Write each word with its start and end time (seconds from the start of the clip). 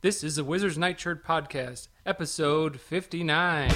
This 0.00 0.22
is 0.22 0.36
the 0.36 0.44
Wizards 0.44 0.78
Nightshirt 0.78 1.26
Podcast, 1.26 1.88
episode 2.06 2.78
59. 2.78 3.68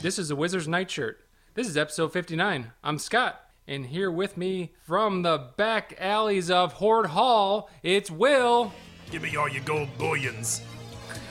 This 0.00 0.18
is 0.18 0.28
the 0.28 0.36
Wizards 0.36 0.66
Nightshirt. 0.66 1.27
This 1.58 1.66
is 1.66 1.76
episode 1.76 2.12
59. 2.12 2.70
I'm 2.84 3.00
Scott, 3.00 3.40
and 3.66 3.84
here 3.84 4.12
with 4.12 4.36
me 4.36 4.74
from 4.84 5.22
the 5.22 5.48
back 5.56 5.96
alleys 5.98 6.52
of 6.52 6.74
Horde 6.74 7.06
Hall, 7.06 7.68
it's 7.82 8.12
Will. 8.12 8.72
Give 9.10 9.22
me 9.22 9.34
all 9.34 9.48
your 9.48 9.64
gold 9.64 9.88
bullions. 9.98 10.62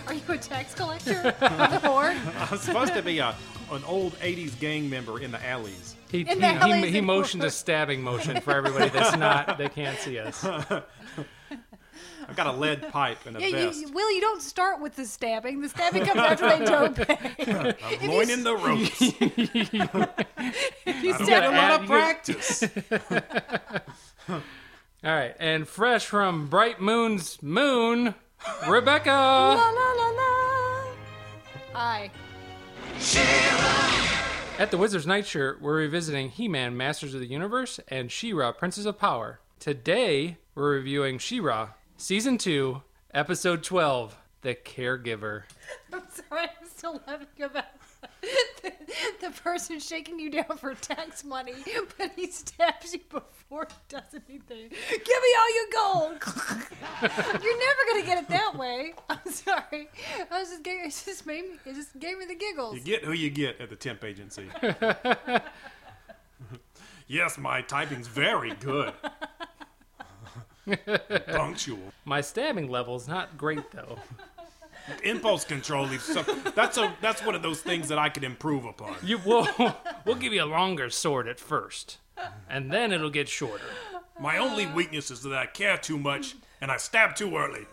Are 0.05 0.13
you 0.13 0.21
a 0.27 0.37
tax 0.37 0.73
collector 0.73 1.31
for 1.39 1.47
the 1.47 1.79
horde? 1.79 2.17
I'm 2.51 2.57
supposed 2.57 2.93
to 2.95 3.01
be 3.01 3.19
a, 3.19 3.33
an 3.71 3.81
old 3.85 4.19
80s 4.19 4.59
gang 4.59 4.89
member 4.89 5.21
in 5.21 5.31
the 5.31 5.41
alleys. 5.45 5.95
He, 6.11 6.19
In 6.19 6.27
he, 6.27 6.35
the 6.35 6.47
he, 6.49 6.55
alleys 6.57 6.91
he 6.91 6.99
of 6.99 7.05
motioned 7.05 7.45
a 7.45 7.49
stabbing 7.49 8.01
motion 8.01 8.41
for 8.41 8.51
everybody 8.51 8.89
that's 8.89 9.15
not, 9.15 9.57
they 9.57 9.69
can't 9.69 9.97
see 9.97 10.19
us. 10.19 10.45
I've 12.29 12.35
got 12.35 12.47
a 12.47 12.51
lead 12.51 12.89
pipe 12.91 13.25
and 13.25 13.37
a 13.37 13.41
Yeah, 13.41 13.51
vest. 13.67 13.79
you, 13.79 13.91
Will, 13.93 14.11
you 14.11 14.19
don't 14.21 14.41
start 14.41 14.81
with 14.81 14.95
the 14.95 15.05
stabbing. 15.05 15.61
The 15.61 15.69
stabbing 15.69 16.05
comes 16.05 16.19
after 16.19 16.49
they 16.49 16.65
don't 16.65 16.95
pay. 16.95 17.75
I'm 18.01 18.07
loining 18.09 18.43
the 18.43 18.55
ropes. 18.55 19.01
If 20.85 21.03
you 21.03 21.13
I 21.13 21.17
don't 21.17 21.25
stab 21.25 21.27
get 21.27 21.43
a 21.43 21.49
lot 21.51 21.81
of 21.81 21.87
practice. 21.87 22.63
All 24.29 24.41
right, 25.03 25.35
and 25.39 25.67
fresh 25.67 26.05
from 26.05 26.47
Bright 26.47 26.81
Moon's 26.81 27.41
moon, 27.43 28.15
Rebecca. 28.67 29.09
la 29.09 29.53
la 29.69 29.93
la 29.93 30.09
la. 30.09 30.83
Hi. 31.73 32.11
At 34.59 34.71
the 34.71 34.77
Wizard's 34.77 35.05
Nightshirt, 35.05 35.61
we're 35.61 35.77
revisiting 35.77 36.29
He-Man, 36.29 36.75
Masters 36.75 37.13
of 37.13 37.19
the 37.19 37.27
Universe, 37.27 37.79
and 37.89 38.11
She-Ra, 38.11 38.51
Princess 38.53 38.85
of 38.85 38.97
Power. 38.97 39.39
Today, 39.59 40.37
we're 40.55 40.71
reviewing 40.71 41.19
She-Ra, 41.19 41.69
Season 41.99 42.37
2, 42.37 42.79
Episode 43.11 43.63
12, 43.63 44.15
The 44.41 44.53
Caregiver. 44.53 45.43
I'm 45.93 46.03
sorry, 46.11 46.43
I'm 46.43 46.67
still 46.69 47.01
laughing 47.07 47.27
about 47.41 47.65
the, 48.61 48.71
the 49.21 49.31
person 49.41 49.79
shaking 49.79 50.19
you 50.19 50.29
down 50.29 50.57
for 50.59 50.75
tax 50.75 51.23
money, 51.23 51.55
but 51.97 52.11
he 52.15 52.27
stabs 52.27 52.93
you 52.93 52.99
before 53.09 53.67
he 53.67 53.75
does 53.89 54.03
anything. 54.13 54.69
Give 54.69 55.07
me 55.07 55.35
all 55.39 55.55
your 55.55 55.65
gold. 55.73 56.21
You're 57.43 57.59
never 57.59 57.81
gonna 57.91 58.05
get 58.05 58.19
it 58.19 58.27
that 58.29 58.55
way. 58.55 58.93
I'm 59.09 59.31
sorry. 59.31 59.89
I 60.29 60.39
was 60.39 60.49
just 60.49 60.63
gave, 60.63 60.85
it 60.85 61.01
just 61.03 61.25
made 61.25 61.45
me 61.45 61.57
it 61.65 61.73
just 61.73 61.97
gave 61.97 62.19
me 62.19 62.25
the 62.25 62.35
giggles. 62.35 62.75
You 62.75 62.81
get 62.81 63.05
who 63.05 63.13
you 63.13 63.31
get 63.31 63.59
at 63.59 63.71
the 63.71 63.75
temp 63.75 64.03
agency. 64.03 64.47
yes, 67.07 67.39
my 67.39 67.63
typing's 67.63 68.07
very 68.07 68.53
good. 68.59 68.93
Punctual. 71.27 71.79
My 72.05 72.21
stabbing 72.21 72.69
level's 72.69 73.07
not 73.07 73.37
great, 73.37 73.71
though. 73.71 73.97
Impulse 75.03 75.43
control 75.43 75.85
is 75.85 76.01
some, 76.01 76.25
that's 76.55 76.77
a 76.77 76.95
that's 77.01 77.25
one 77.25 77.35
of 77.35 77.41
those 77.41 77.61
things 77.61 77.89
that 77.89 77.97
I 77.97 78.07
could 78.07 78.23
improve 78.23 78.63
upon. 78.63 78.95
You 79.03 79.17
will 79.17 79.47
we'll 80.05 80.15
give 80.15 80.31
you 80.31 80.43
a 80.43 80.45
longer 80.45 80.89
sword 80.89 81.27
at 81.27 81.41
first, 81.41 81.97
and 82.49 82.71
then 82.71 82.93
it'll 82.93 83.09
get 83.09 83.27
shorter. 83.27 83.65
My 84.19 84.37
only 84.37 84.65
weakness 84.65 85.11
is 85.11 85.21
that 85.23 85.33
I 85.33 85.45
care 85.45 85.77
too 85.77 85.97
much 85.97 86.35
and 86.61 86.71
I 86.71 86.77
stab 86.77 87.15
too 87.15 87.35
early. 87.37 87.65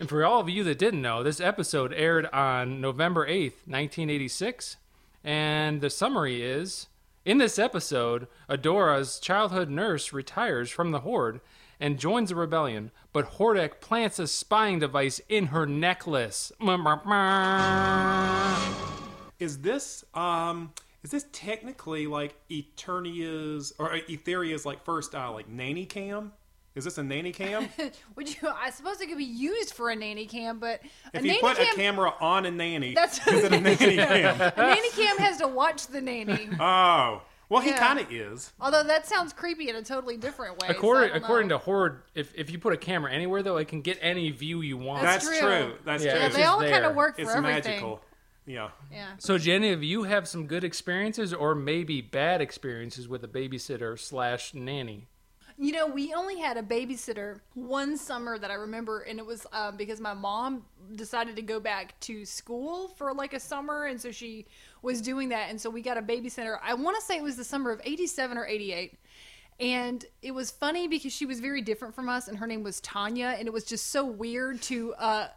And 0.00 0.08
for 0.08 0.24
all 0.24 0.40
of 0.40 0.48
you 0.48 0.64
that 0.64 0.78
didn't 0.78 1.02
know, 1.02 1.22
this 1.22 1.40
episode 1.40 1.92
aired 1.92 2.26
on 2.26 2.80
November 2.80 3.26
8th, 3.26 3.66
1986. 3.66 4.76
And 5.22 5.80
the 5.80 5.90
summary 5.90 6.42
is 6.42 6.88
In 7.24 7.38
this 7.38 7.56
episode, 7.56 8.26
Adora's 8.48 9.20
childhood 9.20 9.70
nurse 9.70 10.12
retires 10.12 10.70
from 10.70 10.90
the 10.90 11.00
Horde 11.00 11.40
and 11.78 11.96
joins 11.96 12.30
the 12.30 12.34
rebellion, 12.34 12.90
but 13.12 13.34
Hordak 13.34 13.80
plants 13.80 14.18
a 14.18 14.26
spying 14.26 14.80
device 14.80 15.20
in 15.28 15.46
her 15.46 15.64
necklace. 15.64 16.50
Is 19.38 19.58
this 19.58 20.04
um 20.14 20.72
is 21.04 21.12
this 21.12 21.26
technically 21.30 22.08
like 22.08 22.34
Eternia's 22.50 23.72
or 23.78 23.96
Etheria's 24.08 24.66
like 24.66 24.84
first 24.84 25.14
uh 25.14 25.30
like 25.30 25.48
nanny 25.48 25.86
cam? 25.86 26.32
Is 26.74 26.84
this 26.84 26.96
a 26.98 27.02
nanny 27.02 27.32
cam? 27.32 27.68
Would 28.16 28.28
you? 28.42 28.48
I 28.48 28.70
suppose 28.70 29.00
it 29.00 29.08
could 29.08 29.18
be 29.18 29.24
used 29.24 29.74
for 29.74 29.90
a 29.90 29.96
nanny 29.96 30.26
cam, 30.26 30.58
but 30.58 30.80
a 31.12 31.18
If 31.18 31.22
you 31.24 31.28
nanny 31.32 31.40
put 31.40 31.56
cam, 31.58 31.66
a 31.72 31.76
camera 31.76 32.14
on 32.20 32.46
a 32.46 32.50
nanny, 32.50 32.94
That's- 32.94 33.26
is 33.26 33.44
it 33.44 33.52
a 33.52 33.60
nanny 33.60 33.76
cam? 33.76 34.40
a 34.40 34.52
nanny 34.56 34.90
cam 34.90 35.18
has 35.18 35.36
to 35.38 35.48
watch 35.48 35.86
the 35.88 36.00
nanny. 36.00 36.48
Oh, 36.60 37.22
well, 37.50 37.60
he 37.60 37.68
Yeah. 37.70 37.78
kind 37.78 37.98
of 37.98 38.10
is. 38.10 38.50
Although 38.58 38.84
that 38.84 39.06
sounds 39.06 39.34
creepy 39.34 39.68
in 39.68 39.76
a 39.76 39.82
totally 39.82 40.16
different 40.16 40.58
way. 40.62 40.68
According, 40.70 41.14
according 41.14 41.50
to 41.50 41.58
Horde, 41.58 42.00
if, 42.14 42.32
if 42.34 42.50
you 42.50 42.58
put 42.58 42.72
a 42.72 42.78
camera 42.78 43.12
anywhere, 43.12 43.42
though, 43.42 43.58
it 43.58 43.68
can 43.68 43.82
get 43.82 43.98
any 44.00 44.30
view 44.30 44.62
you 44.62 44.78
want. 44.78 45.02
That's 45.02 45.26
That's, 45.28 45.38
true. 45.38 45.48
true. 45.48 45.74
That's 45.84 46.02
Yeah, 46.02 46.12
true. 46.12 46.20
yeah, 46.20 46.26
it's 46.28 46.36
they 46.36 46.44
all 46.44 46.60
kind 46.60 46.86
of 46.86 46.94
work 46.96 47.16
for 47.16 47.20
it's 47.22 47.30
everything. 47.34 47.64
magical. 47.64 48.00
Yeah. 48.46 48.70
Yeah. 48.90 49.08
So, 49.18 49.36
Jenny, 49.36 49.70
of 49.72 49.82
you 49.84 50.04
have 50.04 50.26
some 50.26 50.46
good 50.46 50.64
experiences 50.64 51.34
or 51.34 51.54
maybe 51.54 52.00
bad 52.00 52.40
experiences 52.40 53.06
with 53.06 53.22
a 53.22 53.28
babysitter 53.28 53.98
slash 53.98 54.54
nanny? 54.54 55.08
You 55.62 55.70
know, 55.70 55.86
we 55.86 56.12
only 56.12 56.40
had 56.40 56.56
a 56.56 56.62
babysitter 56.62 57.38
one 57.54 57.96
summer 57.96 58.36
that 58.36 58.50
I 58.50 58.54
remember, 58.54 59.02
and 59.02 59.20
it 59.20 59.24
was 59.24 59.46
um, 59.52 59.76
because 59.76 60.00
my 60.00 60.12
mom 60.12 60.64
decided 60.96 61.36
to 61.36 61.42
go 61.42 61.60
back 61.60 61.98
to 62.00 62.24
school 62.24 62.88
for 62.88 63.14
like 63.14 63.32
a 63.32 63.38
summer, 63.38 63.84
and 63.84 64.00
so 64.00 64.10
she 64.10 64.46
was 64.82 65.00
doing 65.00 65.28
that, 65.28 65.50
and 65.50 65.60
so 65.60 65.70
we 65.70 65.80
got 65.80 65.96
a 65.96 66.02
babysitter. 66.02 66.58
I 66.64 66.74
want 66.74 66.96
to 66.96 67.02
say 67.02 67.16
it 67.16 67.22
was 67.22 67.36
the 67.36 67.44
summer 67.44 67.70
of 67.70 67.80
'87 67.84 68.36
or 68.36 68.44
'88. 68.44 68.98
And 69.60 70.04
it 70.20 70.32
was 70.32 70.50
funny 70.50 70.88
because 70.88 71.12
she 71.12 71.26
was 71.26 71.38
very 71.38 71.62
different 71.62 71.94
from 71.94 72.08
us, 72.08 72.26
and 72.26 72.38
her 72.38 72.48
name 72.48 72.64
was 72.64 72.80
Tanya, 72.80 73.36
and 73.38 73.46
it 73.46 73.52
was 73.52 73.62
just 73.62 73.92
so 73.92 74.04
weird 74.04 74.60
to 74.62 74.94
uh, 74.94 75.28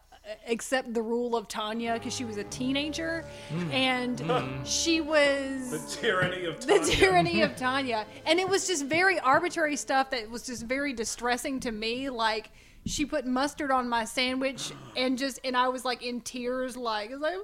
accept 0.47 0.93
the 0.93 1.01
rule 1.01 1.35
of 1.35 1.47
Tanya 1.47 1.93
because 1.93 2.13
she 2.13 2.25
was 2.25 2.37
a 2.37 2.43
teenager, 2.45 3.25
mm. 3.49 3.73
and 3.73 4.17
mm. 4.19 4.61
she 4.65 5.01
was 5.01 5.71
The 5.71 6.01
tyranny 6.01 6.45
of 6.45 6.65
the 6.65 6.77
Tanya. 6.79 6.95
tyranny 6.95 7.41
of 7.41 7.55
Tanya. 7.57 8.05
And 8.25 8.39
it 8.39 8.47
was 8.47 8.67
just 8.67 8.85
very 8.85 9.19
arbitrary 9.19 9.75
stuff 9.75 10.11
that 10.11 10.29
was 10.29 10.45
just 10.45 10.63
very 10.63 10.93
distressing 10.93 11.59
to 11.61 11.71
me. 11.71 12.09
Like 12.09 12.51
she 12.85 13.05
put 13.05 13.25
mustard 13.25 13.71
on 13.71 13.89
my 13.89 14.05
sandwich 14.05 14.71
and 14.95 15.17
just 15.17 15.39
and 15.43 15.55
I 15.55 15.67
was 15.69 15.85
like 15.85 16.03
in 16.03 16.21
tears, 16.21 16.77
like 16.77 17.11
it's 17.11 17.21
like 17.21 17.35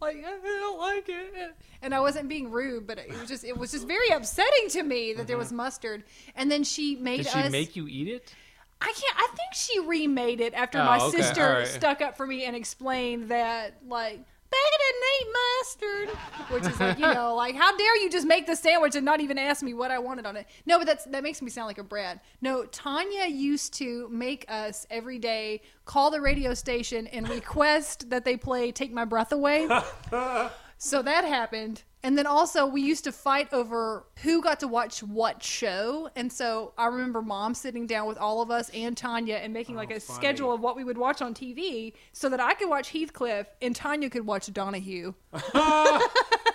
like 0.00 0.16
I 0.24 0.38
don't 0.42 0.78
like 0.78 1.08
it. 1.08 1.56
And 1.82 1.94
I 1.94 2.00
wasn't 2.00 2.28
being 2.28 2.50
rude, 2.50 2.86
but 2.86 2.98
it 2.98 3.08
was 3.08 3.28
just 3.28 3.44
it 3.44 3.56
was 3.56 3.72
just 3.72 3.86
very 3.86 4.08
upsetting 4.08 4.68
to 4.70 4.82
me 4.82 5.12
that 5.14 5.26
there 5.26 5.36
mm-hmm. 5.36 5.42
was 5.42 5.52
mustard. 5.52 6.04
And 6.34 6.50
then 6.50 6.64
she 6.64 6.96
made 6.96 7.18
Did 7.18 7.28
she 7.28 7.38
us 7.38 7.52
make 7.52 7.76
you 7.76 7.86
eat 7.88 8.08
it? 8.08 8.34
I 8.80 8.86
can't. 8.86 9.16
I 9.18 9.28
think 9.36 9.54
she 9.54 9.80
remade 9.80 10.40
it 10.40 10.54
after 10.54 10.78
Oh, 10.78 10.84
my 10.84 10.98
okay, 10.98 11.18
sister 11.18 11.42
right. 11.42 11.66
stuck 11.66 12.00
up 12.00 12.16
for 12.16 12.26
me 12.26 12.44
and 12.44 12.56
explained 12.56 13.28
that, 13.28 13.74
like, 13.86 14.18
Becca 14.50 14.78
didn't 14.80 15.04
eat 15.20 15.28
mustard, 15.60 16.16
which 16.50 16.64
is 16.72 16.80
like, 16.80 16.98
you 16.98 17.06
know, 17.06 17.34
like, 17.36 17.54
how 17.54 17.76
dare 17.76 17.96
you 18.02 18.10
just 18.10 18.26
make 18.26 18.46
the 18.48 18.56
sandwich 18.56 18.96
and 18.96 19.04
not 19.04 19.20
even 19.20 19.38
ask 19.38 19.62
me 19.62 19.74
what 19.74 19.92
I 19.92 19.98
wanted 20.00 20.26
on 20.26 20.36
it? 20.36 20.46
No, 20.66 20.78
but 20.78 20.88
that's 20.88 21.04
that 21.04 21.22
makes 21.22 21.40
me 21.40 21.50
sound 21.50 21.68
like 21.68 21.78
a 21.78 21.84
brat. 21.84 22.24
No, 22.40 22.64
Tanya 22.64 23.26
used 23.26 23.74
to 23.74 24.08
make 24.10 24.44
us 24.48 24.86
every 24.90 25.20
day 25.20 25.62
call 25.84 26.10
the 26.10 26.20
radio 26.20 26.52
station 26.54 27.06
and 27.08 27.28
request 27.28 28.10
that 28.10 28.24
they 28.24 28.36
play 28.36 28.72
"Take 28.72 28.92
My 28.92 29.04
Breath 29.04 29.30
Away." 29.32 29.68
So 30.82 31.02
that 31.02 31.24
happened. 31.26 31.82
And 32.02 32.16
then 32.16 32.26
also 32.26 32.66
we 32.66 32.80
used 32.80 33.04
to 33.04 33.12
fight 33.12 33.52
over 33.52 34.06
who 34.22 34.42
got 34.42 34.60
to 34.60 34.68
watch 34.68 35.02
what 35.02 35.42
show. 35.42 36.08
And 36.16 36.32
so 36.32 36.72
I 36.78 36.86
remember 36.86 37.20
mom 37.20 37.54
sitting 37.54 37.86
down 37.86 38.06
with 38.06 38.16
all 38.18 38.40
of 38.40 38.50
us 38.50 38.70
and 38.70 38.96
Tanya 38.96 39.36
and 39.36 39.52
making 39.52 39.76
oh, 39.76 39.78
like 39.78 39.90
a 39.90 40.00
funny. 40.00 40.16
schedule 40.16 40.52
of 40.52 40.60
what 40.60 40.76
we 40.76 40.84
would 40.84 40.98
watch 40.98 41.20
on 41.20 41.34
TV 41.34 41.92
so 42.12 42.28
that 42.30 42.40
I 42.40 42.54
could 42.54 42.68
watch 42.68 42.90
Heathcliff 42.90 43.46
and 43.60 43.76
Tanya 43.76 44.08
could 44.08 44.26
watch 44.26 44.50
Donahue. 44.52 45.12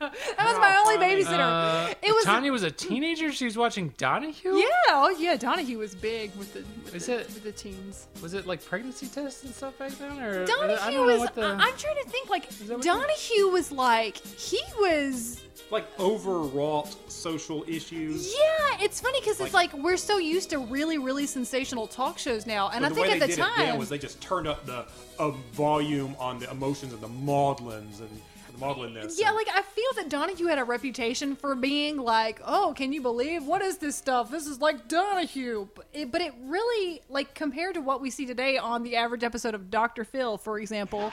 So, 0.00 0.08
that 0.08 0.46
was 0.46 0.56
my 0.58 0.76
only 0.78 0.96
babysitter. 0.96 1.90
Uh, 1.90 1.94
it 2.02 2.14
was 2.14 2.24
Tanya 2.24 2.50
was 2.50 2.62
a 2.62 2.70
teenager. 2.70 3.30
She 3.32 3.44
was 3.44 3.58
watching 3.58 3.92
Donahue. 3.98 4.54
Yeah, 4.56 4.64
oh 4.88 5.14
yeah, 5.18 5.36
Donahue 5.36 5.76
was 5.76 5.94
big 5.94 6.34
with 6.36 6.54
the 6.54 6.64
with, 6.86 6.94
Is 6.94 7.06
the, 7.06 7.20
it- 7.20 7.26
with 7.26 7.42
the 7.42 7.52
teens. 7.52 8.06
Was 8.22 8.32
it 8.32 8.46
like 8.46 8.64
pregnancy 8.64 9.08
tests 9.08 9.44
and 9.44 9.54
stuff 9.54 9.76
back 9.78 9.90
then, 9.92 10.18
or 10.18 10.42
I 10.42 10.44
Donahue 10.46 10.76
don't 10.76 10.94
know 10.94 11.04
was. 11.06 11.18
what 11.20 11.34
the. 11.34 11.42
I, 11.44 11.52
am 11.68 11.76
trying 11.76 12.02
to 12.02 12.08
think. 12.08 12.30
Like 12.30 12.48
that 12.48 12.70
what 12.78 12.82
Donahue 12.82 13.48
was 13.48 13.70
like 13.72 14.16
he 14.16 14.60
was 14.78 15.42
Like 15.70 15.84
overwrought 16.00 16.96
social 17.10 17.62
issues. 17.68 18.32
Yeah, 18.32 18.78
it's 18.84 19.00
funny 19.02 19.20
because 19.20 19.38
it's 19.40 19.52
Like- 19.52 19.74
like 19.74 19.82
we're 19.82 19.96
so 19.98 20.16
used 20.16 20.48
to 20.50 20.60
really, 20.60 20.96
really 20.96 21.26
sensational 21.26 21.86
talk 21.86 22.18
shows 22.18 22.46
now, 22.46 22.70
and 22.70 22.86
I 22.86 22.88
the 22.88 22.94
way 22.94 23.08
think 23.10 23.20
they 23.20 23.24
at 23.24 23.28
the 23.28 23.36
did 23.36 23.42
it 23.44 23.56
then 23.56 23.68
time, 23.70 23.78
was 23.78 23.90
they 23.90 23.98
just 23.98 24.18
turned 24.22 24.48
up 24.48 24.64
the 24.64 24.86
uh, 25.18 25.30
volume 25.52 26.16
on 26.18 26.38
the 26.38 26.50
emotions 26.50 26.94
of 26.94 27.02
the 27.02 27.08
maudlins 27.08 28.00
and 28.00 28.08
the 28.08 28.29
modeling 28.58 28.94
this. 28.94 29.20
Yeah, 29.20 29.30
like 29.32 29.48
I 29.52 29.62
feel 29.62 29.90
that 29.96 30.08
Donahue 30.08 30.46
had 30.46 30.58
a 30.58 30.64
reputation 30.64 31.36
for 31.36 31.54
being 31.54 31.96
like, 31.96 32.40
oh, 32.44 32.74
can 32.76 32.92
you 32.92 33.00
believe 33.00 33.44
what 33.44 33.62
is 33.62 33.78
this 33.78 33.96
stuff? 33.96 34.30
This 34.30 34.46
is 34.46 34.60
like 34.60 34.88
Donahue, 34.88 35.68
but 35.74 35.86
it, 35.92 36.10
but 36.10 36.20
it 36.20 36.32
really 36.42 37.02
like 37.08 37.34
compared 37.34 37.74
to 37.74 37.80
what 37.80 38.00
we 38.00 38.10
see 38.10 38.26
today 38.26 38.58
on 38.58 38.82
the 38.82 38.96
average 38.96 39.24
episode 39.24 39.54
of 39.54 39.70
Doctor 39.70 40.04
Phil, 40.04 40.38
for 40.38 40.58
example. 40.58 41.12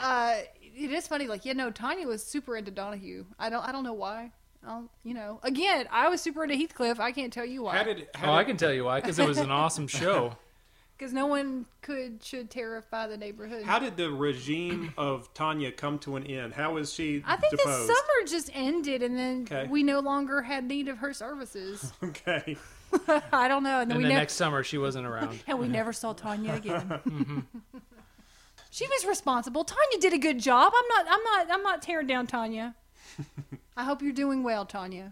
Uh, 0.00 0.38
it 0.60 0.90
is 0.90 1.06
funny, 1.06 1.26
like 1.26 1.44
you 1.44 1.54
know, 1.54 1.70
Tanya 1.70 2.06
was 2.06 2.24
super 2.24 2.56
into 2.56 2.70
Donahue. 2.70 3.24
I 3.38 3.50
don't, 3.50 3.66
I 3.66 3.72
don't 3.72 3.84
know 3.84 3.92
why. 3.92 4.32
Um, 4.66 4.88
you 5.02 5.14
know, 5.14 5.40
again, 5.42 5.88
I 5.90 6.08
was 6.08 6.20
super 6.20 6.44
into 6.44 6.54
Heathcliff. 6.54 7.00
I 7.00 7.10
can't 7.10 7.32
tell 7.32 7.44
you 7.44 7.66
how 7.66 7.78
why, 7.78 7.82
did 7.82 8.08
how 8.14 8.32
Oh, 8.32 8.34
I 8.34 8.44
can 8.44 8.56
tell 8.56 8.72
you 8.72 8.84
why, 8.84 9.00
because 9.00 9.18
it 9.18 9.26
was 9.26 9.38
an 9.38 9.50
awesome 9.52 9.88
show. 9.88 10.36
Because 11.02 11.12
no 11.12 11.26
one 11.26 11.66
could 11.80 12.22
should 12.22 12.48
terrify 12.48 13.08
the 13.08 13.16
neighborhood. 13.16 13.64
how 13.64 13.76
did 13.80 13.96
the 13.96 14.08
regime 14.08 14.94
of 14.96 15.34
Tanya 15.34 15.72
come 15.72 15.98
to 15.98 16.14
an 16.14 16.24
end? 16.24 16.54
How 16.54 16.74
was 16.74 16.92
she 16.92 17.24
I 17.26 17.34
think 17.34 17.58
deposed? 17.58 17.88
the 17.88 17.92
summer 17.92 18.28
just 18.28 18.50
ended, 18.54 19.02
and 19.02 19.18
then 19.18 19.42
Okay. 19.50 19.66
we 19.68 19.82
no 19.82 19.98
longer 19.98 20.42
had 20.42 20.62
need 20.64 20.86
of 20.86 20.98
her 20.98 21.12
services. 21.12 21.92
Okay. 22.04 22.56
I 23.32 23.48
don't 23.48 23.64
know, 23.64 23.80
and 23.80 23.90
then 23.90 23.96
And 23.96 23.98
we 23.98 24.02
the 24.04 24.08
never. 24.10 24.20
next 24.20 24.34
summer, 24.34 24.62
she 24.62 24.78
wasn't 24.78 25.06
around. 25.06 25.42
and 25.48 25.58
we 25.58 25.66
never 25.66 25.92
saw 25.92 26.12
Tanya 26.12 26.52
again. 26.54 26.82
Mm-hmm. 27.08 27.40
she 28.70 28.86
was 28.86 29.04
responsible. 29.06 29.64
Tanya 29.64 29.98
did 29.98 30.12
a 30.12 30.18
good 30.18 30.38
job. 30.38 30.72
I'm 30.76 30.88
not. 30.88 31.06
I'm 31.18 31.22
not. 31.24 31.56
I'm 31.56 31.62
not 31.64 31.82
tearing 31.82 32.06
down 32.06 32.28
Tanya. 32.28 32.76
I 33.76 33.82
hope 33.84 34.02
you're 34.02 34.12
doing 34.12 34.42
well, 34.44 34.66
Tanya. 34.66 35.10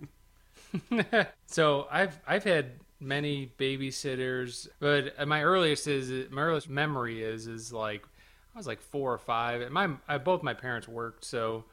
So 1.46 1.88
I've 1.90 2.20
I've 2.28 2.44
had 2.44 2.72
many 3.00 3.52
babysitters, 3.58 4.68
but 4.78 5.26
my 5.26 5.42
earliest 5.42 5.86
is 5.86 6.30
my 6.30 6.42
earliest 6.42 6.68
memory 6.68 7.22
is 7.22 7.46
is 7.46 7.72
like 7.72 8.04
I 8.54 8.58
was 8.58 8.66
like 8.66 8.80
four 8.80 9.12
or 9.12 9.18
five, 9.18 9.62
and 9.62 9.72
my 9.72 9.90
I, 10.06 10.18
both 10.18 10.42
my 10.42 10.54
parents 10.54 10.86
worked, 10.86 11.24
so 11.24 11.64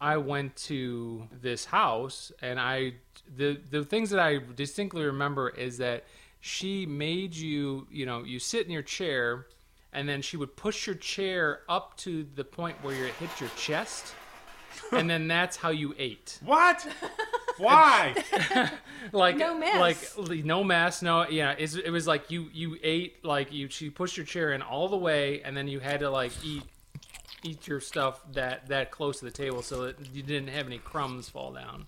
I 0.00 0.16
went 0.16 0.56
to 0.56 1.28
this 1.40 1.64
house, 1.64 2.32
and 2.42 2.58
I 2.60 2.94
the 3.36 3.60
the 3.70 3.84
things 3.84 4.10
that 4.10 4.20
I 4.20 4.40
distinctly 4.54 5.04
remember 5.04 5.48
is 5.48 5.78
that 5.78 6.04
she 6.40 6.86
made 6.86 7.34
you 7.34 7.86
you 7.90 8.06
know 8.06 8.24
you 8.24 8.38
sit 8.38 8.66
in 8.66 8.72
your 8.72 8.82
chair, 8.82 9.46
and 9.92 10.08
then 10.08 10.22
she 10.22 10.36
would 10.36 10.56
push 10.56 10.86
your 10.86 10.96
chair 10.96 11.60
up 11.68 11.96
to 11.98 12.26
the 12.34 12.44
point 12.44 12.76
where 12.82 12.94
you 12.94 13.04
hit 13.18 13.40
your 13.40 13.50
chest, 13.56 14.14
and 14.92 15.08
then 15.08 15.28
that's 15.28 15.56
how 15.56 15.70
you 15.70 15.94
ate. 15.98 16.38
What? 16.44 16.86
Why? 17.64 18.14
like 19.12 19.36
No 19.36 19.56
mess. 19.56 19.80
like 20.16 20.28
li- 20.28 20.42
no 20.42 20.62
mess 20.64 21.00
no 21.02 21.28
yeah 21.28 21.54
it's, 21.58 21.74
it 21.76 21.90
was 21.90 22.06
like 22.06 22.30
you 22.30 22.48
you 22.52 22.76
ate 22.82 23.24
like 23.24 23.52
you 23.52 23.68
she 23.68 23.88
pushed 23.90 24.16
your 24.16 24.26
chair 24.26 24.52
in 24.52 24.62
all 24.62 24.88
the 24.88 24.96
way 24.96 25.40
and 25.42 25.56
then 25.56 25.68
you 25.68 25.78
had 25.80 26.00
to 26.00 26.10
like 26.10 26.32
eat 26.44 26.62
eat 27.42 27.66
your 27.68 27.80
stuff 27.80 28.20
that 28.32 28.66
that 28.68 28.90
close 28.90 29.20
to 29.20 29.24
the 29.24 29.30
table 29.30 29.62
so 29.62 29.84
that 29.86 29.96
you 30.14 30.22
didn't 30.22 30.48
have 30.48 30.66
any 30.66 30.78
crumbs 30.78 31.28
fall 31.28 31.52
down 31.52 31.86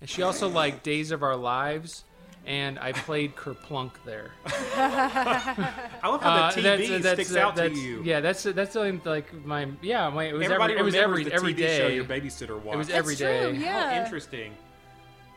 and 0.00 0.08
she 0.08 0.22
also 0.22 0.48
liked 0.48 0.82
days 0.82 1.10
of 1.10 1.22
our 1.22 1.36
lives 1.36 2.04
and 2.46 2.78
i 2.78 2.92
played 2.92 3.34
kerplunk 3.36 3.90
there 4.06 4.30
I 4.76 6.00
love 6.08 6.22
how 6.22 6.30
Uh, 6.30 6.50
the 6.52 6.60
TV 6.60 6.62
that's- 6.62 6.88
that's- 7.02 7.12
sticks 7.26 7.36
out 7.36 7.56
to 7.56 7.70
you. 7.70 8.02
yeah 8.04 8.20
that's 8.20 8.42
that's 8.44 8.72
something 8.72 9.00
like 9.04 9.32
my 9.44 9.68
yeah 9.82 10.08
my 10.10 10.24
it 10.24 10.32
was 10.34 10.44
Everybody 10.44 10.72
every, 10.74 10.80
it 10.80 10.84
was 10.84 10.94
remembers 10.94 11.18
every 11.20 11.24
the 11.24 11.34
every 11.34 11.54
TV 11.54 11.56
day 11.56 11.78
show 11.78 11.88
your 11.88 12.04
babysitter 12.04 12.60
watched. 12.62 12.74
it 12.74 12.78
was 12.78 12.86
That's 12.88 12.98
every 12.98 13.16
true, 13.16 13.52
yeah. 13.60 13.94
How 13.98 14.04
interesting. 14.04 14.52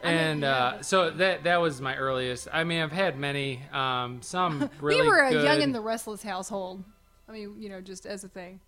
And 0.04 0.44
uh, 0.44 0.82
so 0.82 1.10
that 1.12 1.44
that 1.44 1.58
was 1.62 1.82
my 1.82 1.96
earliest. 1.96 2.48
I 2.52 2.64
mean, 2.64 2.82
I've 2.82 2.92
had 2.92 3.18
many. 3.18 3.62
Um, 3.74 4.22
some 4.22 4.70
really 4.82 5.02
we 5.02 5.08
were 5.08 5.24
a 5.24 5.32
good. 5.32 5.44
Young 5.44 5.62
and 5.62 5.76
the 5.76 5.82
Restless 5.82 6.24
household. 6.24 6.84
I 7.28 7.32
mean, 7.32 7.56
you 7.60 7.70
know, 7.70 7.82
just 7.82 8.06
as 8.06 8.24
a 8.24 8.30
thing. 8.30 8.60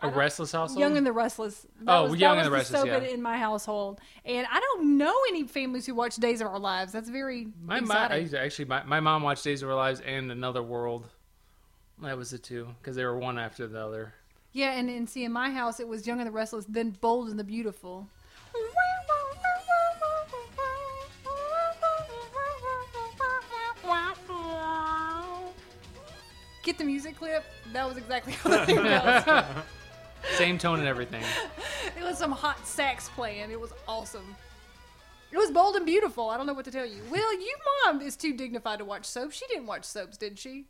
a 0.00 0.08
restless 0.10 0.52
household. 0.52 0.78
Young 0.80 0.96
and 0.96 1.06
the 1.06 1.12
Restless. 1.12 1.66
That 1.82 1.96
Oh, 1.96 2.10
was, 2.10 2.20
Young 2.20 2.36
that 2.36 2.44
and 2.46 2.52
was 2.52 2.68
the 2.68 2.74
Restless, 2.74 2.80
So 2.92 3.02
yeah. 3.02 3.14
in 3.14 3.22
my 3.22 3.38
household, 3.38 4.00
and 4.24 4.46
I 4.50 4.60
don't 4.60 4.98
know 4.98 5.14
any 5.28 5.44
families 5.44 5.86
who 5.86 5.94
watch 5.94 6.16
Days 6.16 6.40
of 6.40 6.48
Our 6.48 6.58
Lives. 6.58 6.92
That's 6.92 7.08
very 7.08 7.48
my 7.62 7.80
mom 7.80 8.12
actually 8.12 8.66
my, 8.66 8.82
my 8.82 9.00
mom 9.00 9.22
watched 9.22 9.44
Days 9.44 9.62
of 9.62 9.68
Our 9.70 9.74
Lives 9.76 10.00
and 10.00 10.30
Another 10.30 10.62
World. 10.62 11.06
That 12.02 12.18
was 12.18 12.30
the 12.30 12.38
two 12.38 12.68
because 12.80 12.96
they 12.96 13.04
were 13.04 13.18
one 13.18 13.38
after 13.38 13.66
the 13.66 13.80
other. 13.80 14.14
Yeah, 14.52 14.72
and, 14.72 14.88
and 14.88 15.08
see, 15.08 15.24
in 15.24 15.32
my 15.32 15.50
house, 15.50 15.80
it 15.80 15.88
was 15.88 16.06
Young 16.06 16.20
and 16.20 16.28
the 16.28 16.32
Restless, 16.32 16.64
then 16.68 16.90
Bold 17.00 17.28
and 17.28 17.38
the 17.38 17.44
Beautiful. 17.44 18.08
Get 26.64 26.78
the 26.78 26.84
music 26.84 27.16
clip? 27.18 27.44
That 27.72 27.86
was 27.86 27.96
exactly 27.98 28.32
how 28.32 28.50
the 28.50 28.66
thing 28.66 28.76
goes. 28.76 29.44
Same 30.36 30.58
tone 30.58 30.78
and 30.80 30.88
everything. 30.88 31.22
It 31.96 32.02
was 32.02 32.18
some 32.18 32.32
hot 32.32 32.66
sax 32.66 33.08
playing. 33.10 33.50
It 33.50 33.60
was 33.60 33.72
awesome. 33.86 34.34
It 35.30 35.36
was 35.38 35.50
bold 35.50 35.76
and 35.76 35.86
beautiful. 35.86 36.28
I 36.28 36.36
don't 36.36 36.46
know 36.46 36.52
what 36.54 36.64
to 36.64 36.70
tell 36.70 36.84
you. 36.84 37.00
Will, 37.10 37.32
you 37.32 37.54
mom 37.86 38.00
is 38.00 38.16
too 38.16 38.32
dignified 38.34 38.78
to 38.80 38.84
watch 38.84 39.04
soaps. 39.04 39.36
She 39.36 39.46
didn't 39.46 39.66
watch 39.66 39.84
soaps, 39.84 40.16
did 40.16 40.38
she? 40.38 40.66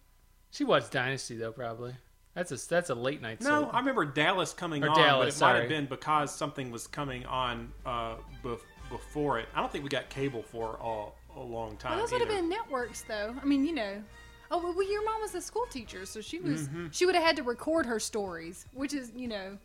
She 0.51 0.65
watched 0.65 0.91
Dynasty 0.91 1.37
though, 1.37 1.53
probably. 1.53 1.95
That's 2.35 2.51
a 2.53 2.69
that's 2.69 2.91
a 2.91 2.95
late 2.95 3.23
night. 3.23 3.41
No, 3.41 3.63
soap. 3.63 3.75
I 3.75 3.79
remember 3.79 4.05
Dallas 4.05 4.53
coming 4.53 4.83
Or 4.85 4.91
on, 4.91 4.95
but 4.97 5.03
Dallas, 5.03 5.37
it 5.37 5.41
might 5.41 5.61
have 5.61 5.69
been 5.69 5.87
because 5.87 6.35
something 6.35 6.71
was 6.71 6.87
coming 6.87 7.25
on 7.27 7.73
uh, 7.87 8.17
bef- 8.45 8.61
before 8.91 9.39
it. 9.39 9.49
I 9.55 9.61
don't 9.61 9.71
think 9.73 9.85
we 9.85 9.91
got 9.91 10.09
cable 10.11 10.43
for 10.43 10.79
a, 10.83 11.39
a 11.41 11.43
long 11.43 11.77
time. 11.77 11.93
Well, 11.93 12.01
those 12.01 12.13
would 12.13 12.21
have 12.21 12.31
been 12.31 12.49
networks, 12.49 13.03
though. 13.03 13.35
I 13.41 13.45
mean, 13.45 13.65
you 13.65 13.75
know. 13.75 14.03
Oh, 14.51 14.59
well, 14.63 14.75
well, 14.77 14.89
your 14.91 15.05
mom 15.05 15.21
was 15.23 15.35
a 15.35 15.41
school 15.41 15.67
teacher, 15.71 16.05
so 16.07 16.21
she 16.21 16.39
was 16.41 16.69
Mm-hmm. 16.69 16.87
she 16.91 17.07
would 17.07 17.15
have 17.15 17.25
had 17.25 17.37
to 17.37 17.43
record 17.43 17.87
her 17.87 17.99
stories, 17.99 18.67
which 18.73 18.93
is, 18.93 19.11
you 19.17 19.29
know, 19.29 19.59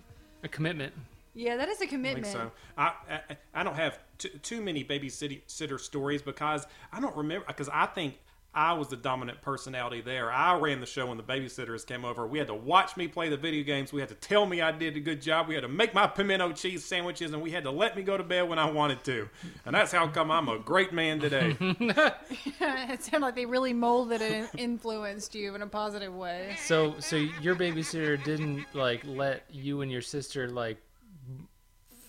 a 0.43 0.47
commitment. 0.47 0.93
yeah, 1.35 1.57
that 1.57 1.67
is 1.69 1.79
a 1.79 1.83
I 1.83 1.87
think 1.87 1.91
commitment. 1.91 2.27
so. 2.27 2.51
I, 2.77 2.93
I 3.09 3.37
I 3.53 3.63
don't 3.63 3.75
have 3.75 3.99
t- 4.17 4.29
too 4.41 4.61
many 4.61 4.83
babysitter 4.83 5.79
stories 5.79 6.21
because 6.21 6.65
I 6.93 6.99
don't 7.01 7.15
remember 7.15 7.45
because 7.47 7.69
I 7.69 7.85
think 7.87 8.17
I 8.53 8.73
was 8.73 8.87
the 8.87 8.97
dominant 8.97 9.41
personality 9.41 10.01
there. 10.01 10.31
I 10.31 10.57
ran 10.57 10.79
the 10.79 10.87
show 10.87 11.07
when 11.07 11.17
the 11.17 11.23
babysitters 11.23 11.85
came 11.85 12.03
over. 12.03 12.25
We 12.25 12.39
had 12.39 12.47
to 12.47 12.55
watch 12.55 12.97
me 12.97 13.07
play 13.07 13.29
the 13.29 13.37
video 13.37 13.63
games. 13.63 13.93
We 13.93 13.99
had 13.99 14.09
to 14.09 14.15
tell 14.15 14.45
me 14.45 14.59
I 14.59 14.71
did 14.71 14.97
a 14.97 14.99
good 14.99 15.21
job. 15.21 15.47
We 15.47 15.53
had 15.53 15.61
to 15.61 15.67
make 15.67 15.93
my 15.93 16.07
pimento 16.07 16.51
cheese 16.53 16.83
sandwiches, 16.83 17.31
and 17.31 17.41
we 17.41 17.51
had 17.51 17.63
to 17.65 17.71
let 17.71 17.95
me 17.95 18.01
go 18.01 18.17
to 18.17 18.23
bed 18.23 18.49
when 18.49 18.57
I 18.57 18.69
wanted 18.69 19.03
to. 19.03 19.29
And 19.65 19.75
that's 19.75 19.91
how 19.91 20.07
come 20.07 20.31
I'm 20.31 20.49
a 20.49 20.57
great 20.57 20.91
man 20.91 21.19
today. 21.19 21.55
it 21.59 23.03
sounded 23.03 23.21
like 23.21 23.35
they 23.35 23.45
really 23.45 23.73
molded 23.73 24.21
and 24.21 24.49
influenced 24.57 25.35
you 25.35 25.53
in 25.53 25.61
a 25.61 25.67
positive 25.67 26.13
way. 26.13 26.55
So 26.63 26.95
so 26.99 27.15
your 27.15 27.55
babysitter 27.55 28.21
didn't 28.23 28.65
like 28.73 29.03
let 29.05 29.43
you 29.51 29.81
and 29.81 29.91
your 29.91 30.01
sister 30.01 30.49
like 30.49 30.77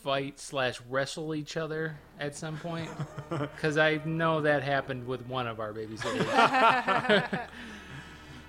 fight 0.02 0.38
slash 0.40 0.80
wrestle 0.88 1.34
each 1.34 1.56
other 1.56 1.98
at 2.18 2.34
some 2.34 2.56
point 2.58 2.90
because 3.30 3.76
I 3.76 4.00
know 4.04 4.40
that 4.42 4.62
happened 4.62 5.06
with 5.06 5.26
one 5.26 5.46
of 5.46 5.60
our 5.60 5.72
babysitters. 5.72 7.48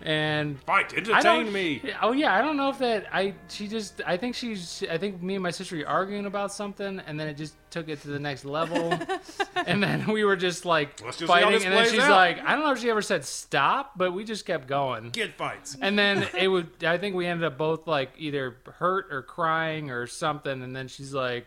and 0.04 0.62
Fight, 0.64 0.94
I 0.94 0.98
entertain 0.98 1.24
don't, 1.24 1.54
me. 1.54 1.82
Oh 2.02 2.12
yeah, 2.12 2.36
I 2.36 2.42
don't 2.42 2.58
know 2.58 2.70
if 2.70 2.80
that 2.80 3.08
I 3.12 3.34
she 3.50 3.68
just 3.68 4.02
I 4.06 4.18
think 4.18 4.36
she's 4.36 4.84
I 4.90 4.98
think 4.98 5.22
me 5.22 5.36
and 5.36 5.44
my 5.44 5.52
sister 5.52 5.78
were 5.78 5.88
arguing 5.88 6.26
about 6.26 6.52
something 6.52 7.00
and 7.00 7.20
then 7.20 7.28
it 7.28 7.36
just 7.36 7.56
took 7.70 7.90
it 7.90 8.02
to 8.02 8.10
the 8.10 8.20
next 8.20 8.46
level 8.46 8.94
and 9.66 9.82
then 9.82 10.06
we 10.12 10.24
were 10.24 10.36
just 10.36 10.66
like 10.66 11.02
Let's 11.04 11.18
just 11.18 11.28
fighting 11.32 11.64
and 11.64 11.74
then 11.74 11.90
she's 11.90 12.00
out. 12.00 12.12
like 12.12 12.40
I 12.40 12.56
don't 12.56 12.66
know 12.66 12.72
if 12.72 12.80
she 12.80 12.90
ever 12.90 13.02
said 13.02 13.24
stop 13.24 13.94
but 13.98 14.12
we 14.12 14.24
just 14.24 14.46
kept 14.46 14.68
going 14.68 15.12
Kid 15.12 15.34
fights. 15.36 15.78
and 15.82 15.98
then 15.98 16.28
it 16.38 16.50
would 16.50 16.84
i 16.84 16.98
think 16.98 17.16
we 17.16 17.26
ended 17.28 17.46
up 17.46 17.58
both 17.58 17.88
like 17.88 18.12
either 18.18 18.58
hurt 18.66 19.08
or 19.12 19.22
crying 19.22 19.90
or 19.90 20.06
something 20.06 20.62
and 20.62 20.76
then 20.76 20.88
she's 20.90 21.14
like 21.14 21.46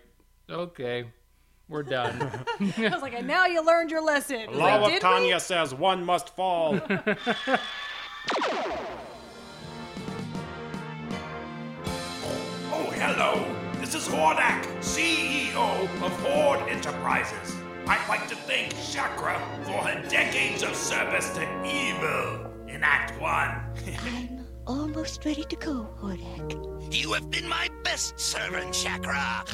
okay 0.48 1.04
we're 1.68 1.82
done 1.82 2.20
I 2.60 2.88
was 2.90 3.02
like, 3.02 3.14
and 3.14 3.26
now 3.26 3.46
you 3.46 3.64
learned 3.64 3.90
your 3.90 4.04
lesson. 4.04 4.52
Law 4.52 4.64
like, 4.64 4.80
of 4.80 4.86
"Did 4.86 4.92
we?" 4.94 5.00
Tanya 5.00 5.40
says 5.40 5.74
one 5.74 6.04
must 6.04 6.28
fall. 6.36 6.78
hello. 13.16 13.46
This 13.74 13.94
is 13.94 14.08
Hordak, 14.08 14.64
CEO 14.80 15.84
of 16.04 16.12
Horde 16.20 16.68
Enterprises. 16.68 17.56
I'd 17.86 18.04
like 18.08 18.26
to 18.28 18.34
thank 18.34 18.74
Chakra 18.90 19.38
for 19.62 19.84
her 19.86 20.02
decades 20.08 20.64
of 20.64 20.74
service 20.74 21.30
to 21.34 21.42
evil 21.64 22.50
in 22.66 22.82
Act 22.82 23.20
1. 23.20 23.30
I'm 24.00 24.44
almost 24.66 25.24
ready 25.24 25.44
to 25.44 25.54
go, 25.54 25.88
Hordak. 26.02 26.92
You 26.92 27.12
have 27.12 27.30
been 27.30 27.48
my 27.48 27.68
best 27.84 28.18
servant, 28.18 28.74
Chakra. 28.74 29.44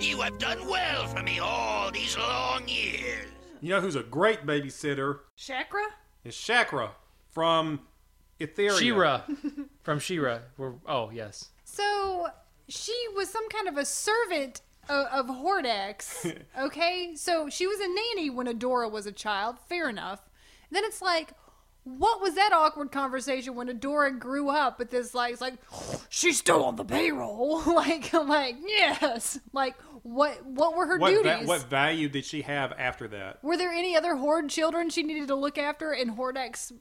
You 0.00 0.20
have 0.22 0.38
done 0.38 0.66
well 0.66 1.06
for 1.06 1.22
me 1.22 1.38
all 1.38 1.92
these 1.92 2.18
long 2.18 2.66
years. 2.66 3.28
you 3.60 3.70
know 3.70 3.80
who's 3.80 3.94
a 3.94 4.02
great 4.02 4.44
babysitter? 4.44 5.20
Chakra? 5.36 5.86
Is 6.24 6.36
Chakra 6.36 6.90
from 7.28 7.82
Etheria. 8.40 8.78
She-Ra 8.78 9.22
from 9.82 9.98
She-Ra 9.98 10.40
we're, 10.58 10.74
oh 10.86 11.10
yes 11.10 11.50
So 11.64 12.26
she 12.68 12.94
was 13.14 13.28
some 13.28 13.48
kind 13.48 13.68
of 13.68 13.76
a 13.76 13.84
servant 13.84 14.60
of, 14.88 15.06
of 15.06 15.26
Hordak's. 15.26 16.26
Okay, 16.60 17.12
so 17.14 17.48
she 17.48 17.66
was 17.66 17.78
a 17.80 17.88
nanny 17.88 18.30
when 18.30 18.46
Adora 18.46 18.90
was 18.90 19.06
a 19.06 19.12
child. 19.12 19.56
Fair 19.68 19.88
enough. 19.88 20.20
Then 20.70 20.84
it's 20.84 21.00
like, 21.02 21.32
what 21.84 22.20
was 22.20 22.34
that 22.34 22.50
awkward 22.52 22.90
conversation 22.90 23.54
when 23.54 23.68
Adora 23.68 24.18
grew 24.18 24.48
up 24.48 24.78
with 24.80 24.90
this 24.90 25.14
like 25.14 25.32
it's 25.34 25.40
like 25.40 25.54
she's 26.08 26.36
still 26.36 26.64
on 26.64 26.74
the 26.74 26.84
payroll 26.84 27.62
like 27.74 28.12
I'm 28.12 28.26
like 28.28 28.56
yes 28.66 29.38
like 29.52 29.76
what 30.02 30.44
what 30.44 30.74
were 30.76 30.84
her 30.86 30.98
What 30.98 31.14
va- 31.14 31.22
duties 31.22 31.46
what 31.46 31.62
value 31.70 32.08
did 32.08 32.24
she 32.24 32.42
have 32.42 32.72
after 32.76 33.06
that? 33.06 33.38
were 33.44 33.56
there 33.56 33.70
any 33.70 33.96
other 33.96 34.16
horde 34.16 34.48
children 34.50 34.90
she 34.90 35.04
needed 35.04 35.28
to 35.28 35.36
look 35.36 35.58
after 35.58 35.92
in 35.92 36.16
Hordak's 36.16 36.72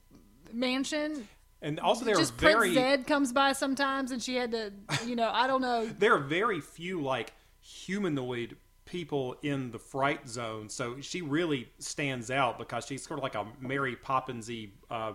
mansion 0.52 1.28
And 1.62 1.80
also, 1.80 2.06
there 2.06 2.16
are 2.16 2.20
just 2.20 2.36
very 2.36 2.74
Prince 2.74 2.76
Zed 2.76 3.08
comes 3.08 3.34
by 3.34 3.54
sometimes 3.54 4.12
and 4.12 4.22
she 4.22 4.36
had 4.36 4.52
to 4.52 4.72
you 5.06 5.16
know 5.16 5.30
I 5.32 5.48
don't 5.48 5.62
know 5.62 5.86
there 6.00 6.14
are 6.16 6.20
very 6.20 6.62
few 6.62 7.02
like 7.02 7.34
humanoid 7.62 8.56
people 8.86 9.36
in 9.42 9.72
the 9.72 9.80
fright 9.80 10.28
zone. 10.28 10.70
So 10.70 10.98
she 11.02 11.22
really 11.22 11.68
stands 11.80 12.30
out 12.30 12.58
because 12.60 12.86
she's 12.86 13.04
sort 13.06 13.20
of 13.20 13.24
like 13.24 13.36
a 13.36 13.46
Mary 13.60 13.96
Poppinsy 13.96 14.70
uh, 14.92 15.14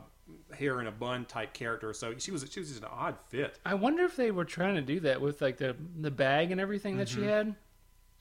hair 0.57 0.81
in 0.81 0.87
a 0.89 0.93
bun 0.93 1.25
type 1.25 1.53
character. 1.53 1.93
So 1.93 2.15
she 2.19 2.31
was 2.33 2.45
she 2.51 2.59
was 2.61 2.69
just 2.71 2.83
an 2.83 2.89
odd 2.91 3.17
fit. 3.29 3.59
I 3.65 3.75
wonder 3.75 4.05
if 4.05 4.17
they 4.17 4.31
were 4.33 4.45
trying 4.45 4.75
to 4.75 4.83
do 4.83 5.01
that 5.01 5.21
with 5.21 5.41
like 5.41 5.59
the 5.59 5.77
the 6.01 6.11
bag 6.11 6.51
and 6.51 6.61
everything 6.61 6.97
that 6.97 7.09
Mm-hmm. 7.09 7.21
she 7.21 7.27
had. 7.27 7.55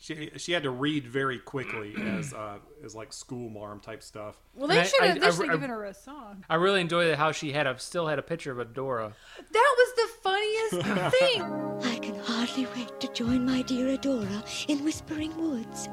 She 0.02 0.32
she 0.38 0.54
had 0.54 0.64
to 0.64 0.70
read 0.72 1.06
very 1.06 1.40
quickly 1.40 1.94
as 2.18 2.34
uh, 2.34 2.60
as 2.86 2.96
like 2.96 3.12
school 3.12 3.50
marm 3.50 3.82
type 3.82 4.02
stuff. 4.02 4.36
well 4.56 4.68
they 4.70 4.80
I- 4.80 4.84
should 4.84 5.04
have 5.04 5.18
I- 5.18 5.20
they 5.20 5.32
should 5.36 5.50
given 5.52 5.70
her 5.70 5.84
a 5.84 5.94
song 5.94 6.46
I 6.50 6.56
really 6.56 6.80
enjoyed 6.80 7.14
how 7.16 7.34
she 7.34 7.52
had 7.52 7.68
a 7.68 7.78
still 7.80 8.08
had 8.08 8.18
a 8.18 8.22
picture 8.22 8.58
of 8.58 8.66
Adora. 8.66 9.12
that 9.52 9.76
was 9.78 9.94
the 9.96 10.08
funniest 10.24 11.16
thing 11.20 11.42
I 11.84 12.00
can 12.02 12.16
hardly 12.20 12.66
wait 12.78 12.98
to 13.02 13.12
join 13.12 13.46
my 13.46 13.62
dear 13.64 13.98
Adora 13.98 14.66
in 14.70 14.86
Whispering 14.86 15.36
Woods. 15.38 15.90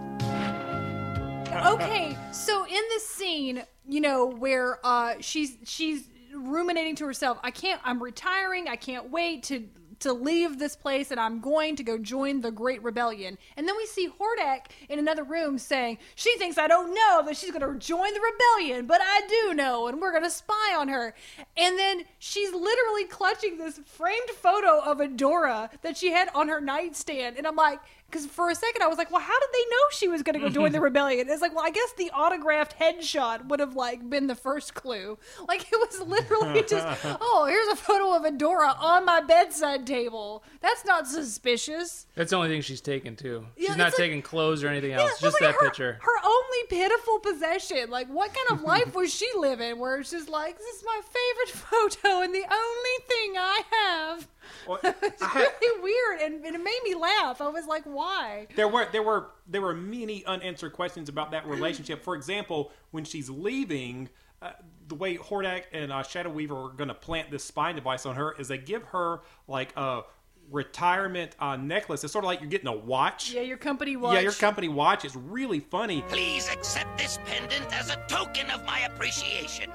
okay, 1.75 2.16
so 2.32 2.64
in 2.64 2.82
this 2.90 3.06
scene, 3.06 3.62
you 3.88 4.00
know, 4.00 4.26
where 4.26 4.78
uh 4.84 5.14
she's 5.20 5.56
she's 5.64 6.08
ruminating 6.34 6.94
to 6.96 7.06
herself, 7.06 7.38
I 7.42 7.50
can't 7.50 7.80
I'm 7.84 8.02
retiring, 8.02 8.68
I 8.68 8.76
can't 8.76 9.10
wait 9.10 9.42
to 9.44 9.66
to 10.00 10.12
leave 10.12 10.59
this 10.59 10.76
place 10.76 11.11
and 11.11 11.21
I'm 11.21 11.41
going 11.41 11.76
to 11.76 11.83
go 11.83 11.99
join 11.99 12.41
the 12.41 12.50
Great 12.50 12.83
Rebellion. 12.83 13.38
And 13.57 13.69
then 13.69 13.76
we 13.76 13.87
see 13.87 14.09
Hordak 14.09 14.67
in 14.88 14.99
another 14.99 15.25
room 15.25 15.59
saying, 15.59 15.99
She 16.15 16.37
thinks 16.38 16.59
I 16.59 16.69
don't 16.69 16.95
know 16.95 17.23
that 17.25 17.37
she's 17.37 17.50
gonna 17.50 17.75
join 17.79 18.12
the 18.15 18.21
rebellion, 18.21 18.87
but 18.87 19.00
I 19.03 19.23
do 19.29 19.55
know, 19.55 19.88
and 19.88 20.00
we're 20.00 20.12
gonna 20.12 20.31
spy 20.31 20.75
on 20.76 20.88
her. 20.88 21.15
And 21.57 21.79
then 21.79 22.05
she's 22.19 22.53
literally 22.53 23.05
clutching 23.05 23.59
this 23.59 23.81
framed 23.85 24.31
photo 24.31 24.81
of 24.81 24.99
Adora 24.99 25.71
that 25.83 25.97
she 25.97 26.12
had 26.12 26.29
on 26.35 26.49
her 26.49 26.61
nightstand. 26.61 27.37
And 27.37 27.47
I'm 27.47 27.57
like, 27.57 27.81
because 28.10 28.26
for 28.26 28.48
a 28.50 28.54
second 28.54 28.82
I 28.82 28.86
was 28.86 28.98
like, 28.98 29.10
well, 29.10 29.20
how 29.20 29.38
did 29.40 29.48
they 29.52 29.64
know 29.70 29.76
she 29.92 30.08
was 30.08 30.22
going 30.22 30.34
to 30.34 30.40
go 30.40 30.48
join 30.48 30.72
the 30.72 30.80
rebellion? 30.90 31.28
It's 31.28 31.42
like, 31.42 31.54
well, 31.54 31.64
I 31.64 31.70
guess 31.70 31.92
the 31.96 32.10
autographed 32.10 32.78
headshot 32.78 33.46
would 33.48 33.60
have 33.60 33.75
like 33.76 34.08
been 34.08 34.26
the 34.26 34.34
first 34.34 34.75
clue. 34.75 35.18
Like 35.48 35.62
it 35.72 35.76
was 35.78 36.00
literally 36.00 36.62
just, 36.68 36.86
oh, 37.04 37.46
here's 37.48 37.68
a 37.68 37.76
photo 37.76 38.14
of 38.14 38.22
Adora 38.22 38.80
on 38.80 39.04
my 39.04 39.20
bedside 39.20 39.86
table. 39.86 40.42
That's 40.60 40.84
not 40.84 41.06
suspicious. 41.06 42.06
That's 42.14 42.30
the 42.30 42.36
only 42.36 42.48
thing 42.48 42.62
she's 42.62 42.80
taken 42.80 43.16
too. 43.16 43.46
She's 43.58 43.68
Yeah, 43.68 43.75
not 43.75 43.84
like- 43.86 43.94
taking 43.96 44.22
clothes 44.22 44.62
or 44.64 44.68
anything 44.68 44.92
else. 44.92 45.12
it's 45.12 45.20
just 45.20 45.40
like 45.40 45.52
that 45.52 45.60
her, 45.60 45.66
picture. 45.68 45.98
Her 46.00 46.26
only 46.26 46.58
pitiful 46.68 47.18
possession. 47.20 47.90
Like, 47.90 48.08
what 48.08 48.32
kind 48.34 48.58
of 48.58 48.64
life 48.64 48.94
was 48.94 49.12
she 49.14 49.28
living? 49.36 49.78
Where 49.78 49.98
it's 50.00 50.10
just 50.10 50.28
like, 50.28 50.56
this 50.58 50.76
is 50.76 50.84
my 50.84 51.00
favorite 51.02 51.66
photo 52.02 52.22
and 52.22 52.34
the 52.34 52.44
only 52.50 52.96
thing 53.08 53.34
I 53.36 53.62
have. 53.72 54.28
Well, 54.69 54.79
It's 55.03 55.23
I 55.23 55.26
had- 55.26 55.49
really 55.61 55.83
weird, 55.83 56.21
and, 56.23 56.45
and 56.45 56.55
it 56.57 56.62
made 56.62 56.81
me 56.85 56.95
laugh. 56.95 57.41
I 57.41 57.49
was 57.49 57.67
like, 57.67 57.85
why? 57.85 58.47
there 58.57 58.69
were 58.69 58.87
there 58.93 59.03
were 59.03 59.31
there 59.47 59.61
were 59.62 59.75
many 59.75 60.25
unanswered 60.25 60.73
questions 60.73 61.09
about 61.09 61.31
that 61.33 61.47
relationship. 61.47 62.03
For 62.03 62.15
example, 62.15 62.73
when 62.91 63.05
she's 63.05 63.29
leaving, 63.31 64.09
uh, 64.43 64.50
the 64.88 64.95
way 64.95 65.17
Hordak 65.17 65.65
and 65.73 65.93
uh, 65.93 66.03
Shadow 66.03 66.31
Weaver 66.31 66.55
are 66.57 66.69
going 66.71 66.88
to 66.88 66.95
plant 66.95 67.31
this 67.31 67.45
spine 67.45 67.75
device 67.75 68.07
on 68.07 68.17
her 68.17 68.33
is 68.38 68.49
they 68.49 68.59
give 68.59 68.83
her 68.85 69.21
like 69.49 69.73
a 69.76 70.03
retirement 70.50 71.35
uh, 71.41 71.57
necklace. 71.57 72.05
It's 72.05 72.12
sort 72.12 72.25
of 72.25 72.26
like 72.26 72.41
you're 72.41 72.49
getting 72.50 72.69
a 72.69 72.73
watch. 72.76 73.33
Yeah, 73.33 73.41
your 73.41 73.57
company 73.57 73.97
watch. 73.97 74.15
Yeah, 74.15 74.21
your 74.21 74.33
company 74.33 74.69
watch 74.69 75.05
is 75.05 75.17
really 75.17 75.59
funny. 75.61 76.03
Please 76.09 76.49
accept 76.49 76.97
this 76.99 77.19
pendant 77.25 77.73
as 77.75 77.91
a 77.91 77.97
token 78.09 78.49
of 78.50 78.65
my 78.65 78.81
appreciation. 78.81 79.71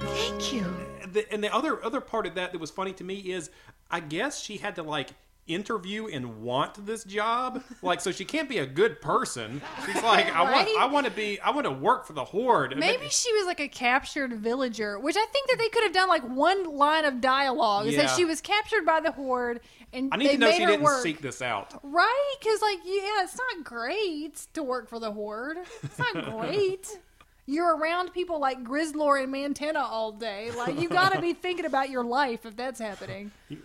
Thank 0.00 0.52
you. 0.52 0.66
The, 1.12 1.32
and 1.32 1.42
the 1.42 1.54
other 1.54 1.84
other 1.84 2.00
part 2.00 2.26
of 2.26 2.34
that 2.34 2.52
that 2.52 2.58
was 2.60 2.70
funny 2.70 2.92
to 2.94 3.04
me 3.04 3.16
is 3.16 3.50
I 3.90 4.00
guess 4.00 4.42
she 4.42 4.56
had 4.58 4.76
to 4.76 4.82
like 4.82 5.10
interview 5.46 6.06
and 6.06 6.42
want 6.42 6.86
this 6.86 7.02
job 7.02 7.60
like 7.82 8.00
so 8.00 8.12
she 8.12 8.24
can't 8.24 8.48
be 8.48 8.58
a 8.58 8.66
good 8.66 9.00
person 9.00 9.60
she's 9.84 10.00
like 10.00 10.32
i 10.32 10.42
want 10.42 10.68
i 10.78 10.84
want 10.86 11.04
to 11.04 11.10
be 11.10 11.40
i 11.40 11.50
want 11.50 11.64
to 11.64 11.70
work 11.72 12.06
for 12.06 12.12
the 12.12 12.24
horde 12.24 12.76
Maybe 12.76 13.08
she 13.08 13.32
was 13.32 13.46
like 13.46 13.58
a 13.58 13.66
captured 13.66 14.32
villager, 14.34 14.96
which 15.00 15.16
I 15.16 15.26
think 15.32 15.48
that 15.48 15.58
they 15.58 15.68
could 15.68 15.82
have 15.82 15.92
done 15.92 16.08
like 16.08 16.22
one 16.22 16.76
line 16.76 17.04
of 17.04 17.20
dialogue. 17.20 17.86
Is 17.86 17.96
that 17.96 18.10
she 18.10 18.24
was 18.24 18.40
captured 18.40 18.86
by 18.86 19.00
the 19.00 19.10
horde 19.10 19.60
and 19.92 20.10
i 20.12 20.16
need 20.18 20.28
they 20.28 20.32
to 20.34 20.38
know 20.38 20.46
made 20.50 20.56
she 20.56 20.62
her 20.62 20.70
didn't 20.70 20.82
work. 20.84 21.02
seek 21.02 21.20
this 21.20 21.42
out 21.42 21.74
Right? 21.82 22.34
Because, 22.38 22.62
like, 22.62 22.78
yeah, 22.84 23.24
it's 23.24 23.36
not 23.36 23.64
great 23.64 24.46
to 24.54 24.62
work 24.62 24.88
for 24.88 25.00
the 25.00 25.10
Horde. 25.10 25.58
It's 25.82 25.98
not 25.98 26.30
great. 26.38 26.98
You're 27.50 27.76
around 27.76 28.12
people 28.12 28.38
like 28.38 28.62
Grizzlor 28.62 29.22
and 29.22 29.34
Mantenna 29.34 29.82
all 29.82 30.12
day. 30.12 30.52
Like, 30.56 30.80
you 30.80 30.88
got 30.88 31.12
to 31.12 31.20
be 31.20 31.32
thinking 31.44 31.64
about 31.64 31.90
your 31.90 32.04
life 32.04 32.46
if 32.46 32.56
that's 32.56 32.80
happening. 32.80 33.32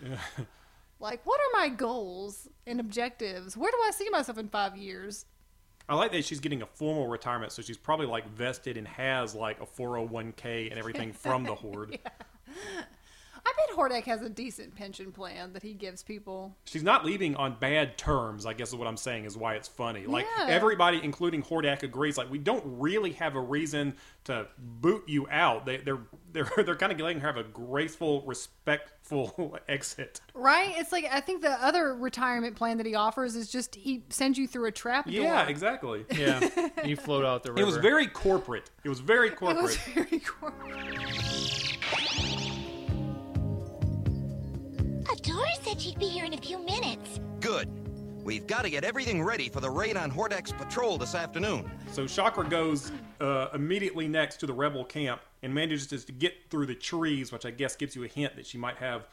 Like, 0.97 1.25
what 1.25 1.41
are 1.41 1.59
my 1.59 1.67
goals 1.67 2.47
and 2.65 2.79
objectives? 2.79 3.57
Where 3.57 3.69
do 3.69 3.77
I 3.85 3.91
see 3.91 4.09
myself 4.09 4.37
in 4.37 4.47
five 4.47 4.77
years? 4.77 5.25
i 5.87 5.95
like 5.95 6.11
that 6.11 6.25
she's 6.25 6.39
getting 6.39 6.61
a 6.61 6.65
formal 6.65 7.07
retirement 7.07 7.51
so 7.51 7.61
she's 7.61 7.77
probably 7.77 8.07
like 8.07 8.27
vested 8.29 8.77
and 8.77 8.87
has 8.87 9.35
like 9.35 9.61
a 9.61 9.65
401k 9.65 10.69
and 10.69 10.79
everything 10.79 11.13
from 11.13 11.43
the 11.43 11.53
horde 11.55 11.99
I 13.47 13.51
bet 13.55 13.77
Hordak 13.77 14.03
has 14.05 14.21
a 14.21 14.29
decent 14.29 14.75
pension 14.75 15.11
plan 15.11 15.53
that 15.53 15.61
he 15.63 15.73
gives 15.73 16.01
people. 16.03 16.55
she's 16.65 16.83
not 16.83 17.05
leaving 17.05 17.35
on 17.35 17.55
bad 17.59 17.97
terms 17.97 18.45
i 18.45 18.53
guess 18.53 18.69
is 18.69 18.75
what 18.75 18.87
i'm 18.87 18.97
saying 18.97 19.25
is 19.25 19.37
why 19.37 19.53
it's 19.55 19.67
funny 19.67 20.05
like 20.05 20.25
Yeah. 20.37 20.47
everybody 20.47 20.99
including 21.03 21.43
hordak 21.43 21.83
agrees 21.83 22.17
like 22.17 22.29
we 22.31 22.37
don't 22.37 22.63
really 22.65 23.11
have 23.13 23.35
a 23.35 23.39
reason 23.39 23.95
to 24.25 24.47
boot 24.57 25.03
you 25.07 25.27
out 25.29 25.65
they, 25.65 25.77
they're 25.77 25.99
they're 26.31 26.49
they're 26.65 26.75
kind 26.75 26.91
of 26.91 26.99
letting 26.99 27.19
her 27.19 27.27
have 27.27 27.37
a 27.37 27.43
graceful 27.43 28.23
respectful 28.25 29.57
exit 29.67 30.21
Right? 30.33 30.73
It's 30.77 30.91
like, 30.91 31.05
I 31.11 31.21
think 31.21 31.41
the 31.41 31.51
other 31.63 31.95
retirement 31.95 32.55
plan 32.55 32.77
that 32.77 32.85
he 32.85 32.95
offers 32.95 33.35
is 33.35 33.49
just 33.49 33.75
he 33.75 34.03
sends 34.09 34.37
you 34.37 34.47
through 34.47 34.65
a 34.65 34.71
trap 34.71 35.05
door. 35.05 35.13
yeah 35.13 35.47
exactly 35.47 36.05
Yeah, 36.11 36.49
you 36.83 36.95
float 36.95 37.23
out 37.25 37.43
the 37.43 37.51
river. 37.51 37.61
it 37.63 37.65
was 37.65 37.77
very 37.77 38.07
corporate 38.07 38.69
it 38.83 38.89
was 38.89 38.99
very 38.99 39.27
It 39.29 39.35
corporate 39.35 39.63
was 39.63 39.77
very 39.77 40.19
cool. 40.25 40.51
Adora 45.35 45.63
said 45.65 45.81
she'd 45.81 45.99
be 45.99 46.05
here 46.05 46.23
in 46.23 46.33
a 46.33 46.37
few 46.37 46.57
minutes. 46.59 47.19
Good. 47.41 47.69
We've 48.23 48.47
got 48.47 48.63
to 48.63 48.69
get 48.69 48.83
everything 48.85 49.21
ready 49.21 49.49
for 49.49 49.59
the 49.59 49.69
raid 49.69 49.97
on 49.97 50.09
Hordak's 50.09 50.53
patrol 50.53 50.97
this 50.97 51.13
afternoon. 51.13 51.69
so 51.91 52.07
chakra 52.07 52.47
goes 52.47 52.91
uh, 53.19 53.49
immediately 53.53 54.07
next 54.07 54.37
to 54.37 54.45
the 54.47 54.53
rebel 54.53 54.85
camp 54.85 55.21
and 55.43 55.53
manages 55.53 56.05
to 56.05 56.11
get 56.13 56.33
through 56.49 56.65
the 56.65 56.73
trees 56.75 57.31
which 57.31 57.45
i 57.45 57.51
guess 57.51 57.75
gives 57.75 57.95
you 57.95 58.03
a 58.03 58.07
hint 58.07 58.35
that 58.35 58.45
she 58.45 58.57
might 58.57 58.77
have 58.77 59.07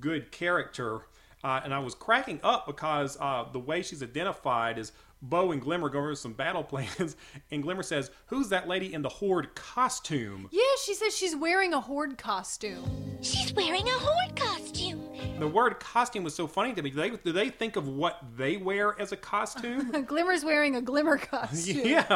good 0.00 0.32
character 0.32 1.02
uh, 1.42 1.60
and 1.62 1.74
i 1.74 1.78
was 1.78 1.94
cracking 1.94 2.40
up 2.42 2.66
because 2.66 3.18
uh, 3.20 3.44
the 3.52 3.58
way 3.58 3.82
she's 3.82 4.02
identified 4.02 4.78
is 4.78 4.92
Bow 5.22 5.52
and 5.52 5.62
Glimmer 5.62 5.88
go 5.88 6.00
over 6.00 6.14
some 6.14 6.34
battle 6.34 6.62
plans, 6.72 7.16
and 7.50 7.62
Glimmer 7.62 7.82
says, 7.82 8.10
"Who's 8.26 8.50
that 8.50 8.68
lady 8.68 8.92
in 8.92 9.00
the 9.00 9.08
horde 9.08 9.54
costume?" 9.54 10.48
Yeah, 10.52 10.60
she 10.84 10.92
says 10.92 11.16
she's 11.16 11.34
wearing 11.34 11.72
a 11.72 11.80
horde 11.80 12.18
costume. 12.18 12.84
She's 13.22 13.50
wearing 13.54 13.86
a 13.88 13.92
horde 13.92 14.36
costume. 14.36 14.83
The 15.38 15.48
word 15.48 15.80
costume 15.80 16.24
was 16.24 16.34
so 16.34 16.46
funny 16.46 16.72
to 16.74 16.82
me. 16.82 16.90
Do 16.90 16.96
they 16.96 17.10
do 17.10 17.32
they 17.32 17.48
think 17.50 17.76
of 17.76 17.88
what 17.88 18.18
they 18.36 18.56
wear 18.56 18.98
as 19.00 19.12
a 19.12 19.16
costume? 19.16 19.90
Glimmer's 20.06 20.44
wearing 20.44 20.76
a 20.76 20.80
glimmer 20.80 21.18
costume. 21.18 21.80
yeah. 21.84 22.06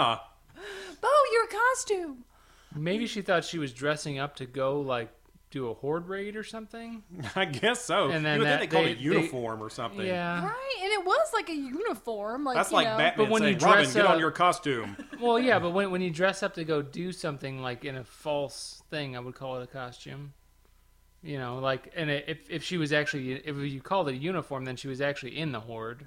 Bow, 1.00 1.08
your 1.32 1.46
costume. 1.46 2.24
Maybe 2.74 3.06
she 3.06 3.22
thought 3.22 3.44
she 3.44 3.58
was 3.58 3.72
dressing 3.72 4.18
up 4.18 4.36
to 4.36 4.46
go 4.46 4.80
like 4.80 5.10
do 5.50 5.68
a 5.68 5.74
horde 5.74 6.06
raid 6.08 6.36
or 6.36 6.44
something. 6.44 7.02
I 7.36 7.44
guess 7.46 7.84
so. 7.84 8.08
And 8.10 8.24
then 8.24 8.34
you 8.34 8.38
would 8.40 8.48
that- 8.48 8.58
think 8.60 8.70
they 8.70 8.76
called 8.76 8.86
they- 8.86 8.92
it 8.92 8.98
uniform 8.98 9.62
or 9.62 9.70
something. 9.70 10.06
Yeah. 10.06 10.44
Right, 10.44 10.74
and 10.82 10.92
it 10.92 11.04
was 11.04 11.28
like 11.34 11.48
a 11.48 11.54
uniform. 11.54 12.44
Like 12.44 12.56
That's 12.56 12.70
you 12.70 12.76
like 12.76 12.86
know. 12.86 12.96
Batman 12.98 13.26
But 13.26 13.32
when 13.32 13.42
you 13.42 13.48
saying, 13.48 13.58
"Robin, 13.58 13.82
dress 13.82 13.94
get 13.94 14.06
on 14.06 14.18
your 14.20 14.30
costume." 14.30 14.96
Well, 15.20 15.38
yeah, 15.40 15.58
but 15.58 15.70
when 15.70 15.90
when 15.90 16.00
you 16.02 16.10
dress 16.10 16.42
up 16.42 16.54
to 16.54 16.64
go 16.64 16.82
do 16.82 17.10
something 17.12 17.60
like 17.62 17.84
in 17.84 17.96
a 17.96 18.04
false 18.04 18.82
thing, 18.90 19.16
I 19.16 19.20
would 19.20 19.34
call 19.34 19.58
it 19.58 19.64
a 19.64 19.66
costume. 19.66 20.34
You 21.22 21.38
know, 21.38 21.58
like, 21.58 21.92
and 21.96 22.10
if 22.10 22.48
if 22.48 22.62
she 22.62 22.76
was 22.76 22.92
actually, 22.92 23.32
if 23.32 23.56
you 23.56 23.80
called 23.80 24.08
it 24.08 24.12
a 24.14 24.16
uniform, 24.16 24.64
then 24.64 24.76
she 24.76 24.86
was 24.88 25.00
actually 25.00 25.36
in 25.38 25.50
the 25.50 25.58
horde. 25.60 26.04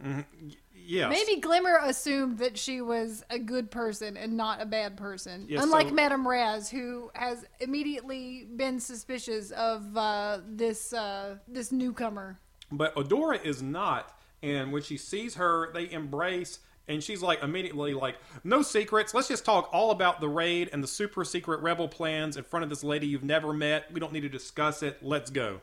yes. 0.74 1.10
Maybe 1.10 1.42
Glimmer 1.42 1.80
assumed 1.84 2.38
that 2.38 2.58
she 2.58 2.80
was 2.80 3.24
a 3.30 3.38
good 3.38 3.70
person 3.72 4.16
and 4.16 4.38
not 4.38 4.62
a 4.62 4.66
bad 4.66 4.96
person. 4.96 5.48
Yeah, 5.50 5.64
Unlike 5.64 5.90
so- 5.90 5.94
Madame 5.96 6.26
Razz, 6.28 6.70
who 6.70 7.12
has 7.14 7.46
immediately 7.60 8.48
been 8.56 8.80
suspicious 8.80 9.52
of 9.52 9.98
uh, 9.98 10.40
this 10.48 10.94
uh, 10.94 11.38
this 11.46 11.74
newcomer. 11.74 12.40
But 12.72 12.96
Adora 12.96 13.44
is 13.44 13.62
not, 13.62 14.18
and 14.42 14.72
when 14.72 14.82
she 14.82 14.96
sees 14.96 15.36
her, 15.36 15.74
they 15.74 15.92
embrace, 15.92 16.60
And 16.88 17.02
she's 17.04 17.22
like 17.22 17.42
immediately 17.44 17.94
like, 17.94 18.18
no 18.44 18.62
secrets. 18.62 19.14
Let's 19.14 19.28
just 19.28 19.46
talk 19.46 19.70
all 19.72 19.92
about 19.92 20.20
the 20.20 20.28
raid 20.28 20.70
and 20.74 20.84
the 20.84 20.88
super 20.88 21.24
secret 21.24 21.62
rebel 21.62 21.88
plans 21.88 22.38
in 22.38 22.44
front 22.44 22.64
of 22.64 22.70
this 22.70 22.84
lady 22.84 23.08
you've 23.08 23.24
never 23.24 23.54
met. 23.54 23.92
We 23.94 24.00
don't 24.00 24.12
need 24.12 24.22
to 24.22 24.30
discuss 24.30 24.84
it. 24.84 24.98
Let's 25.02 25.30
go. 25.30 25.62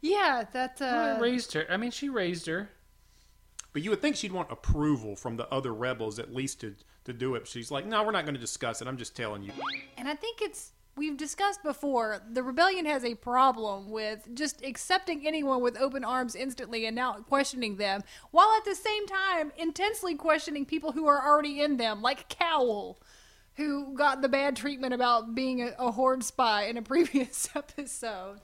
Yeah, 0.00 0.44
that. 0.52 0.76
Well, 0.80 1.16
Uh, 1.16 1.20
raised 1.20 1.52
her. 1.54 1.66
I 1.70 1.76
mean, 1.76 1.90
she 1.90 2.08
raised 2.08 2.46
her. 2.46 2.70
But 3.72 3.82
you 3.82 3.90
would 3.90 4.00
think 4.00 4.14
she'd 4.16 4.32
want 4.32 4.52
approval 4.52 5.16
from 5.16 5.36
the 5.36 5.48
other 5.48 5.74
rebels 5.74 6.18
at 6.18 6.32
least 6.32 6.60
to 6.60 6.76
to 7.04 7.12
do 7.12 7.34
it. 7.34 7.46
She's 7.46 7.70
like, 7.70 7.84
no, 7.84 8.02
we're 8.02 8.12
not 8.12 8.24
going 8.24 8.34
to 8.34 8.40
discuss 8.40 8.80
it. 8.80 8.88
I'm 8.88 8.96
just 8.96 9.14
telling 9.14 9.42
you. 9.42 9.52
and 9.98 10.08
I 10.08 10.14
think 10.14 10.40
it's 10.40 10.70
we've 10.96 11.16
discussed 11.16 11.62
before. 11.62 12.20
The 12.30 12.42
rebellion 12.42 12.86
has 12.86 13.04
a 13.04 13.14
problem 13.14 13.90
with 13.90 14.28
just 14.34 14.64
accepting 14.64 15.26
anyone 15.26 15.62
with 15.62 15.76
open 15.78 16.04
arms 16.04 16.34
instantly 16.34 16.86
and 16.86 16.94
now 16.94 17.14
questioning 17.28 17.76
them, 17.76 18.02
while 18.30 18.52
at 18.56 18.64
the 18.64 18.74
same 18.74 19.06
time 19.06 19.52
intensely 19.56 20.14
questioning 20.14 20.64
people 20.64 20.92
who 20.92 21.06
are 21.06 21.26
already 21.26 21.60
in 21.60 21.76
them, 21.76 22.02
like 22.02 22.28
Kowl. 22.28 22.98
Who 23.56 23.94
got 23.94 24.20
the 24.20 24.28
bad 24.28 24.56
treatment 24.56 24.94
about 24.94 25.36
being 25.36 25.62
a, 25.62 25.72
a 25.78 25.92
horde 25.92 26.24
spy 26.24 26.64
in 26.64 26.76
a 26.76 26.82
previous 26.92 27.48
episode? 27.54 28.40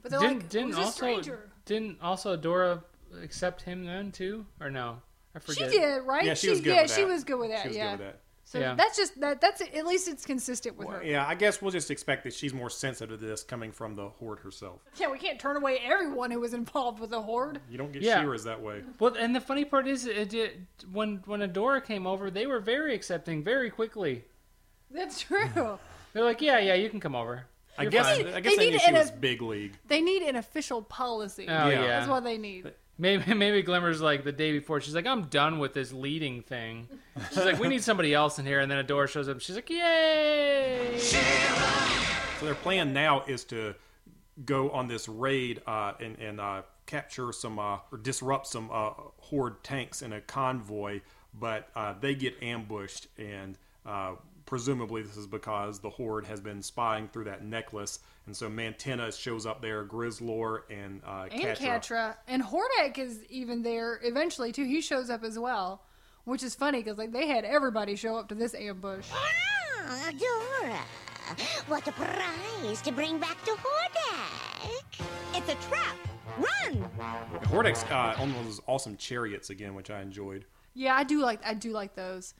But 0.00 0.10
they're 0.10 0.20
Didn't 0.20 0.38
like, 0.38 0.48
didn't 0.48 0.68
"Who's 0.68 0.76
a 0.78 0.80
also 0.80 0.90
stranger?" 0.96 1.50
didn't 1.66 1.98
also 2.00 2.34
Dora 2.34 2.82
accept 3.22 3.60
him 3.60 3.84
then 3.84 4.10
too, 4.10 4.46
or 4.60 4.70
no? 4.70 5.02
I 5.34 5.38
forget. 5.40 5.70
She 5.70 5.78
did, 5.78 5.98
right? 6.04 6.24
Yeah, 6.24 6.32
she 6.34 6.48
was 6.48 6.60
good 6.62 6.74
Yeah, 6.74 6.82
with 6.82 6.94
she 6.94 7.02
that. 7.02 7.08
was 7.08 7.24
good 7.24 7.38
with 7.40 7.50
that. 7.50 7.62
She 7.62 7.68
was 7.68 7.76
yeah. 7.76 7.90
good 7.96 7.98
with 8.06 8.08
that. 8.08 8.20
So 8.54 8.60
Yeah. 8.60 8.76
that's 8.76 8.96
just 8.96 9.20
that. 9.20 9.40
That's 9.40 9.60
at 9.60 9.84
least 9.84 10.06
it's 10.06 10.24
consistent 10.24 10.76
with 10.76 10.86
her. 10.88 11.02
Yeah, 11.02 11.26
I 11.26 11.34
guess 11.34 11.60
we'll 11.60 11.72
just 11.72 11.90
expect 11.90 12.22
that 12.22 12.32
she's 12.32 12.54
more 12.54 12.70
sensitive 12.70 13.18
to 13.18 13.26
this 13.26 13.42
coming 13.42 13.72
from 13.72 13.96
the 13.96 14.08
horde 14.10 14.38
herself. 14.38 14.80
Yeah, 14.96 15.10
we 15.10 15.18
can't 15.18 15.40
turn 15.40 15.56
away 15.56 15.80
everyone 15.84 16.30
who 16.30 16.38
was 16.38 16.54
involved 16.54 17.00
with 17.00 17.10
the 17.10 17.20
horde. 17.20 17.60
You 17.68 17.78
don't 17.78 17.90
get 17.90 18.02
Yeah. 18.02 18.20
She-Ra's 18.20 18.44
that 18.44 18.62
way. 18.62 18.84
Well, 19.00 19.16
and 19.18 19.34
the 19.34 19.40
funny 19.40 19.64
part 19.64 19.88
is, 19.88 20.06
it 20.06 20.28
did, 20.28 20.68
when 20.92 21.16
when 21.26 21.40
Adora 21.40 21.84
came 21.84 22.06
over, 22.06 22.30
they 22.30 22.46
were 22.46 22.60
very 22.60 22.94
accepting 22.94 23.42
very 23.42 23.70
quickly. 23.70 24.24
That's 24.88 25.20
true. 25.20 25.48
They're 26.12 26.22
like, 26.24 26.40
yeah, 26.40 26.58
yeah, 26.60 26.74
you 26.74 26.88
can 26.90 27.00
come 27.00 27.16
over. 27.16 27.46
I 27.76 27.82
You're 27.82 27.90
guess 27.90 28.06
fine." 28.06 28.28
I 28.28 28.40
guess 28.40 28.52
They 28.52 28.56
they, 28.56 28.64
need 28.66 28.70
knew 28.74 28.78
she 28.78 28.88
in 28.90 28.94
a- 28.94 29.00
was 29.00 29.10
big 29.10 29.42
league. 29.42 29.72
they 29.88 30.00
need 30.00 30.22
an 30.22 30.36
official 30.36 30.80
policy. 30.80 31.46
Oh 31.48 31.68
yeah. 31.68 31.86
That's 31.88 32.08
what 32.08 32.22
they 32.22 32.38
need. 32.38 32.72
Maybe 32.98 33.34
maybe 33.34 33.62
Glimmer's 33.62 34.00
like 34.00 34.24
the 34.24 34.32
day 34.32 34.52
before. 34.52 34.80
She's 34.80 34.94
like, 34.94 35.06
I'm 35.06 35.24
done 35.24 35.58
with 35.58 35.74
this 35.74 35.92
leading 35.92 36.42
thing. 36.42 36.88
She's 37.30 37.44
like, 37.44 37.58
we 37.58 37.68
need 37.68 37.82
somebody 37.82 38.14
else 38.14 38.38
in 38.38 38.46
here. 38.46 38.60
And 38.60 38.70
then 38.70 38.84
Adora 38.84 39.08
shows 39.08 39.28
up. 39.28 39.40
She's 39.40 39.56
like, 39.56 39.70
yay! 39.70 40.98
So 40.98 42.46
their 42.46 42.54
plan 42.54 42.92
now 42.92 43.24
is 43.26 43.44
to 43.44 43.74
go 44.44 44.70
on 44.70 44.88
this 44.88 45.08
raid 45.08 45.62
uh, 45.66 45.92
and, 46.00 46.18
and 46.18 46.40
uh, 46.40 46.62
capture 46.86 47.32
some 47.32 47.58
uh, 47.58 47.78
or 47.90 47.98
disrupt 47.98 48.46
some 48.46 48.70
uh, 48.72 48.90
horde 49.18 49.62
tanks 49.62 50.02
in 50.02 50.12
a 50.12 50.20
convoy, 50.20 51.00
but 51.32 51.68
uh, 51.74 51.94
they 52.00 52.14
get 52.14 52.42
ambushed, 52.42 53.08
and 53.18 53.58
uh, 53.86 54.12
presumably 54.46 55.02
this 55.02 55.16
is 55.16 55.26
because 55.26 55.78
the 55.80 55.90
horde 55.90 56.26
has 56.26 56.40
been 56.40 56.62
spying 56.62 57.08
through 57.08 57.24
that 57.24 57.44
necklace, 57.44 58.00
and 58.26 58.36
so 58.36 58.48
Mantenna 58.48 59.16
shows 59.18 59.44
up 59.46 59.60
there, 59.60 59.84
Grizzlor 59.84 60.62
and 60.70 61.02
uh, 61.06 61.26
And 61.30 61.40
Catra. 61.42 61.58
Catra. 61.58 62.16
And 62.26 62.42
Hordak 62.42 62.98
is 62.98 63.24
even 63.28 63.62
there 63.62 64.00
eventually 64.02 64.52
too. 64.52 64.64
He 64.64 64.80
shows 64.80 65.10
up 65.10 65.24
as 65.24 65.38
well, 65.38 65.82
which 66.24 66.42
is 66.42 66.54
funny 66.54 66.82
because 66.82 66.98
like 66.98 67.12
they 67.12 67.26
had 67.26 67.44
everybody 67.44 67.96
show 67.96 68.16
up 68.16 68.28
to 68.28 68.34
this 68.34 68.54
ambush. 68.54 69.06
Ah, 69.12 70.10
Dora. 70.18 70.78
What 71.68 71.86
a 71.88 71.92
prize 71.92 72.80
to 72.82 72.92
bring 72.92 73.18
back 73.18 73.42
to 73.44 73.52
Hordak. 73.52 75.06
It's 75.34 75.48
a 75.48 75.68
trap. 75.68 75.96
Run! 76.38 76.90
Hordak's 77.44 77.84
uh, 77.90 78.14
on 78.18 78.32
those 78.44 78.60
awesome 78.66 78.96
chariots 78.96 79.50
again, 79.50 79.74
which 79.74 79.90
I 79.90 80.00
enjoyed. 80.00 80.44
Yeah, 80.74 80.94
I 80.94 81.04
do 81.04 81.20
like 81.20 81.40
I 81.44 81.54
do 81.54 81.70
like 81.70 81.94
those. 81.94 82.34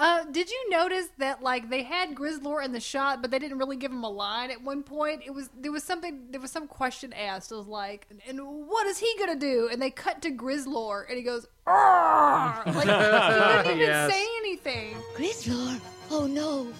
Uh, 0.00 0.24
did 0.30 0.48
you 0.50 0.70
notice 0.70 1.08
that 1.18 1.42
like 1.42 1.68
they 1.68 1.82
had 1.82 2.14
Grizzlor 2.14 2.64
in 2.64 2.72
the 2.72 2.80
shot, 2.80 3.20
but 3.20 3.30
they 3.30 3.38
didn't 3.38 3.58
really 3.58 3.76
give 3.76 3.92
him 3.92 4.02
a 4.02 4.08
line 4.08 4.50
at 4.50 4.62
one 4.62 4.82
point? 4.82 5.20
It 5.26 5.34
was 5.34 5.50
there 5.60 5.70
was 5.70 5.84
something 5.84 6.28
there 6.30 6.40
was 6.40 6.50
some 6.50 6.66
question 6.66 7.12
asked. 7.12 7.52
It 7.52 7.56
was 7.56 7.66
like, 7.66 8.06
and 8.26 8.40
what 8.66 8.86
is 8.86 8.96
he 8.98 9.14
gonna 9.18 9.36
do? 9.36 9.68
And 9.70 9.80
they 9.82 9.90
cut 9.90 10.22
to 10.22 10.30
Grizzlor, 10.30 11.04
and 11.06 11.18
he 11.18 11.22
goes, 11.22 11.46
"Arr!" 11.66 12.62
like 12.64 12.74
he 12.76 12.80
didn't 12.86 13.66
even 13.66 13.78
Yes. 13.78 14.10
say 14.10 14.26
anything. 14.38 14.96
Grizzlor. 15.14 15.78
Oh 16.10 16.26
no. 16.26 16.72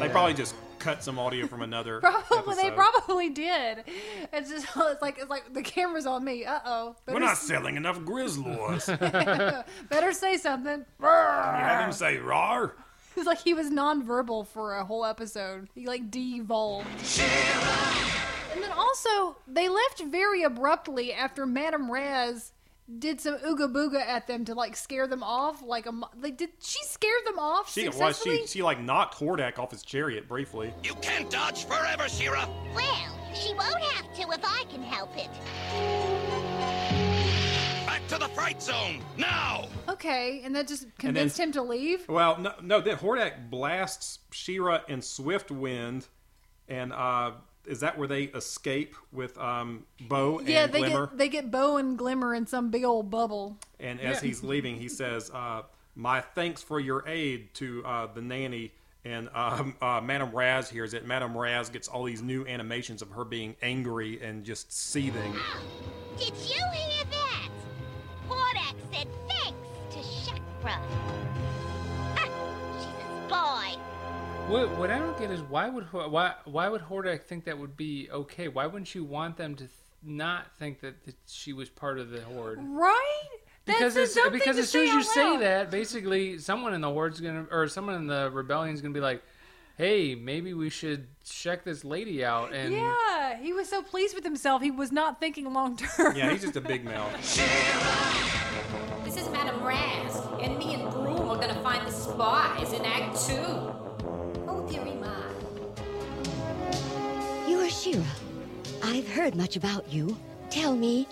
They 0.00 0.08
probably 0.08 0.34
just 0.34 0.54
cut 0.78 1.02
some 1.02 1.18
audio 1.18 1.46
from 1.46 1.62
another. 1.62 2.00
Probably 2.26 2.54
they 2.54 2.70
probably 2.70 3.30
did. 3.30 3.84
It's 4.32 4.50
just 4.50 4.66
it's 4.76 5.02
like 5.02 5.18
it's 5.18 5.30
like 5.30 5.52
the 5.52 5.62
camera's 5.62 6.06
on 6.06 6.24
me. 6.24 6.44
Uh 6.44 6.60
oh. 6.64 6.96
We're 7.06 7.18
not 7.18 7.36
selling 7.36 7.76
enough 7.76 8.00
Grizzlors. 8.00 8.86
better 9.88 10.12
say 10.12 10.36
something. 10.36 10.84
Have 11.00 11.84
him 11.86 11.92
say 11.92 12.18
"rar." 12.18 12.74
It's 13.16 13.26
like 13.26 13.40
he 13.40 13.54
was 13.54 13.70
nonverbal 13.70 14.46
for 14.46 14.76
a 14.76 14.84
whole 14.84 15.04
episode. 15.04 15.68
He 15.74 15.86
like 15.86 16.10
de-evolved. 16.10 16.86
And 18.52 18.62
then 18.62 18.72
also, 18.72 19.36
they 19.46 19.68
left 19.68 20.02
very 20.02 20.42
abruptly 20.42 21.12
after 21.12 21.46
Madame 21.46 21.90
Razz 21.90 22.52
did 22.98 23.20
some 23.20 23.34
ooga 23.38 23.72
booga 23.72 24.00
at 24.00 24.26
them 24.26 24.44
to 24.44 24.54
like 24.54 24.76
scare 24.76 25.06
them 25.06 25.22
off. 25.22 25.62
Like 25.62 25.86
a, 25.86 25.92
mo- 25.92 26.10
like 26.20 26.36
did 26.36 26.50
she 26.60 26.82
scare 26.84 27.10
them 27.24 27.38
off 27.38 27.72
She, 27.72 27.82
well, 27.88 27.92
successfully? 27.92 28.38
she, 28.42 28.46
she 28.46 28.62
like 28.62 28.80
knocked 28.80 29.18
Hordak 29.18 29.58
off 29.58 29.70
his 29.70 29.82
chariot 29.82 30.28
briefly. 30.28 30.72
You 30.84 30.94
can't 30.96 31.28
dodge 31.30 31.64
forever, 31.66 32.08
She-Ra. 32.08 32.48
Well, 32.74 33.18
she 33.34 33.52
won't 33.54 33.80
have 33.80 34.14
to 34.14 34.22
if 34.30 34.40
I 34.44 34.64
can 34.70 34.82
help 34.82 35.16
it. 35.16 35.28
Back 37.86 38.06
to 38.08 38.18
the 38.18 38.28
fright 38.28 38.62
zone 38.62 39.02
now. 39.16 39.66
Okay, 39.88 40.42
and 40.44 40.54
that 40.54 40.68
just 40.68 40.86
convinced 40.98 41.38
him 41.38 41.52
to 41.52 41.62
leave. 41.62 42.08
Well, 42.08 42.38
no, 42.38 42.52
no. 42.62 42.80
Then 42.80 42.96
Hordak 42.96 43.50
blasts 43.50 44.20
She-Ra 44.30 44.80
and 44.88 45.02
Swift 45.02 45.50
Wind, 45.50 46.06
and 46.68 46.92
uh, 46.92 47.32
is 47.66 47.80
that 47.80 47.98
where 47.98 48.08
they 48.08 48.24
escape 48.24 48.94
with 49.12 49.36
um, 49.38 49.84
Bow 50.08 50.38
and 50.38 50.48
Yeah, 50.48 50.66
they 50.66 50.78
Glimmer? 50.80 51.06
get 51.06 51.18
they 51.18 51.28
get 51.28 51.50
Bow 51.50 51.76
and 51.76 51.96
Glimmer 51.98 52.34
in 52.34 52.46
some 52.46 52.70
big 52.70 52.84
old 52.84 53.10
bubble. 53.10 53.56
And 53.80 54.00
as 54.00 54.20
he's 54.20 54.42
leaving, 54.42 54.76
he 54.76 54.88
says, 54.88 55.30
uh, 55.32 55.62
"My 55.94 56.20
thanks 56.20 56.62
for 56.62 56.80
your 56.80 57.06
aid 57.06 57.54
to 57.54 57.84
uh, 57.84 58.06
the 58.12 58.22
nanny." 58.22 58.72
And 59.04 59.28
um, 59.34 59.76
uh, 59.80 60.00
Madame 60.00 60.32
Razz 60.32 60.68
hears 60.68 60.92
it. 60.92 61.06
Madame 61.06 61.36
Razz 61.36 61.68
gets 61.68 61.86
all 61.86 62.02
these 62.02 62.22
new 62.22 62.44
animations 62.46 63.02
of 63.02 63.10
her 63.10 63.24
being 63.24 63.54
angry 63.62 64.20
and 64.20 64.44
just 64.44 64.72
seething. 64.72 65.32
Did 66.18 66.32
you 66.38 66.60
hear 66.74 67.04
that? 67.12 67.48
Hordak 68.28 68.74
said 68.92 69.06
thanks 69.28 69.68
to 69.90 70.32
Chakra. 70.32 71.25
What, 74.48 74.78
what 74.78 74.90
I 74.92 74.98
don't 74.98 75.18
get 75.18 75.32
is 75.32 75.40
why 75.42 75.68
would 75.68 75.84
Hor- 75.84 76.08
why 76.08 76.34
why 76.44 76.68
would 76.68 76.80
Hordak 76.82 77.24
think 77.24 77.44
that 77.46 77.58
would 77.58 77.76
be 77.76 78.08
okay? 78.12 78.46
Why 78.46 78.66
wouldn't 78.66 78.94
you 78.94 79.02
want 79.02 79.36
them 79.36 79.54
to 79.56 79.64
th- 79.64 79.70
not 80.04 80.52
think 80.56 80.80
that, 80.82 81.04
that 81.04 81.16
she 81.26 81.52
was 81.52 81.68
part 81.68 81.98
of 81.98 82.10
the 82.10 82.20
horde? 82.20 82.60
Right? 82.62 83.02
Because 83.64 83.94
That's 83.94 84.10
it's, 84.10 84.16
a 84.16 84.20
dumb 84.20 84.30
thing 84.30 84.38
because 84.38 84.58
as 84.58 84.70
soon 84.70 84.84
as 84.84 84.92
you 84.92 85.00
out 85.00 85.04
say 85.04 85.36
that, 85.38 85.70
basically 85.72 86.38
someone 86.38 86.74
in 86.74 86.80
the 86.80 86.88
horde's 86.88 87.20
gonna 87.20 87.46
or 87.50 87.66
someone 87.66 87.96
in 87.96 88.06
the 88.06 88.30
rebellion's 88.32 88.80
gonna 88.80 88.94
be 88.94 89.00
like, 89.00 89.20
"Hey, 89.76 90.14
maybe 90.14 90.54
we 90.54 90.70
should 90.70 91.08
check 91.24 91.64
this 91.64 91.84
lady 91.84 92.24
out." 92.24 92.52
And 92.52 92.72
Yeah, 92.72 93.36
he 93.38 93.52
was 93.52 93.68
so 93.68 93.82
pleased 93.82 94.14
with 94.14 94.22
himself. 94.22 94.62
He 94.62 94.70
was 94.70 94.92
not 94.92 95.18
thinking 95.18 95.52
long 95.52 95.76
term. 95.76 96.14
Yeah, 96.14 96.30
he's 96.30 96.42
just 96.42 96.54
a 96.56 96.60
big 96.60 96.84
mouth. 96.84 97.12
This 99.04 99.16
is 99.18 99.30
Madame 99.30 99.62
Razz, 99.62 100.16
and 100.40 100.58
me 100.58 100.74
and 100.74 100.90
Broom 100.90 101.30
are 101.30 101.38
gonna 101.38 101.62
find 101.62 101.86
the 101.86 101.92
spies 101.92 102.72
in 102.72 102.84
Act 102.84 103.16
Two. 103.26 103.85
She-Ra. 107.86 108.04
I've 108.82 109.06
heard 109.08 109.36
much 109.36 109.54
about 109.54 109.92
you. 109.92 110.16
Tell 110.50 110.74
me, 110.74 111.06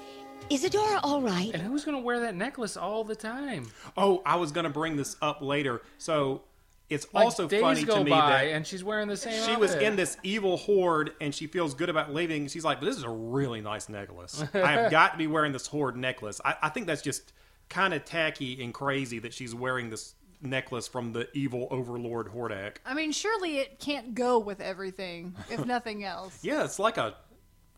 is 0.50 0.64
Adora 0.64 0.98
all 1.04 1.22
right? 1.22 1.52
and 1.54 1.62
who's 1.62 1.84
gonna 1.84 2.00
wear 2.00 2.18
that 2.20 2.34
necklace 2.34 2.76
all 2.76 3.04
the 3.04 3.14
time? 3.14 3.70
Oh, 3.96 4.22
I 4.26 4.34
was 4.34 4.50
going 4.50 4.64
to 4.64 4.70
bring 4.70 4.96
this 4.96 5.14
up 5.22 5.40
later. 5.40 5.82
So 5.98 6.42
it's 6.90 7.06
Like, 7.14 7.26
also 7.26 7.46
days 7.46 7.60
funny 7.60 7.84
go 7.84 7.98
to 7.98 8.04
me 8.04 8.10
by 8.10 8.28
that 8.28 8.42
and 8.48 8.66
she's 8.66 8.82
wearing 8.82 9.06
the 9.06 9.16
same. 9.16 9.40
she 9.44 9.54
was 9.54 9.70
outfit. 9.70 9.86
in 9.86 9.94
this 9.94 10.16
evil 10.24 10.56
horde 10.56 11.12
and 11.20 11.32
she 11.32 11.46
feels 11.46 11.74
good 11.74 11.88
about 11.88 12.12
leaving. 12.12 12.48
She's 12.48 12.64
like, 12.64 12.80
"This 12.80 12.96
is 12.96 13.04
a 13.04 13.08
really 13.08 13.60
nice 13.60 13.88
necklace. 13.88 14.42
I 14.52 14.72
have 14.72 14.90
got 14.90 15.12
to 15.12 15.18
be 15.18 15.28
wearing 15.28 15.52
this 15.52 15.68
horde 15.68 15.96
necklace." 15.96 16.40
I, 16.44 16.56
I 16.60 16.68
think 16.70 16.88
that's 16.88 17.02
just 17.02 17.32
kind 17.68 17.94
of 17.94 18.04
tacky 18.04 18.60
and 18.64 18.74
crazy 18.74 19.20
that 19.20 19.32
she's 19.32 19.54
wearing 19.54 19.90
this 19.90 20.14
necklace 20.44 20.86
from 20.86 21.12
the 21.12 21.28
evil 21.36 21.68
overlord 21.70 22.28
Hordak. 22.28 22.76
I 22.84 22.94
mean, 22.94 23.12
surely 23.12 23.58
it 23.58 23.78
can't 23.80 24.14
go 24.14 24.38
with 24.38 24.60
everything, 24.60 25.34
if 25.50 25.64
nothing 25.66 26.04
else. 26.04 26.38
Yeah, 26.42 26.64
it's 26.64 26.78
like 26.78 26.96
a 26.98 27.14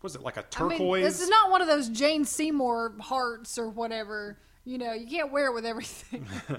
was 0.02 0.14
it 0.14 0.22
like 0.22 0.36
a 0.36 0.44
I 0.56 0.62
mean, 0.62 0.70
turquoise? 0.70 1.04
this 1.04 1.20
is 1.20 1.28
not 1.28 1.50
one 1.50 1.62
of 1.62 1.66
those 1.68 1.88
Jane 1.88 2.24
Seymour 2.24 2.94
hearts 3.00 3.58
or 3.58 3.68
whatever. 3.68 4.38
You 4.64 4.78
know, 4.78 4.92
you 4.92 5.06
can't 5.06 5.32
wear 5.32 5.46
it 5.46 5.54
with 5.54 5.64
everything. 5.66 6.26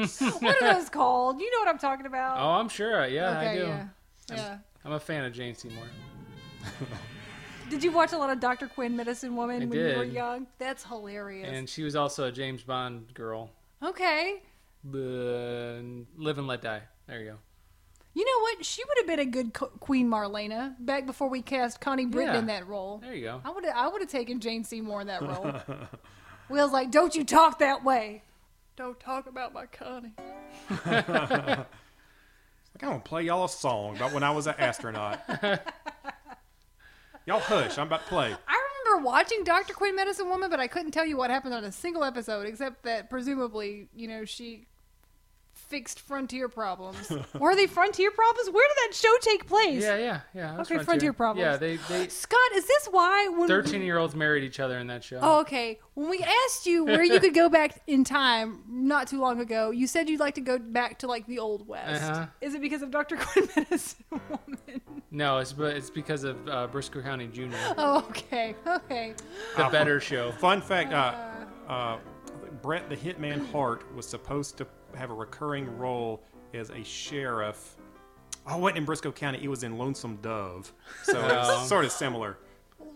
Oh, 0.00 0.38
what 0.38 0.62
are 0.62 0.74
those 0.74 0.88
called? 0.88 1.40
You 1.40 1.50
know 1.50 1.58
what 1.58 1.68
I'm 1.68 1.78
talking 1.78 2.06
about. 2.06 2.38
Oh, 2.38 2.50
I'm 2.50 2.68
sure. 2.68 3.04
Yeah, 3.06 3.36
I 3.36 3.54
do. 3.56 3.60
yeah. 3.62 3.86
Yeah. 4.30 4.58
I'm 4.84 4.92
a 4.92 5.00
fan 5.00 5.24
of 5.24 5.32
Jane 5.32 5.56
Seymour. 5.56 5.82
Did 7.70 7.82
you 7.82 7.90
watch 7.90 8.12
a 8.12 8.18
lot 8.18 8.30
of 8.30 8.40
Dr. 8.40 8.68
Quinn, 8.68 8.96
Medicine 8.96 9.36
Woman, 9.36 9.62
I 9.62 9.66
when 9.66 9.78
you 9.78 9.96
were 9.96 10.04
young? 10.04 10.46
That's 10.58 10.84
hilarious. 10.84 11.48
And 11.50 11.68
she 11.68 11.82
was 11.82 11.96
also 11.96 12.28
a 12.28 12.32
James 12.32 12.62
Bond 12.62 13.12
girl. 13.12 13.50
okay. 13.82 14.42
Live 14.84 16.38
and 16.38 16.46
Let 16.46 16.62
Die. 16.62 16.82
There 17.06 17.20
you 17.20 17.30
go. 17.32 17.36
You 18.14 18.24
know 18.24 18.40
what? 18.42 18.64
She 18.64 18.82
would 18.86 18.98
have 18.98 19.06
been 19.06 19.20
a 19.20 19.30
good 19.30 19.54
Co- 19.54 19.66
Queen 19.80 20.08
Marlena 20.10 20.74
back 20.80 21.06
before 21.06 21.28
we 21.28 21.40
cast 21.42 21.80
Connie 21.80 22.06
Britton 22.06 22.34
Yeah. 22.34 22.40
in 22.40 22.46
that 22.46 22.66
role. 22.66 22.98
There 22.98 23.14
you 23.14 23.24
go. 23.26 23.40
I 23.44 23.50
would 23.50 23.64
have. 23.64 23.74
I 23.76 23.88
would 23.88 24.00
have 24.00 24.10
taken 24.10 24.40
Jane 24.40 24.64
Seymour 24.64 25.00
in 25.02 25.06
that 25.06 25.22
role. 25.22 25.54
Will's 26.48 26.72
like, 26.72 26.90
"Don't 26.90 27.14
you 27.14 27.24
talk 27.24 27.58
that 27.60 27.84
way? 27.84 28.22
Don't 28.76 28.98
talk 28.98 29.26
about 29.26 29.52
my 29.54 29.66
Connie." 29.66 30.14
Like, 32.74 32.84
I'm 32.84 32.90
gonna 32.90 33.00
play 33.00 33.22
y'all 33.24 33.44
a 33.44 33.48
song 33.48 33.96
about 33.96 34.12
when 34.12 34.22
I 34.22 34.30
was 34.30 34.46
an 34.46 34.54
astronaut. 34.58 35.20
y'all 37.26 37.40
hush. 37.40 37.76
I'm 37.78 37.86
about 37.88 38.02
to 38.02 38.06
play. 38.08 38.36
I 38.46 38.57
remember 38.88 39.06
watching 39.06 39.44
Doctor 39.44 39.74
Quinn, 39.74 39.96
Medicine 39.96 40.28
Woman, 40.28 40.50
but 40.50 40.60
I 40.60 40.66
couldn't 40.66 40.92
tell 40.92 41.06
you 41.06 41.16
what 41.16 41.30
happened 41.30 41.54
on 41.54 41.64
a 41.64 41.72
single 41.72 42.04
episode, 42.04 42.46
except 42.46 42.82
that 42.84 43.10
presumably, 43.10 43.88
you 43.94 44.08
know, 44.08 44.24
she 44.24 44.66
fixed 45.68 46.00
frontier 46.00 46.48
problems. 46.48 47.12
Were 47.38 47.54
they 47.54 47.66
frontier 47.66 48.10
problems? 48.10 48.50
Where 48.50 48.66
did 48.68 48.90
that 48.90 48.96
show 48.96 49.12
take 49.20 49.46
place? 49.46 49.82
Yeah, 49.82 49.96
yeah, 49.96 50.20
yeah. 50.34 50.60
Okay, 50.60 50.78
Frontier 50.78 51.12
Problems. 51.12 51.44
Yeah, 51.44 51.56
they 51.56 51.76
they 51.88 52.08
Scott, 52.08 52.38
is 52.54 52.66
this 52.66 52.88
why 52.90 53.28
when 53.28 53.48
thirteen 53.48 53.82
year 53.82 53.98
olds 53.98 54.14
married 54.14 54.44
each 54.44 54.60
other 54.60 54.78
in 54.78 54.86
that 54.88 55.04
show. 55.04 55.18
Oh, 55.22 55.40
okay. 55.40 55.78
When 55.94 56.08
we 56.08 56.24
asked 56.44 56.66
you 56.66 56.84
where 56.84 57.02
you 57.02 57.20
could 57.20 57.34
go 57.34 57.48
back 57.58 57.82
in 57.86 58.04
time 58.04 58.62
not 58.68 59.08
too 59.08 59.20
long 59.20 59.40
ago, 59.40 59.70
you 59.70 59.86
said 59.86 60.08
you'd 60.08 60.20
like 60.20 60.34
to 60.36 60.40
go 60.40 60.58
back 60.58 60.98
to 61.00 61.06
like 61.06 61.26
the 61.26 61.38
old 61.38 61.66
west. 61.66 62.02
Uh-huh. 62.04 62.26
Is 62.40 62.54
it 62.54 62.60
because 62.60 62.82
of 62.82 62.90
Dr. 62.90 63.16
Quinn 63.20 63.48
Medicine 63.56 64.04
Woman? 64.10 64.80
No, 65.10 65.38
it's 65.38 65.52
but 65.52 65.76
it's 65.76 65.90
because 65.90 66.24
of 66.24 66.36
uh, 66.48 66.68
Brisco 66.70 67.02
County 67.02 67.26
Jr. 67.28 67.54
Oh, 67.76 67.98
okay. 68.10 68.54
Okay. 68.66 69.14
The 69.56 69.66
Uh, 69.66 69.70
better 69.70 70.00
show. 70.00 70.32
Fun 70.32 70.60
fact: 70.60 70.92
uh, 70.92 71.14
uh, 71.70 71.98
Brett 72.62 72.88
the 72.88 72.96
Hitman 72.96 73.50
Hart 73.52 73.82
was 73.94 74.06
supposed 74.06 74.56
to 74.58 74.66
have 74.96 75.10
a 75.10 75.14
recurring 75.14 75.78
role 75.78 76.22
as 76.54 76.70
a 76.70 76.82
sheriff. 76.84 77.76
Oh, 78.46 78.56
it 78.56 78.60
wasn't 78.60 78.78
in 78.78 78.86
Brisco 78.86 79.14
County. 79.14 79.40
It 79.42 79.48
was 79.48 79.62
in 79.62 79.76
Lonesome 79.76 80.16
Dove. 80.22 80.72
So 81.02 81.20
Oh. 81.20 81.60
it's 81.60 81.68
sort 81.68 81.84
of 81.84 81.92
similar. 81.92 82.38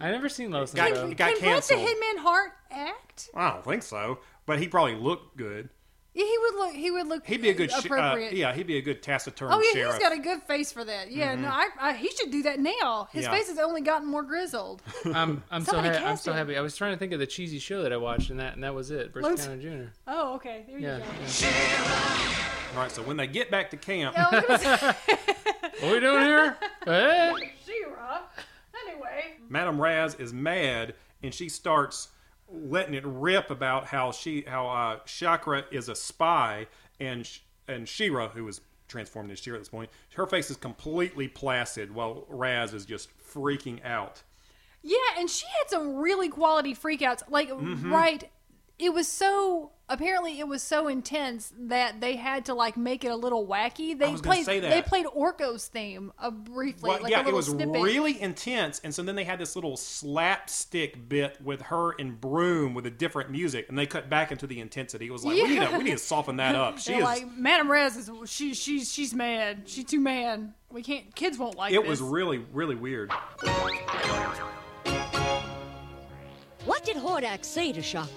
I 0.01 0.11
never 0.11 0.29
seen 0.29 0.51
Lonesome 0.51 0.77
Got- 0.77 0.89
Angeles. 0.89 1.13
it 1.13 1.15
got 1.17 1.31
Can 1.35 1.41
Brett 1.41 1.63
the 1.65 1.75
canceled. 1.75 1.89
Hitman 1.99 2.19
Hart 2.23 2.53
act? 2.71 3.29
I 3.35 3.51
don't 3.51 3.65
think 3.65 3.83
so, 3.83 4.19
but 4.47 4.59
he 4.59 4.69
probably 4.69 4.95
looked 4.95 5.37
good. 5.37 5.69
Yeah, 6.15 6.25
he 6.27 6.37
would 6.41 6.55
look. 6.57 6.75
He 6.75 6.91
would 6.91 7.07
look. 7.07 7.27
He'd 7.27 7.41
be 7.41 7.49
a 7.49 7.55
good, 7.55 7.71
sh- 7.71 7.75
uh, 7.75 7.81
appropriate. 7.87 8.35
yeah, 8.35 8.53
he'd 8.53 8.67
be 8.67 8.77
a 8.77 8.83
good 8.83 9.03
taciturn 9.03 9.49
Oh 9.51 9.61
yeah, 9.63 9.73
sheriff. 9.81 9.95
he's 9.95 10.03
got 10.03 10.13
a 10.13 10.19
good 10.19 10.43
face 10.43 10.71
for 10.71 10.85
that. 10.85 11.11
Yeah, 11.11 11.35
no, 11.37 11.49
I, 11.49 11.69
I, 11.81 11.93
he 11.95 12.11
should 12.11 12.31
do 12.31 12.43
that 12.43 12.61
now. 12.61 13.09
His 13.13 13.25
Yeah. 13.25 13.31
face 13.31 13.49
has 13.49 13.59
only 13.59 13.81
gotten 13.81 14.07
more 14.09 14.23
grizzled. 14.23 14.83
I'm 15.07 15.43
I'm 15.51 15.65
so 15.65 15.73
Somebody 15.73 15.97
ha- 15.99 16.05
I'm 16.11 16.17
so 16.19 16.35
happy. 16.35 16.57
I 16.57 16.61
was 16.61 16.77
trying 16.77 16.93
to 16.93 16.99
think 16.99 17.13
of 17.13 17.19
the 17.19 17.27
cheesy 17.27 17.59
show 17.59 17.83
that 17.83 17.93
I 17.95 17.97
watched, 17.97 18.29
and 18.29 18.39
that 18.41 18.53
and 18.55 18.63
that 18.63 18.75
was 18.75 18.91
it. 18.91 19.15
Brisco 19.15 19.23
Lones- 19.23 19.47
County 19.47 19.63
Jr. 19.63 19.85
Oh, 20.07 20.35
okay. 20.35 20.65
There 20.69 20.79
you 20.79 20.87
Yeah. 20.87 20.99
go. 20.99 21.05
yeah. 21.41 22.49
All 22.75 22.79
right, 22.79 22.91
so 22.93 23.03
when 23.03 23.17
they 23.17 23.27
get 23.27 23.51
back 23.51 23.71
to 23.71 23.77
camp, 23.79 24.15
I 24.19 24.35
was 24.35 24.45
gonna 24.47 24.59
say, 24.59 24.97
What 25.81 25.91
are 25.91 25.95
we 25.95 26.01
doing 26.01 26.23
here? 26.25 26.57
Hey? 26.85 27.53
She-Ra. 27.65 28.21
Anyway. 28.87 29.35
Madame 29.49 29.81
Raz 29.81 30.15
is 30.17 30.33
mad 30.33 30.95
and 31.23 31.33
she 31.35 31.49
starts 31.49 32.09
letting 32.53 32.95
it 32.95 33.05
rip 33.07 33.51
about 33.51 33.87
how 33.87 34.13
she 34.13 34.45
how 34.47 34.69
uh, 34.69 34.99
Chakra 35.07 35.65
is 35.71 35.89
a 35.89 35.95
spy 35.95 36.67
and 37.01 37.27
sh- 37.27 37.41
and 37.69 37.89
She-Ra 37.89 38.29
who 38.29 38.47
is 38.49 38.61
transformed 38.89 39.31
into 39.31 39.43
She-Ra 39.43 39.57
at 39.57 39.61
this 39.61 39.69
point 39.69 39.89
her 40.15 40.27
face 40.27 40.51
is 40.51 40.57
completely 40.57 41.29
placid 41.29 41.95
while 41.95 42.25
Razz 42.29 42.75
is 42.75 42.85
just 42.85 43.09
freaking 43.19 43.83
out. 43.85 44.23
Yeah, 44.83 44.97
and 45.17 45.31
she 45.31 45.47
had 45.47 45.71
some 45.71 45.97
really 45.97 46.29
quality 46.29 46.75
freakouts. 46.75 47.23
Like, 47.31 47.49
Mm-hmm. 47.51 47.93
right, 47.93 48.31
it 48.79 48.93
was 48.93 49.07
so. 49.09 49.71
Apparently, 49.93 50.41
it 50.41 50.49
was 50.49 50.63
so 50.63 50.89
intense 50.89 51.53
that 51.59 52.01
they 52.01 52.17
had 52.17 52.47
to 52.47 52.55
like 52.55 52.79
make 52.79 53.05
it 53.05 53.09
a 53.09 53.15
little 53.17 53.47
wacky. 53.47 53.97
They 53.99 54.11
was 54.11 54.23
played. 54.23 54.47
say 54.47 54.59
that. 54.59 54.71
They 54.71 54.81
played 54.81 55.05
Orko's 55.05 55.67
theme 55.69 56.13
uh, 56.19 56.31
briefly. 56.31 56.89
Well, 56.89 57.03
like 57.03 57.09
a 57.09 57.11
yeah, 57.11 57.21
it 57.21 57.25
little 57.27 57.37
was 57.37 57.49
snippet. 57.49 57.83
really 57.83 58.19
intense, 58.19 58.81
and 58.83 58.95
so 58.95 59.03
then 59.03 59.17
they 59.17 59.25
had 59.25 59.39
this 59.39 59.55
little 59.55 59.77
slapstick 59.77 61.11
bit 61.11 61.37
with 61.43 61.61
her 61.63 61.93
and 61.99 62.19
Broom 62.19 62.73
with 62.73 62.87
a 62.87 62.91
different 62.91 63.31
music, 63.31 63.69
and 63.69 63.79
they 63.79 63.85
cut 63.85 64.09
back 64.09 64.33
into 64.33 64.47
the 64.47 64.61
intensity. 64.61 65.09
It 65.09 65.13
was 65.13 65.27
like 65.27 65.35
we 65.35 65.43
need 65.47 65.61
to 65.61 65.77
we 65.77 65.85
need 65.85 65.91
to 65.91 65.99
soften 65.99 66.37
that 66.37 66.55
up. 66.55 66.79
She 66.83 66.93
They're 66.93 67.01
is. 67.01 67.05
like, 67.05 67.37
Madame 67.37 67.71
Razz 67.71 67.97
is 67.99 68.11
she 68.31 68.55
she's 68.55 68.91
she's 68.91 69.13
mad. 69.13 69.65
She's 69.67 69.85
too 69.85 70.01
mad. 70.01 70.55
We 70.71 70.83
can't. 70.83 71.15
Kids 71.15 71.39
won't 71.39 71.57
like 71.57 71.75
it 71.75 71.81
this. 71.83 71.89
was 71.91 72.01
really 72.01 72.39
really 72.53 72.77
weird. 72.77 73.13
What 76.65 76.85
did 76.85 76.97
Hordak 76.97 77.45
say 77.45 77.73
to 77.73 77.83
Chakra? 77.83 78.09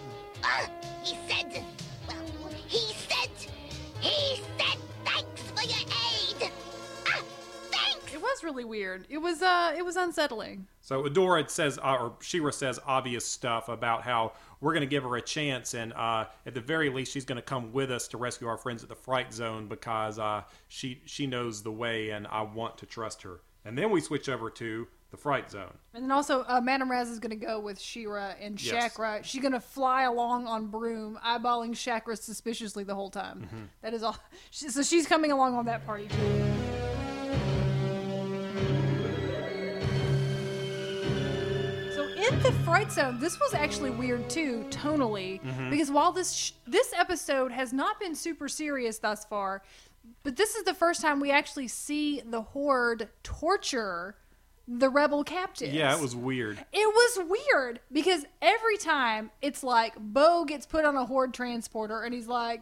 Was 8.36 8.44
really 8.44 8.66
weird. 8.66 9.06
It 9.10 9.18
was 9.18 9.42
uh. 9.42 9.74
It 9.78 9.84
was 9.84 9.96
unsettling. 9.96 10.68
So 10.82 11.04
Adora 11.04 11.50
says, 11.50 11.80
uh, 11.82 11.98
or 12.00 12.14
She-Ra 12.22 12.52
says 12.52 12.80
obvious 12.86 13.26
stuff 13.26 13.70
about 13.70 14.04
how 14.04 14.34
we're 14.62 14.74
going 14.74 14.82
to 14.82 14.88
give 14.88 15.04
her 15.04 15.16
a 15.16 15.22
chance, 15.22 15.74
and 15.74 15.94
uh, 15.94 16.26
at 16.46 16.54
the 16.54 16.62
very 16.62 16.90
least, 16.90 17.12
she's 17.12 17.26
going 17.26 17.38
to 17.38 17.42
come 17.42 17.74
with 17.74 17.92
us 17.92 18.08
to 18.10 18.18
rescue 18.18 18.48
our 18.48 18.58
friends 18.58 18.84
at 18.84 18.90
the 18.90 18.96
Fright 18.96 19.34
Zone 19.34 19.68
because 19.68 20.20
uh, 20.20 20.44
she 20.68 21.02
she 21.06 21.28
knows 21.28 21.64
the 21.64 21.72
way, 21.72 22.12
and 22.12 22.28
I 22.28 22.42
want 22.42 22.78
to 22.80 22.86
trust 22.86 23.22
her. 23.24 23.42
And 23.64 23.76
then 23.78 23.90
we 23.90 24.00
switch 24.00 24.30
over 24.30 24.52
to 24.52 24.88
the 25.10 25.18
Fright 25.18 25.50
Zone. 25.50 25.74
And 25.94 26.04
then 26.04 26.12
also, 26.12 26.46
uh, 26.48 26.62
Madame 26.62 26.92
Razz 26.92 27.10
is 27.10 27.20
going 27.20 27.32
to 27.32 27.46
go 27.46 27.60
with 27.60 27.80
She-Ra 27.80 28.34
and 28.40 28.62
Yes. 28.62 28.72
Chakra. 28.72 29.22
She's 29.24 29.42
going 29.42 29.54
to 29.54 29.60
fly 29.60 30.04
along 30.04 30.46
on 30.46 30.68
Broom, 30.68 31.18
eyeballing 31.26 31.76
Chakra 31.76 32.16
suspiciously 32.16 32.84
the 32.84 32.94
whole 32.96 33.10
time. 33.10 33.42
Mm-hmm. 33.42 33.64
That 33.82 33.94
is 33.94 34.04
all. 34.04 34.18
She, 34.52 34.70
so 34.70 34.84
she's 34.84 35.08
coming 35.08 35.32
along 35.32 35.56
on 35.56 35.66
that 35.66 35.86
party 35.86 36.08
too. 36.08 36.44
The 42.46 42.52
Fright 42.64 42.92
Zone, 42.92 43.20
this 43.20 43.40
was 43.40 43.56
actually 43.56 43.90
weird 43.90 44.30
too, 44.30 44.66
tonally, 44.70 45.42
Mm-hmm. 45.42 45.72
because 45.72 45.90
while 45.90 46.12
this 46.12 46.32
sh- 46.32 46.52
this 46.68 46.94
episode 46.96 47.52
has 47.52 47.74
not 47.74 48.00
been 48.00 48.14
super 48.14 48.48
serious 48.48 49.00
thus 49.00 49.26
far, 49.26 49.64
but 50.22 50.36
this 50.36 50.54
is 50.56 50.64
the 50.64 50.74
first 50.76 51.02
time 51.02 51.20
we 51.20 51.32
actually 51.32 51.68
see 51.68 52.22
the 52.22 52.44
Horde 52.44 53.10
torture 53.24 54.16
the 54.68 54.90
rebel 54.90 55.24
captives. 55.24 55.74
Yeah, 55.74 55.96
it 55.96 56.00
was 56.02 56.16
weird. 56.16 56.60
It 56.72 56.88
was 56.88 57.28
weird 57.28 57.80
because 57.92 58.26
every 58.44 58.78
time 58.78 59.32
it's 59.42 59.64
like 59.64 59.94
Bow 59.98 60.44
gets 60.46 60.68
put 60.68 60.86
on 60.86 60.96
a 60.96 61.06
horde 61.06 61.34
transporter 61.34 62.02
and 62.04 62.14
he's 62.14 62.28
like, 62.28 62.62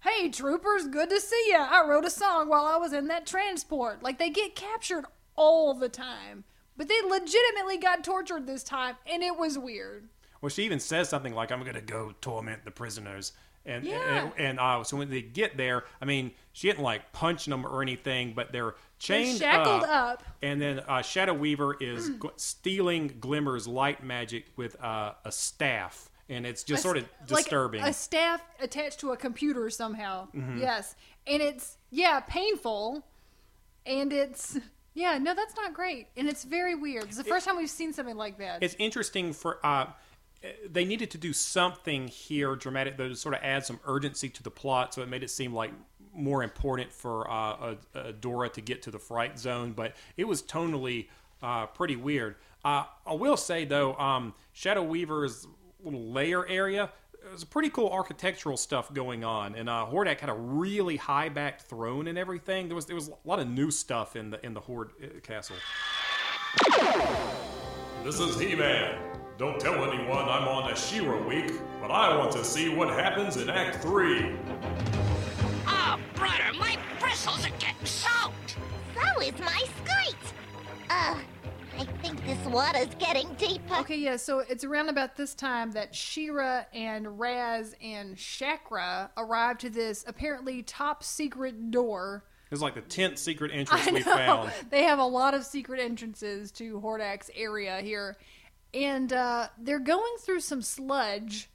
"Hey 0.00 0.30
troopers, 0.30 0.86
good 0.88 1.10
to 1.10 1.20
see 1.20 1.48
ya. 1.50 1.68
I 1.70 1.86
wrote 1.86 2.04
a 2.06 2.10
song 2.10 2.48
while 2.48 2.64
I 2.64 2.76
was 2.78 2.94
in 2.94 3.08
that 3.08 3.26
transport." 3.26 4.02
Like 4.02 4.18
they 4.18 4.30
get 4.30 4.54
captured 4.56 5.04
all 5.36 5.72
the 5.74 5.88
time, 5.90 6.44
but 6.78 6.88
they 6.88 7.00
legitimately 7.02 7.76
got 7.76 8.02
tortured 8.02 8.46
this 8.46 8.62
time, 8.62 8.96
and 9.06 9.22
it 9.22 9.36
was 9.36 9.58
weird. 9.58 10.08
Well, 10.40 10.48
she 10.48 10.62
even 10.64 10.80
says 10.80 11.10
something 11.10 11.34
like, 11.34 11.52
"I'm 11.52 11.60
going 11.62 11.74
to 11.74 11.80
go 11.82 12.14
torment 12.22 12.64
the 12.64 12.70
prisoners." 12.70 13.32
And 13.66 13.84
Yeah. 13.84 14.22
and, 14.24 14.32
and 14.38 14.60
uh, 14.60 14.82
so 14.84 14.96
when 14.96 15.10
they 15.10 15.20
get 15.20 15.58
there, 15.58 15.84
I 16.00 16.06
mean, 16.06 16.30
she 16.52 16.68
didn't 16.68 16.82
like 16.82 17.12
punch 17.12 17.44
them 17.44 17.66
or 17.66 17.82
anything, 17.82 18.32
but 18.32 18.50
they're 18.52 18.76
chained 18.98 19.38
shackled 19.38 19.82
up. 19.84 20.22
And 20.40 20.62
then 20.62 20.78
uh, 20.88 21.02
Shadow 21.02 21.34
Weaver 21.34 21.76
is 21.78 22.08
gl- 22.18 22.38
stealing 22.40 23.16
Glimmer's 23.20 23.66
light 23.68 24.02
magic 24.02 24.46
with 24.56 24.82
uh, 24.82 25.14
a 25.24 25.32
staff, 25.32 26.08
and 26.30 26.46
it's 26.46 26.62
just 26.62 26.82
sort 26.82 26.96
of 26.96 27.04
Like 27.28 27.44
disturbing. 27.44 27.82
a 27.82 27.92
staff 27.92 28.40
attached 28.60 29.00
to 29.00 29.10
a 29.10 29.16
computer 29.18 29.68
somehow. 29.68 30.28
Mm-hmm. 30.34 30.60
Yes, 30.60 30.94
and 31.26 31.42
it's 31.42 31.76
yeah 31.90 32.20
painful, 32.20 33.04
and 33.84 34.12
it's 34.14 34.56
yeah 34.98 35.16
no 35.18 35.34
that's 35.34 35.54
not 35.56 35.72
great, 35.72 36.08
and 36.16 36.28
it's 36.28 36.44
very 36.44 36.74
weird. 36.74 37.04
It's 37.04 37.16
the 37.16 37.24
first 37.24 37.46
time 37.46 37.56
we've 37.56 37.70
seen 37.70 37.92
something 37.92 38.16
like 38.16 38.38
that. 38.38 38.62
it's 38.62 38.76
interesting 38.78 39.32
for 39.32 39.64
uh, 39.64 39.86
they 40.68 40.84
needed 40.84 41.10
to 41.12 41.18
do 41.18 41.32
something 41.32 42.08
here 42.08 42.54
dramatic 42.56 42.96
though 42.96 43.08
to 43.08 43.16
sort 43.16 43.34
of 43.34 43.40
add 43.42 43.64
some 43.64 43.80
urgency 43.86 44.28
to 44.28 44.42
the 44.42 44.50
plot 44.50 44.94
so 44.94 45.02
it 45.02 45.08
made 45.08 45.22
it 45.22 45.30
seem 45.30 45.52
like 45.52 45.72
more 46.14 46.42
important 46.42 46.92
for 46.92 47.30
uh, 47.30 47.74
uh, 47.94 48.12
Dora 48.20 48.48
to 48.50 48.60
get 48.60 48.82
to 48.82 48.90
the 48.90 48.98
fright 48.98 49.38
zone 49.38 49.72
but 49.72 49.94
it 50.16 50.24
was 50.24 50.42
tonally 50.42 51.08
uh, 51.42 51.66
pretty 51.66 51.96
weird 51.96 52.36
uh, 52.64 52.84
I 53.06 53.14
will 53.14 53.36
say 53.36 53.64
though 53.64 53.94
um, 53.96 54.34
Shadow 54.52 54.82
Weaver's 54.82 55.46
little 55.82 56.10
layer 56.10 56.46
area 56.46 56.90
there's 57.28 57.44
pretty 57.44 57.70
cool 57.70 57.88
architectural 57.88 58.56
stuff 58.56 58.92
going 58.92 59.24
on, 59.24 59.54
and 59.54 59.68
uh, 59.68 59.86
Hordak 59.90 60.20
had 60.20 60.30
a 60.30 60.34
really 60.34 60.96
high 60.96 61.28
backed 61.28 61.62
throne 61.62 62.08
and 62.08 62.18
everything. 62.18 62.68
There 62.68 62.74
was 62.74 62.86
there 62.86 62.96
was 62.96 63.08
a 63.08 63.14
lot 63.24 63.38
of 63.38 63.48
new 63.48 63.70
stuff 63.70 64.16
in 64.16 64.30
the 64.30 64.44
in 64.44 64.54
the 64.54 64.60
Horde 64.60 64.90
uh, 65.02 65.20
castle. 65.20 65.56
This 68.04 68.20
is 68.20 68.38
He-Man. 68.38 68.98
Don't 69.38 69.60
tell 69.60 69.74
anyone 69.84 70.28
I'm 70.28 70.48
on 70.48 70.70
a 70.70 70.76
She-Ra 70.76 71.24
week, 71.26 71.52
but 71.80 71.90
I 71.90 72.16
want 72.16 72.32
to 72.32 72.44
see 72.44 72.74
what 72.74 72.88
happens 72.88 73.36
in 73.36 73.48
Act 73.48 73.82
3. 73.82 74.34
Oh, 75.66 75.98
brother, 76.14 76.52
my 76.58 76.76
bristles 76.98 77.44
are 77.44 77.56
getting 77.58 77.84
soaked. 77.84 78.56
So 78.94 79.20
is 79.20 79.38
my 79.40 79.64
skirt. 79.84 80.16
Uh, 80.90 81.18
I 81.78 81.84
think 82.02 82.26
this 82.26 82.44
water's 82.46 82.92
getting 82.98 83.32
deeper. 83.34 83.76
Okay, 83.76 83.98
yeah, 83.98 84.16
so 84.16 84.40
it's 84.40 84.64
around 84.64 84.88
about 84.88 85.16
this 85.16 85.32
time 85.32 85.70
that 85.72 85.94
She-Ra 85.94 86.64
and 86.74 87.20
Razz 87.20 87.76
and 87.80 88.18
Shakra 88.18 89.12
arrive 89.16 89.58
to 89.58 89.70
this 89.70 90.04
apparently 90.08 90.64
top 90.64 91.04
secret 91.04 91.70
door. 91.70 92.24
It's 92.50 92.60
like 92.60 92.74
the 92.74 92.80
tenth 92.80 93.16
secret 93.16 93.52
entrance 93.54 93.86
I 93.86 93.92
we 93.92 94.00
know. 94.00 94.16
found. 94.16 94.52
They 94.70 94.82
have 94.84 94.98
a 94.98 95.04
lot 95.04 95.34
of 95.34 95.44
secret 95.44 95.78
entrances 95.78 96.50
to 96.52 96.80
Hordak's 96.80 97.30
area 97.36 97.80
here. 97.80 98.16
And 98.74 99.12
uh, 99.12 99.46
they're 99.56 99.78
going 99.78 100.16
through 100.20 100.40
some 100.40 100.62
sludge, 100.62 101.48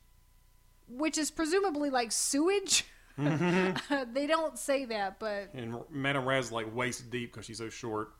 which 0.88 1.18
is 1.18 1.32
presumably 1.32 1.90
like 1.90 2.14
sewage. 2.14 2.86
they 3.18 4.26
don't 4.26 4.58
say 4.58 4.86
that, 4.86 5.20
but 5.20 5.50
And 5.54 5.76
Madame 5.90 6.26
Razz 6.26 6.46
is 6.46 6.52
like 6.54 6.74
waist 6.74 7.10
deep 7.10 7.34
because 7.34 7.46
she's 7.46 7.58
so 7.58 7.68
short. 7.70 8.14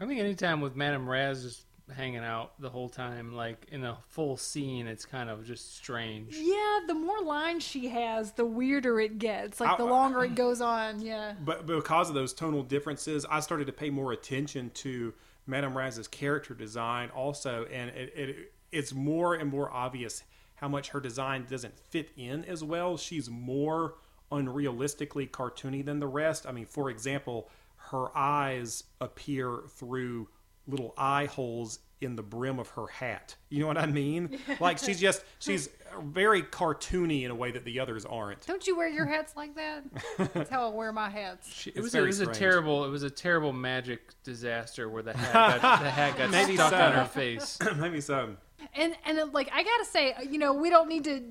I 0.00 0.06
think 0.06 0.20
anytime 0.20 0.60
with 0.60 0.76
Madame 0.76 1.08
Razz 1.08 1.42
just 1.42 1.64
hanging 1.94 2.24
out 2.24 2.58
the 2.60 2.70
whole 2.70 2.88
time, 2.88 3.34
like 3.34 3.66
in 3.70 3.84
a 3.84 3.98
full 4.08 4.36
scene, 4.36 4.86
it's 4.86 5.04
kind 5.04 5.28
of 5.28 5.44
just 5.44 5.76
strange. 5.76 6.34
yeah, 6.36 6.80
the 6.86 6.94
more 6.94 7.20
lines 7.20 7.62
she 7.62 7.88
has, 7.88 8.32
the 8.32 8.44
weirder 8.44 9.00
it 9.00 9.18
gets. 9.18 9.60
Like 9.60 9.76
the 9.76 9.84
I- 9.86 9.90
longer 9.90 10.24
it 10.24 10.34
goes 10.34 10.60
on, 10.60 11.00
yeah. 11.00 11.34
But 11.44 11.66
because 11.66 12.08
of 12.08 12.14
those 12.14 12.32
tonal 12.32 12.62
differences, 12.62 13.26
I 13.30 13.40
started 13.40 13.66
to 13.66 13.72
pay 13.72 13.90
more 13.90 14.12
attention 14.12 14.70
to 14.74 15.12
Madame 15.46 15.76
Razz's 15.76 16.08
character 16.08 16.54
design 16.54 17.10
also, 17.10 17.66
and 17.70 17.90
it, 17.90 18.12
it 18.16 18.52
it's 18.72 18.92
more 18.94 19.34
and 19.34 19.50
more 19.50 19.70
obvious 19.70 20.22
how 20.56 20.68
much 20.68 20.88
her 20.90 21.00
design 21.00 21.46
doesn't 21.50 21.78
fit 21.90 22.10
in 22.16 22.44
as 22.46 22.64
well. 22.64 22.96
She's 22.96 23.28
more 23.28 23.96
unrealistically 24.32 25.30
cartoony 25.30 25.84
than 25.84 26.00
the 26.00 26.06
rest. 26.06 26.46
I 26.46 26.52
mean, 26.52 26.66
for 26.66 26.90
example, 26.90 27.50
her 27.90 28.16
eyes 28.16 28.84
appear 29.00 29.62
through 29.68 30.28
little 30.66 30.94
eye 30.96 31.26
holes 31.26 31.80
in 32.00 32.16
the 32.16 32.22
brim 32.22 32.58
of 32.58 32.68
her 32.70 32.86
hat. 32.86 33.34
You 33.48 33.60
know 33.60 33.66
what 33.66 33.78
I 33.78 33.86
mean? 33.86 34.38
Like 34.60 34.78
she's 34.78 35.00
just 35.00 35.22
she's 35.40 35.68
very 36.02 36.42
cartoony 36.42 37.24
in 37.24 37.30
a 37.30 37.34
way 37.34 37.50
that 37.50 37.64
the 37.64 37.80
others 37.80 38.04
aren't. 38.04 38.46
Don't 38.46 38.66
you 38.66 38.76
wear 38.76 38.88
your 38.88 39.04
hats 39.04 39.34
like 39.36 39.54
that? 39.56 39.84
That's 40.32 40.48
how 40.48 40.70
I 40.70 40.74
wear 40.74 40.92
my 40.92 41.10
hats. 41.10 41.66
It 41.66 41.80
was, 41.80 41.94
a, 41.94 42.02
it 42.02 42.06
was 42.06 42.20
a 42.20 42.26
terrible. 42.26 42.84
It 42.84 42.90
was 42.90 43.02
a 43.02 43.10
terrible 43.10 43.52
magic 43.52 44.14
disaster 44.22 44.88
where 44.88 45.02
the 45.02 45.16
hat 45.16 45.60
got, 45.60 45.82
the 45.82 45.90
hat 45.90 46.16
got 46.16 46.30
Maybe 46.30 46.54
stuck 46.54 46.70
so. 46.70 46.76
on 46.76 46.92
her 46.92 47.04
face. 47.04 47.58
Maybe 47.76 48.00
so. 48.00 48.36
And 48.74 48.94
and 49.04 49.32
like 49.34 49.50
I 49.52 49.62
gotta 49.62 49.84
say, 49.84 50.14
you 50.30 50.38
know, 50.38 50.52
we 50.54 50.70
don't 50.70 50.88
need 50.88 51.04
to. 51.04 51.22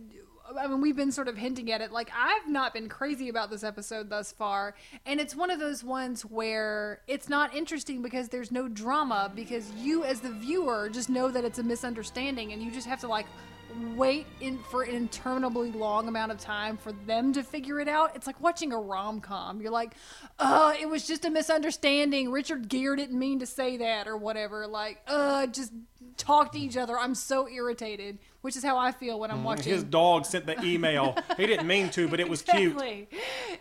I 0.58 0.68
mean, 0.68 0.82
we've 0.82 0.96
been 0.96 1.12
sort 1.12 1.28
of 1.28 1.38
hinting 1.38 1.72
at 1.72 1.82
it. 1.82 1.92
Like 1.92 2.12
I've 2.16 2.48
not 2.48 2.74
been 2.74 2.90
crazy 2.90 3.30
about 3.30 3.50
this 3.50 3.64
episode 3.64 4.10
thus 4.10 4.32
far, 4.32 4.76
and 5.06 5.20
it's 5.20 5.36
one 5.36 5.50
of 5.50 5.60
those 5.60 5.84
ones 5.84 6.24
where 6.24 7.02
it's 7.08 7.30
not 7.30 7.56
interesting 7.56 8.02
because 8.02 8.30
there's 8.30 8.52
no 8.52 8.68
drama 8.68 9.32
because 9.34 9.72
you 9.74 10.04
as 10.04 10.20
the 10.20 10.32
viewer 10.32 10.90
just 10.90 11.10
know 11.10 11.30
that 11.30 11.44
it's 11.44 11.60
a 11.60 11.64
misunderstanding, 11.64 12.54
and 12.54 12.62
you 12.62 12.72
just 12.72 12.88
have 12.88 13.00
to 13.02 13.08
like 13.08 13.26
wait 13.96 14.26
in 14.42 14.60
for 14.70 14.84
an 14.84 14.96
interminably 14.96 15.72
long 15.72 16.08
amount 16.08 16.32
of 16.32 16.38
time 16.38 16.78
for 16.78 16.92
them 16.92 17.34
to 17.34 17.44
figure 17.44 17.80
it 17.80 17.88
out. 17.88 18.16
It's 18.16 18.28
like 18.28 18.40
watching 18.42 18.72
a 18.72 18.78
rom 18.80 19.22
com. 19.22 19.62
You're 19.62 19.72
like, 19.72 19.94
uh, 20.40 20.74
it 20.80 20.88
was 20.88 21.08
just 21.08 21.26
a 21.26 21.30
misunderstanding. 21.30 22.32
Richard 22.32 22.70
Gere 22.70 22.96
didn't 22.96 23.18
mean 23.18 23.40
to 23.40 23.46
say 23.46 23.78
that 23.78 24.08
or 24.08 24.18
whatever. 24.18 24.68
Like, 24.68 25.02
uh, 25.08 25.48
just 25.48 25.72
talk 26.18 26.52
to 26.54 26.60
each 26.60 26.78
other. 26.78 26.98
I'm 26.98 27.16
so 27.16 27.48
irritated, 27.48 28.20
which 28.42 28.56
is 28.56 28.64
how 28.64 28.78
I 28.78 28.92
feel 28.92 29.20
when 29.20 29.32
I'm 29.32 29.44
watching. 29.44 29.74
His 29.74 29.84
dog 29.84 30.26
sent 30.26 30.46
the 30.46 30.62
email. 30.64 31.18
he 31.38 31.46
didn't 31.46 31.68
mean 31.68 31.90
to, 31.92 32.08
but 32.08 32.20
it 32.20 32.30
was 32.30 32.42
cute. 32.42 32.74
exactly. 32.82 33.08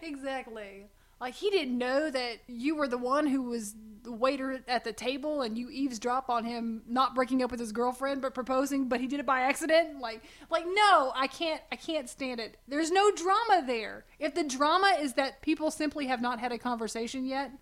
Exactly. 0.03 0.87
Like 1.23 1.35
he 1.35 1.51
didn't 1.51 1.79
know 1.79 2.11
that 2.11 2.39
you 2.49 2.75
were 2.75 2.89
the 2.89 2.99
one 2.99 3.29
who 3.29 3.43
was 3.43 3.77
the 4.03 4.11
waiter 4.11 4.59
at 4.67 4.83
the 4.83 4.93
table 4.93 5.43
and 5.43 5.57
you 5.57 5.71
eavesdrop 5.71 6.29
on 6.29 6.45
him 6.45 6.83
not 6.89 7.15
breaking 7.15 7.41
up 7.45 7.53
with 7.53 7.61
his 7.61 7.71
girlfriend 7.71 8.21
but 8.21 8.35
proposing 8.35 8.89
but 8.89 9.01
he 9.01 9.07
did 9.07 9.21
it 9.21 9.27
by 9.27 9.43
accident 9.43 10.01
like 10.01 10.21
like 10.51 10.65
no 10.67 11.13
I 11.15 11.29
can't 11.29 11.61
I 11.71 11.77
can't 11.77 12.11
stand 12.11 12.41
it 12.41 12.57
there's 12.67 12.91
no 12.91 13.13
drama 13.13 13.63
there 13.65 14.05
if 14.19 14.35
the 14.35 14.43
drama 14.43 14.97
is 15.01 15.13
that 15.13 15.41
people 15.41 15.71
simply 15.71 16.09
have 16.09 16.21
not 16.21 16.41
had 16.41 16.51
a 16.51 16.59
conversation 16.59 17.25
yet 17.25 17.53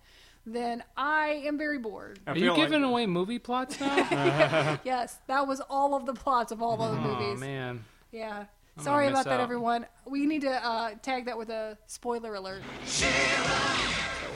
then 0.43 0.83
I 0.97 1.43
am 1.45 1.59
very 1.59 1.77
bored 1.77 2.19
I 2.25 2.31
Are 2.31 2.35
you 2.35 2.41
feel 2.45 2.53
like- 2.53 2.61
giving 2.63 2.83
away 2.83 3.05
movie 3.05 3.37
plots 3.37 3.79
now? 3.79 3.95
yes 4.83 5.19
that 5.27 5.45
was 5.47 5.61
all 5.69 5.93
of 5.93 6.07
the 6.07 6.13
plots 6.15 6.51
of 6.51 6.63
all 6.63 6.75
those 6.75 6.97
movies. 6.97 7.13
oh 7.19 7.19
movies 7.25 7.39
man. 7.39 7.85
yeah 8.11 8.45
I'm 8.77 8.83
sorry 8.83 9.05
gonna 9.05 9.15
about 9.15 9.25
that 9.25 9.39
out. 9.39 9.41
everyone 9.41 9.85
we 10.05 10.25
need 10.25 10.41
to 10.41 10.51
uh, 10.51 10.91
tag 11.01 11.25
that 11.25 11.37
with 11.37 11.49
a 11.49 11.77
spoiler 11.87 12.35
alert 12.35 12.61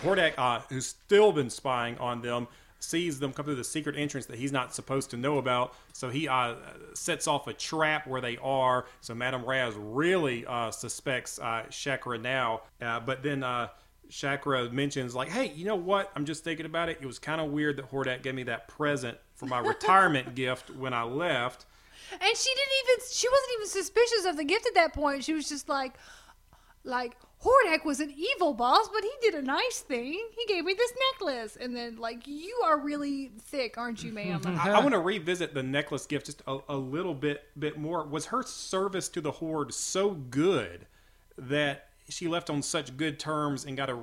Hordak, 0.06 0.34
uh, 0.38 0.60
who's 0.70 0.86
still 0.86 1.32
been 1.32 1.50
spying 1.50 1.98
on 1.98 2.22
them, 2.22 2.48
sees 2.80 3.20
them 3.20 3.34
come 3.34 3.46
through 3.46 3.56
the 3.56 3.64
secret 3.64 3.96
entrance 3.98 4.28
that 4.28 4.38
he's 4.38 4.52
not 4.52 4.74
supposed 4.76 5.10
to 5.12 5.18
know 5.18 5.38
about. 5.40 5.74
So 5.94 6.10
he 6.10 6.28
uh, 6.28 6.56
sets 6.94 7.28
off 7.28 7.48
a 7.48 7.54
trap 7.54 8.06
where 8.06 8.22
they 8.22 8.38
are. 8.38 8.86
So 9.02 9.16
Madame 9.16 9.44
Razz 9.44 9.74
really 9.76 10.46
uh, 10.46 10.70
suspects 10.72 11.40
uh, 11.40 11.64
Shakra 11.70 12.18
now. 12.18 12.62
Uh, 12.80 13.00
but 13.00 13.24
then 13.24 13.44
uh, 13.44 13.70
Shakra 14.10 14.70
mentions, 14.70 15.16
like, 15.16 15.30
hey, 15.30 15.52
you 15.56 15.66
know 15.66 15.76
what? 15.76 16.12
I'm 16.16 16.26
just 16.26 16.44
thinking 16.44 16.68
about 16.68 16.90
it. 16.90 17.00
It 17.02 17.08
was 17.08 17.18
kind 17.18 17.42
of 17.42 17.52
weird 17.52 17.78
that 17.78 17.92
Hordak 17.92 18.22
gave 18.22 18.36
me 18.36 18.44
that 18.44 18.68
present 18.68 19.18
for 19.34 19.48
my 19.48 19.60
retirement 19.66 20.36
gift 20.36 20.70
when 20.70 20.94
I 20.94 21.04
left. 21.04 21.66
And 22.12 22.38
she 22.38 22.50
didn't 22.54 22.76
even 22.84 23.06
she 23.12 23.28
wasn't 23.30 23.52
even 23.58 23.68
suspicious 23.68 24.26
of 24.26 24.38
the 24.38 24.44
gift 24.44 24.66
at 24.68 24.76
that 24.76 24.94
point. 24.94 25.24
She 25.24 25.34
was 25.34 25.50
just 25.50 25.70
like 25.70 25.96
like 26.84 27.16
Hordak 27.44 27.86
was 27.86 28.00
an 28.00 28.12
evil 28.12 28.54
boss, 28.54 28.90
but 28.92 29.04
he 29.04 29.12
did 29.22 29.36
a 29.36 29.42
nice 29.42 29.80
thing. 29.80 30.20
He 30.36 30.46
gave 30.48 30.66
me 30.66 30.74
this 30.74 30.92
necklace. 31.14 31.58
And 31.60 31.76
then 31.76 31.98
like 31.98 32.28
you 32.28 32.62
are 32.66 32.80
really 32.80 33.32
thick, 33.40 33.78
aren't 33.78 34.04
you, 34.04 34.12
ma'am? 34.12 34.42
I, 34.46 34.72
I 34.72 34.80
want 34.80 34.94
to 34.94 35.00
revisit 35.00 35.54
the 35.54 35.64
necklace 35.64 36.06
gift 36.06 36.28
just 36.28 36.42
a, 36.48 36.58
a 36.70 36.76
little 36.76 37.14
bit 37.14 37.44
bit 37.60 37.78
more. 37.78 38.06
Was 38.06 38.28
her 38.28 38.44
service 38.44 39.10
to 39.10 39.22
the 39.22 39.32
horde 39.32 39.74
so 39.74 40.12
good 40.12 40.88
that 41.38 41.90
she 42.10 42.28
left 42.28 42.50
on 42.50 42.62
such 42.62 42.96
good 42.98 43.20
terms 43.20 43.66
and 43.66 43.78
got 43.78 43.90
a? 43.90 44.00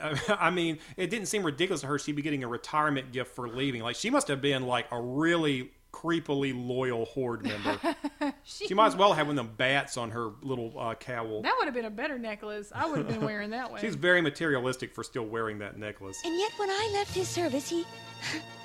I 0.40 0.50
mean, 0.50 0.78
it 0.96 1.10
didn't 1.10 1.26
seem 1.26 1.42
ridiculous 1.42 1.82
to 1.82 1.86
her. 1.88 1.98
She'd 1.98 2.16
be 2.16 2.22
getting 2.22 2.44
a 2.44 2.48
retirement 2.48 3.12
gift 3.12 3.34
for 3.34 3.48
leaving. 3.48 3.82
Like 3.82 3.96
she 3.96 4.10
must 4.10 4.28
have 4.28 4.40
been 4.40 4.66
like 4.66 4.86
a 4.92 5.00
really 5.00 5.72
creepily 5.92 6.52
loyal 6.54 7.04
horde 7.04 7.42
member. 7.42 7.78
she 8.44 8.74
might 8.74 8.86
as 8.86 8.96
well 8.96 9.12
have 9.12 9.26
one 9.26 9.38
of 9.38 9.44
them 9.46 9.54
bats 9.56 9.96
on 9.96 10.10
her 10.10 10.30
little 10.42 10.72
uh, 10.78 10.94
cowl. 10.94 11.42
that 11.42 11.54
would 11.58 11.66
have 11.66 11.74
been 11.74 11.84
a 11.86 11.90
better 11.90 12.18
necklace. 12.18 12.72
I 12.74 12.88
would 12.88 12.98
have 12.98 13.08
been 13.08 13.20
wearing 13.22 13.50
that 13.50 13.70
one. 13.70 13.80
She's 13.80 13.94
very 13.96 14.20
materialistic 14.20 14.94
for 14.94 15.02
still 15.02 15.26
wearing 15.26 15.58
that 15.58 15.78
necklace. 15.78 16.18
And 16.24 16.38
yet, 16.38 16.52
when 16.56 16.70
I 16.70 16.90
left 16.94 17.14
his 17.14 17.28
service, 17.28 17.68
he 17.68 17.84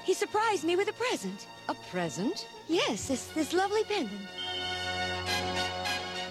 he 0.04 0.14
surprised 0.14 0.64
me 0.64 0.76
with 0.76 0.88
a 0.90 0.94
present. 0.94 1.48
A 1.70 1.74
present? 1.92 2.48
Yes, 2.68 3.08
this 3.08 3.26
this 3.28 3.54
lovely 3.54 3.84
pendant. 3.86 4.22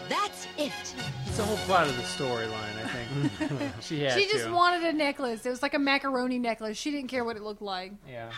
That's 0.09 0.47
it. 0.59 0.73
It's 1.27 1.37
the 1.39 1.43
whole 1.45 1.57
plot 1.59 1.87
of 1.89 1.97
the 1.97 2.03
storyline. 2.03 2.53
I 2.85 2.89
think 2.89 3.73
she 3.81 4.01
had 4.03 4.13
she 4.19 4.27
just 4.31 4.45
to. 4.45 4.53
wanted 4.53 4.85
a 4.85 4.93
necklace. 4.93 5.45
It 5.47 5.51
was 5.51 5.63
like 5.63 5.75
a 5.75 5.79
macaroni 5.79 6.39
necklace. 6.39 6.77
She 6.77 6.91
didn't 6.91 7.09
care 7.09 7.25
what 7.25 7.37
it 7.37 7.43
looked 7.43 7.63
like. 7.63 7.93
yeah. 8.09 8.31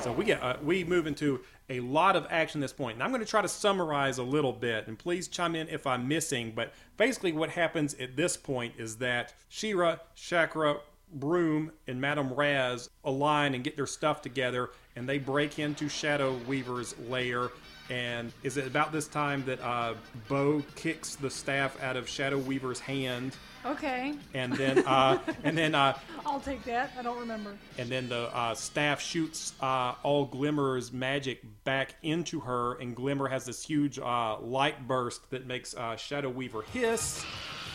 So 0.00 0.12
we 0.12 0.24
get 0.24 0.42
uh, 0.42 0.56
we 0.62 0.84
move 0.84 1.06
into 1.06 1.40
a 1.68 1.80
lot 1.80 2.14
of 2.14 2.26
action 2.30 2.60
at 2.60 2.64
this 2.64 2.72
point. 2.72 2.94
And 2.94 3.02
I'm 3.02 3.10
going 3.10 3.20
to 3.22 3.26
try 3.26 3.42
to 3.42 3.48
summarize 3.48 4.18
a 4.18 4.22
little 4.22 4.52
bit, 4.52 4.86
and 4.86 4.98
please 4.98 5.28
chime 5.28 5.56
in 5.56 5.68
if 5.68 5.86
I'm 5.86 6.06
missing. 6.06 6.52
But 6.54 6.72
basically, 6.96 7.32
what 7.32 7.50
happens 7.50 7.94
at 7.94 8.16
this 8.16 8.36
point 8.36 8.74
is 8.78 8.96
that 8.98 9.34
She-Ra, 9.48 9.96
Shakra, 10.14 10.76
Broom, 11.14 11.72
and 11.86 12.00
Madame 12.00 12.32
Razz 12.32 12.90
align 13.04 13.54
and 13.54 13.64
get 13.64 13.76
their 13.76 13.86
stuff 13.86 14.22
together, 14.22 14.70
and 14.94 15.08
they 15.08 15.18
break 15.18 15.58
into 15.58 15.88
Shadow 15.88 16.38
Weaver's 16.46 16.96
lair. 17.08 17.50
And 17.88 18.32
is 18.42 18.56
it 18.56 18.66
about 18.66 18.90
this 18.92 19.06
time 19.06 19.44
that 19.46 19.60
uh, 19.62 19.94
Bow 20.28 20.62
kicks 20.74 21.14
the 21.14 21.30
staff 21.30 21.80
out 21.82 21.96
of 21.96 22.08
Shadow 22.08 22.38
Weaver's 22.38 22.80
hand, 22.80 23.36
Okay. 23.64 24.14
and 24.34 24.52
then 24.54 24.78
uh, 24.86 25.18
and 25.44 25.56
then 25.56 25.74
uh, 25.74 25.96
I'll 26.26 26.40
take 26.40 26.64
that. 26.64 26.90
I 26.98 27.02
don't 27.02 27.18
remember. 27.20 27.56
and 27.78 27.88
then 27.88 28.08
the 28.08 28.34
uh, 28.36 28.54
staff 28.54 29.00
shoots 29.00 29.52
uh, 29.60 29.94
all 30.02 30.24
Glimmer's 30.26 30.92
magic 30.92 31.42
back 31.64 31.94
into 32.02 32.40
her, 32.40 32.74
and 32.80 32.94
Glimmer 32.96 33.28
has 33.28 33.44
this 33.44 33.64
huge 33.64 33.98
uh, 34.00 34.38
light 34.40 34.88
burst 34.88 35.30
that 35.30 35.46
makes 35.46 35.74
uh, 35.74 35.94
Shadow 35.96 36.28
Weaver 36.30 36.62
hiss. 36.72 37.24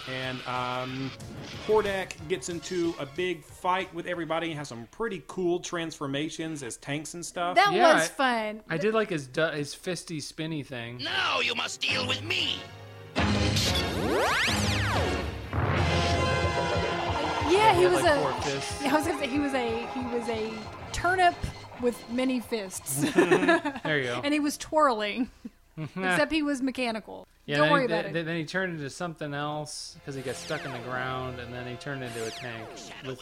And 0.09 0.39
um, 0.47 1.11
Hordak 1.67 2.13
gets 2.27 2.49
into 2.49 2.93
a 2.99 3.05
big 3.05 3.43
fight 3.43 3.93
with 3.93 4.07
everybody 4.07 4.49
and 4.49 4.57
has 4.57 4.67
some 4.69 4.87
pretty 4.91 5.23
cool 5.27 5.59
transformations 5.59 6.63
as 6.63 6.77
tanks 6.77 7.13
and 7.13 7.25
stuff. 7.25 7.55
That 7.55 7.71
Yeah, 7.73 7.93
was 7.93 8.03
I- 8.03 8.07
fun. 8.07 8.61
I 8.69 8.77
did 8.77 8.93
like 8.93 9.09
his 9.09 9.27
du- 9.27 9.51
his 9.51 9.75
fisty 9.75 10.19
spinny 10.21 10.63
thing. 10.63 10.97
Now 11.03 11.39
you 11.41 11.53
must 11.55 11.81
deal 11.81 12.07
with 12.07 12.23
me. 12.23 12.55
Yeah, 17.49 17.73
he 17.75 17.81
He 17.81 17.87
was 17.87 18.01
like, 18.01 18.11
a. 18.13 18.19
four 18.19 18.33
fists. 18.41 18.81
Yeah, 18.81 18.91
I 18.91 18.97
was 18.97 19.05
gonna 19.07 19.19
say 19.19 19.27
he 19.27 19.39
was 19.39 19.53
a 19.53 19.85
he 19.93 19.99
was 20.15 20.27
a 20.29 20.51
turnip 20.93 21.35
with 21.81 21.97
many 22.11 22.39
fists, 22.39 23.01
There 23.13 23.97
you 23.97 24.03
go. 24.05 24.21
and 24.23 24.33
he 24.33 24.39
was 24.39 24.57
twirling. 24.57 25.29
Except 25.77 26.31
he 26.31 26.43
was 26.43 26.61
mechanical. 26.61 27.27
Yeah, 27.45 27.57
Don't 27.57 27.65
then 27.65 27.71
worry 27.71 27.81
he, 27.81 27.85
about 27.87 28.03
then, 28.05 28.15
it. 28.15 28.23
Then 28.23 28.35
he 28.35 28.45
turned 28.45 28.73
into 28.73 28.89
something 28.89 29.33
else 29.33 29.95
because 29.99 30.15
he 30.15 30.21
got 30.21 30.35
stuck 30.35 30.63
in 30.65 30.71
the 30.71 30.79
ground, 30.79 31.39
and 31.39 31.53
then 31.53 31.67
he 31.67 31.75
turned 31.75 32.03
into 32.03 32.25
a 32.25 32.29
tank. 32.29 32.67
With, 33.05 33.19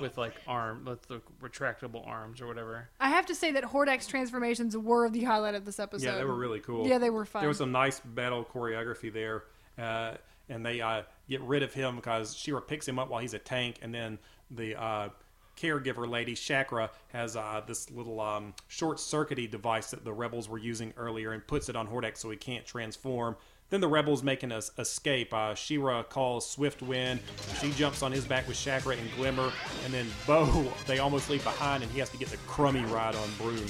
with 0.00 0.18
like 0.18 0.34
arm, 0.46 0.84
with 0.86 1.02
the 1.08 1.20
retractable 1.42 2.06
arms 2.06 2.40
or 2.40 2.46
whatever. 2.46 2.88
I 2.98 3.10
have 3.10 3.26
to 3.26 3.34
say 3.34 3.52
that 3.52 3.64
Hordak's 3.64 4.06
transformations 4.06 4.76
were 4.76 5.08
the 5.10 5.24
highlight 5.24 5.54
of 5.54 5.64
this 5.64 5.78
episode. 5.78 6.06
Yeah, 6.06 6.16
they 6.16 6.24
were 6.24 6.34
really 6.34 6.60
cool. 6.60 6.86
Yeah, 6.86 6.98
they 6.98 7.10
were 7.10 7.24
fun. 7.24 7.42
There 7.42 7.48
was 7.48 7.58
some 7.58 7.72
nice 7.72 8.00
battle 8.00 8.44
choreography 8.44 9.12
there, 9.12 9.44
uh, 9.78 10.14
and 10.48 10.64
they 10.64 10.80
uh, 10.80 11.02
get 11.28 11.40
rid 11.42 11.62
of 11.62 11.72
him 11.72 11.96
because 11.96 12.34
She-Ra 12.34 12.60
picks 12.60 12.88
him 12.88 12.98
up 12.98 13.10
while 13.10 13.20
he's 13.20 13.34
a 13.34 13.38
tank, 13.38 13.76
and 13.82 13.94
then 13.94 14.18
the 14.50 14.80
uh, 14.80 15.08
caregiver 15.56 16.08
lady 16.08 16.34
Shakra 16.34 16.90
has 17.08 17.36
uh, 17.36 17.62
this 17.66 17.90
little 17.90 18.20
um, 18.20 18.54
short 18.68 18.96
circuity 18.98 19.50
device 19.50 19.90
that 19.90 20.04
the 20.04 20.12
rebels 20.12 20.48
were 20.48 20.58
using 20.58 20.92
earlier, 20.96 21.32
and 21.32 21.46
puts 21.46 21.68
it 21.68 21.76
on 21.76 21.86
Hordak 21.86 22.16
so 22.16 22.30
he 22.30 22.36
can't 22.36 22.64
transform. 22.64 23.36
Then 23.70 23.80
the 23.80 23.88
rebels 23.88 24.22
make 24.22 24.42
an 24.42 24.52
escape. 24.52 25.32
Uh, 25.32 25.54
She-Ra 25.54 26.02
calls 26.02 26.48
Swift 26.50 26.82
Wind. 26.82 27.20
She 27.60 27.70
jumps 27.72 28.02
on 28.02 28.10
his 28.10 28.24
back 28.24 28.48
with 28.48 28.56
Shakra 28.56 28.96
and 28.96 29.10
Glimmer, 29.16 29.52
and 29.84 29.94
then 29.94 30.06
Bow 30.26 30.64
they 30.86 30.98
almost 30.98 31.30
leave 31.30 31.44
behind, 31.44 31.82
and 31.82 31.92
he 31.92 32.00
has 32.00 32.10
to 32.10 32.16
get 32.16 32.28
the 32.28 32.36
crummy 32.48 32.84
ride 32.84 33.14
on 33.14 33.28
Broom. 33.38 33.56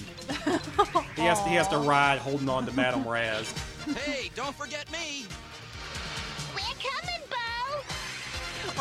he 1.17 1.23
has 1.23 1.43
to, 1.43 1.49
he 1.49 1.55
has 1.55 1.69
to 1.69 1.79
ride 1.79 2.19
holding 2.19 2.49
on 2.49 2.65
to 2.67 2.73
Madame 2.73 3.07
Razz. 3.07 3.53
Hey, 4.05 4.31
don't 4.35 4.55
forget 4.55 4.91
me. 4.91 5.27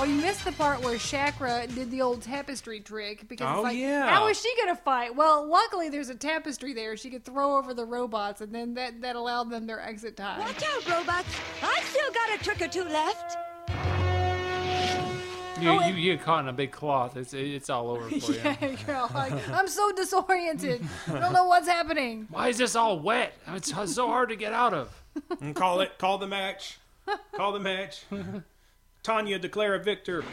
Oh, 0.02 0.06
you 0.06 0.16
missed 0.22 0.46
the 0.46 0.54
part 0.54 0.82
where 0.82 0.98
Shakra 0.98 1.68
did 1.68 1.92
the 1.92 2.02
old 2.02 2.22
tapestry 2.22 2.80
trick 2.80 3.28
because 3.28 3.46
Oh, 3.50 3.56
it's 3.60 3.64
like, 3.64 3.78
yeah. 3.78 4.10
how 4.10 4.28
is 4.28 4.40
she 4.40 4.50
gonna 4.58 4.78
fight? 4.78 5.14
Well, 5.14 5.46
luckily 5.46 5.90
there's 5.90 6.08
a 6.08 6.16
tapestry 6.16 6.74
there. 6.74 6.96
She 6.96 7.10
could 7.10 7.26
throw 7.26 7.58
over 7.58 7.74
the 7.74 7.84
robots, 7.84 8.40
and 8.40 8.56
then 8.56 8.74
that 8.76 9.02
that 9.02 9.18
allowed 9.18 9.50
them 9.50 9.68
their 9.68 9.82
exit 9.82 10.16
time. 10.16 10.40
Watch 10.40 10.64
out, 10.64 10.88
robots. 10.90 11.28
I've 11.62 11.84
still 11.84 12.12
got 12.14 12.40
a 12.40 12.44
trick 12.44 12.62
or 12.62 12.70
two 12.70 12.86
left. 12.86 13.38
You, 15.62 15.70
Oh, 15.72 15.86
you, 15.86 15.94
you 15.96 16.16
get 16.16 16.24
caught 16.24 16.40
in 16.46 16.48
a 16.48 16.54
big 16.54 16.72
cloth. 16.72 17.18
It's 17.18 17.34
it's 17.34 17.70
all 17.70 17.90
over 17.90 18.10
for 18.22 18.32
you. 18.32 18.40
yeah, 18.42 18.76
girl, 18.86 19.12
like, 19.14 19.34
I'm 19.50 19.68
so 19.68 19.92
disoriented. 19.92 20.82
I 21.10 21.20
don't 21.20 21.34
know 21.34 21.44
what's 21.44 21.68
happening. 21.68 22.26
Why 22.32 22.48
is 22.48 22.58
this 22.58 22.78
all 22.78 23.00
wet? 23.02 23.34
It's 23.48 23.74
so 23.94 24.08
hard 24.08 24.30
to 24.30 24.38
get 24.38 24.54
out 24.54 24.74
of. 24.74 24.96
And 25.42 25.54
call 25.54 25.82
it. 25.82 25.98
Call 25.98 26.18
the 26.20 26.28
match. 26.28 26.78
Call 27.36 27.52
the 27.52 27.60
match. 27.60 28.04
Tanya 29.10 29.40
declare 29.40 29.74
a 29.74 29.80
victor. 29.80 30.24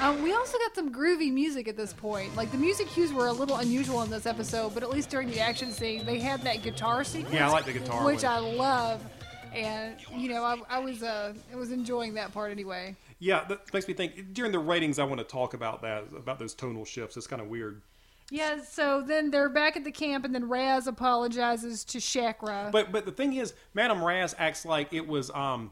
Um, 0.00 0.22
we 0.22 0.32
also 0.32 0.56
got 0.56 0.74
some 0.74 0.90
groovy 0.90 1.30
music 1.30 1.68
at 1.68 1.76
this 1.76 1.92
point. 1.92 2.34
Like 2.34 2.50
the 2.50 2.56
music 2.56 2.86
cues 2.88 3.12
were 3.12 3.26
a 3.26 3.32
little 3.32 3.56
unusual 3.56 4.00
in 4.02 4.08
this 4.08 4.24
episode, 4.24 4.72
but 4.72 4.82
at 4.82 4.88
least 4.88 5.10
during 5.10 5.28
the 5.28 5.40
action 5.40 5.70
scene, 5.70 6.06
they 6.06 6.18
had 6.18 6.40
that 6.44 6.62
guitar 6.62 7.04
sequence. 7.04 7.34
Yeah, 7.34 7.46
I 7.46 7.52
like 7.52 7.66
the 7.66 7.74
guitar 7.74 8.06
which 8.06 8.22
one. 8.22 8.32
I 8.32 8.38
love. 8.38 9.04
And 9.52 9.96
you 10.16 10.30
know, 10.30 10.44
I, 10.44 10.56
I 10.70 10.78
was 10.78 11.02
uh, 11.02 11.34
I 11.52 11.56
was 11.56 11.72
enjoying 11.72 12.14
that 12.14 12.32
part 12.32 12.52
anyway. 12.52 12.96
Yeah, 13.18 13.44
that 13.48 13.70
makes 13.74 13.86
me 13.86 13.92
think. 13.92 14.32
During 14.32 14.50
the 14.50 14.58
ratings, 14.58 14.98
I 14.98 15.04
want 15.04 15.18
to 15.18 15.26
talk 15.26 15.52
about 15.52 15.82
that, 15.82 16.04
about 16.16 16.38
those 16.38 16.54
tonal 16.54 16.86
shifts. 16.86 17.18
It's 17.18 17.26
kind 17.26 17.42
of 17.42 17.48
weird. 17.48 17.82
Yeah. 18.30 18.62
So 18.62 19.02
then 19.02 19.30
they're 19.30 19.50
back 19.50 19.76
at 19.76 19.84
the 19.84 19.92
camp, 19.92 20.24
and 20.24 20.34
then 20.34 20.48
Razz 20.48 20.86
apologizes 20.86 21.84
to 21.84 22.00
Shakra. 22.00 22.70
But 22.72 22.92
but 22.92 23.04
the 23.04 23.12
thing 23.12 23.34
is, 23.34 23.52
Madame 23.74 24.02
Razz 24.02 24.34
acts 24.38 24.64
like 24.64 24.94
it 24.94 25.06
was 25.06 25.30
um 25.32 25.70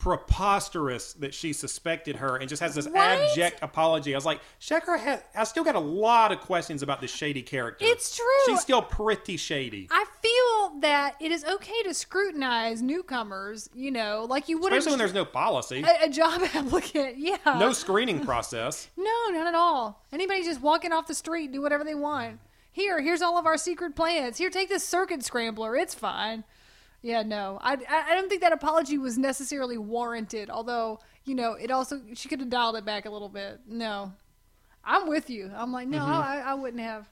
preposterous 0.00 1.12
that 1.14 1.32
she 1.34 1.52
suspected 1.52 2.16
her 2.16 2.36
and 2.36 2.48
just 2.48 2.60
has 2.62 2.74
this 2.74 2.88
Right? 2.88 3.18
abject 3.30 3.58
apology. 3.62 4.14
I 4.14 4.16
was 4.16 4.24
like, 4.24 4.40
Shakra 4.58 4.98
has. 4.98 5.22
I 5.36 5.44
still 5.44 5.62
got 5.64 5.74
a 5.76 5.80
lot 5.80 6.32
of 6.32 6.40
questions 6.40 6.82
about 6.82 7.00
this 7.00 7.12
shady 7.14 7.42
character. 7.42 7.84
It's 7.86 8.16
true. 8.16 8.24
She's 8.46 8.60
still 8.60 8.82
pretty 8.82 9.36
shady. 9.36 9.88
I 9.90 10.04
feel 10.22 10.80
that 10.80 11.14
it 11.20 11.30
is 11.30 11.44
okay 11.44 11.82
to 11.84 11.94
scrutinize 11.94 12.82
newcomers. 12.82 13.68
You 13.74 13.90
know, 13.90 14.26
like 14.28 14.48
you 14.48 14.58
would 14.58 14.72
Especially 14.72 14.92
when 14.92 14.98
there's 14.98 15.14
no 15.14 15.24
policy, 15.24 15.82
a, 15.86 16.06
a 16.06 16.08
job 16.08 16.42
applicant. 16.54 17.18
Yeah. 17.18 17.36
no 17.44 17.72
screening 17.72 18.24
process. 18.24 18.88
No, 18.96 19.28
not 19.30 19.46
at 19.46 19.54
all. 19.54 20.02
Anybody 20.12 20.42
just 20.42 20.60
walking 20.60 20.92
off 20.92 21.06
the 21.06 21.14
street, 21.14 21.52
do 21.52 21.60
whatever 21.62 21.84
they 21.84 21.94
want. 21.94 22.40
Here, 22.72 23.00
here's 23.00 23.20
all 23.20 23.36
of 23.36 23.46
our 23.46 23.58
secret 23.58 23.96
plans. 23.96 24.38
Here, 24.38 24.48
take 24.48 24.68
this 24.68 24.86
circuit 24.86 25.24
scrambler. 25.24 25.74
It's 25.76 25.94
fine. 25.94 26.44
Yeah, 27.02 27.22
no, 27.22 27.58
I, 27.62 27.78
I, 27.88 28.14
don't 28.14 28.28
think 28.28 28.42
that 28.42 28.52
apology 28.52 28.98
was 28.98 29.16
necessarily 29.16 29.78
warranted. 29.78 30.50
Although, 30.50 31.00
you 31.24 31.34
know, 31.34 31.54
it 31.54 31.70
also 31.70 32.00
she 32.14 32.28
could 32.28 32.40
have 32.40 32.50
dialed 32.50 32.76
it 32.76 32.84
back 32.84 33.06
a 33.06 33.10
little 33.10 33.30
bit. 33.30 33.60
No, 33.66 34.12
I'm 34.84 35.08
with 35.08 35.30
you. 35.30 35.50
I'm 35.54 35.72
like, 35.72 35.88
no, 35.88 36.04
I, 36.04 36.42
I 36.44 36.54
wouldn't 36.54 36.82
have. 36.82 37.08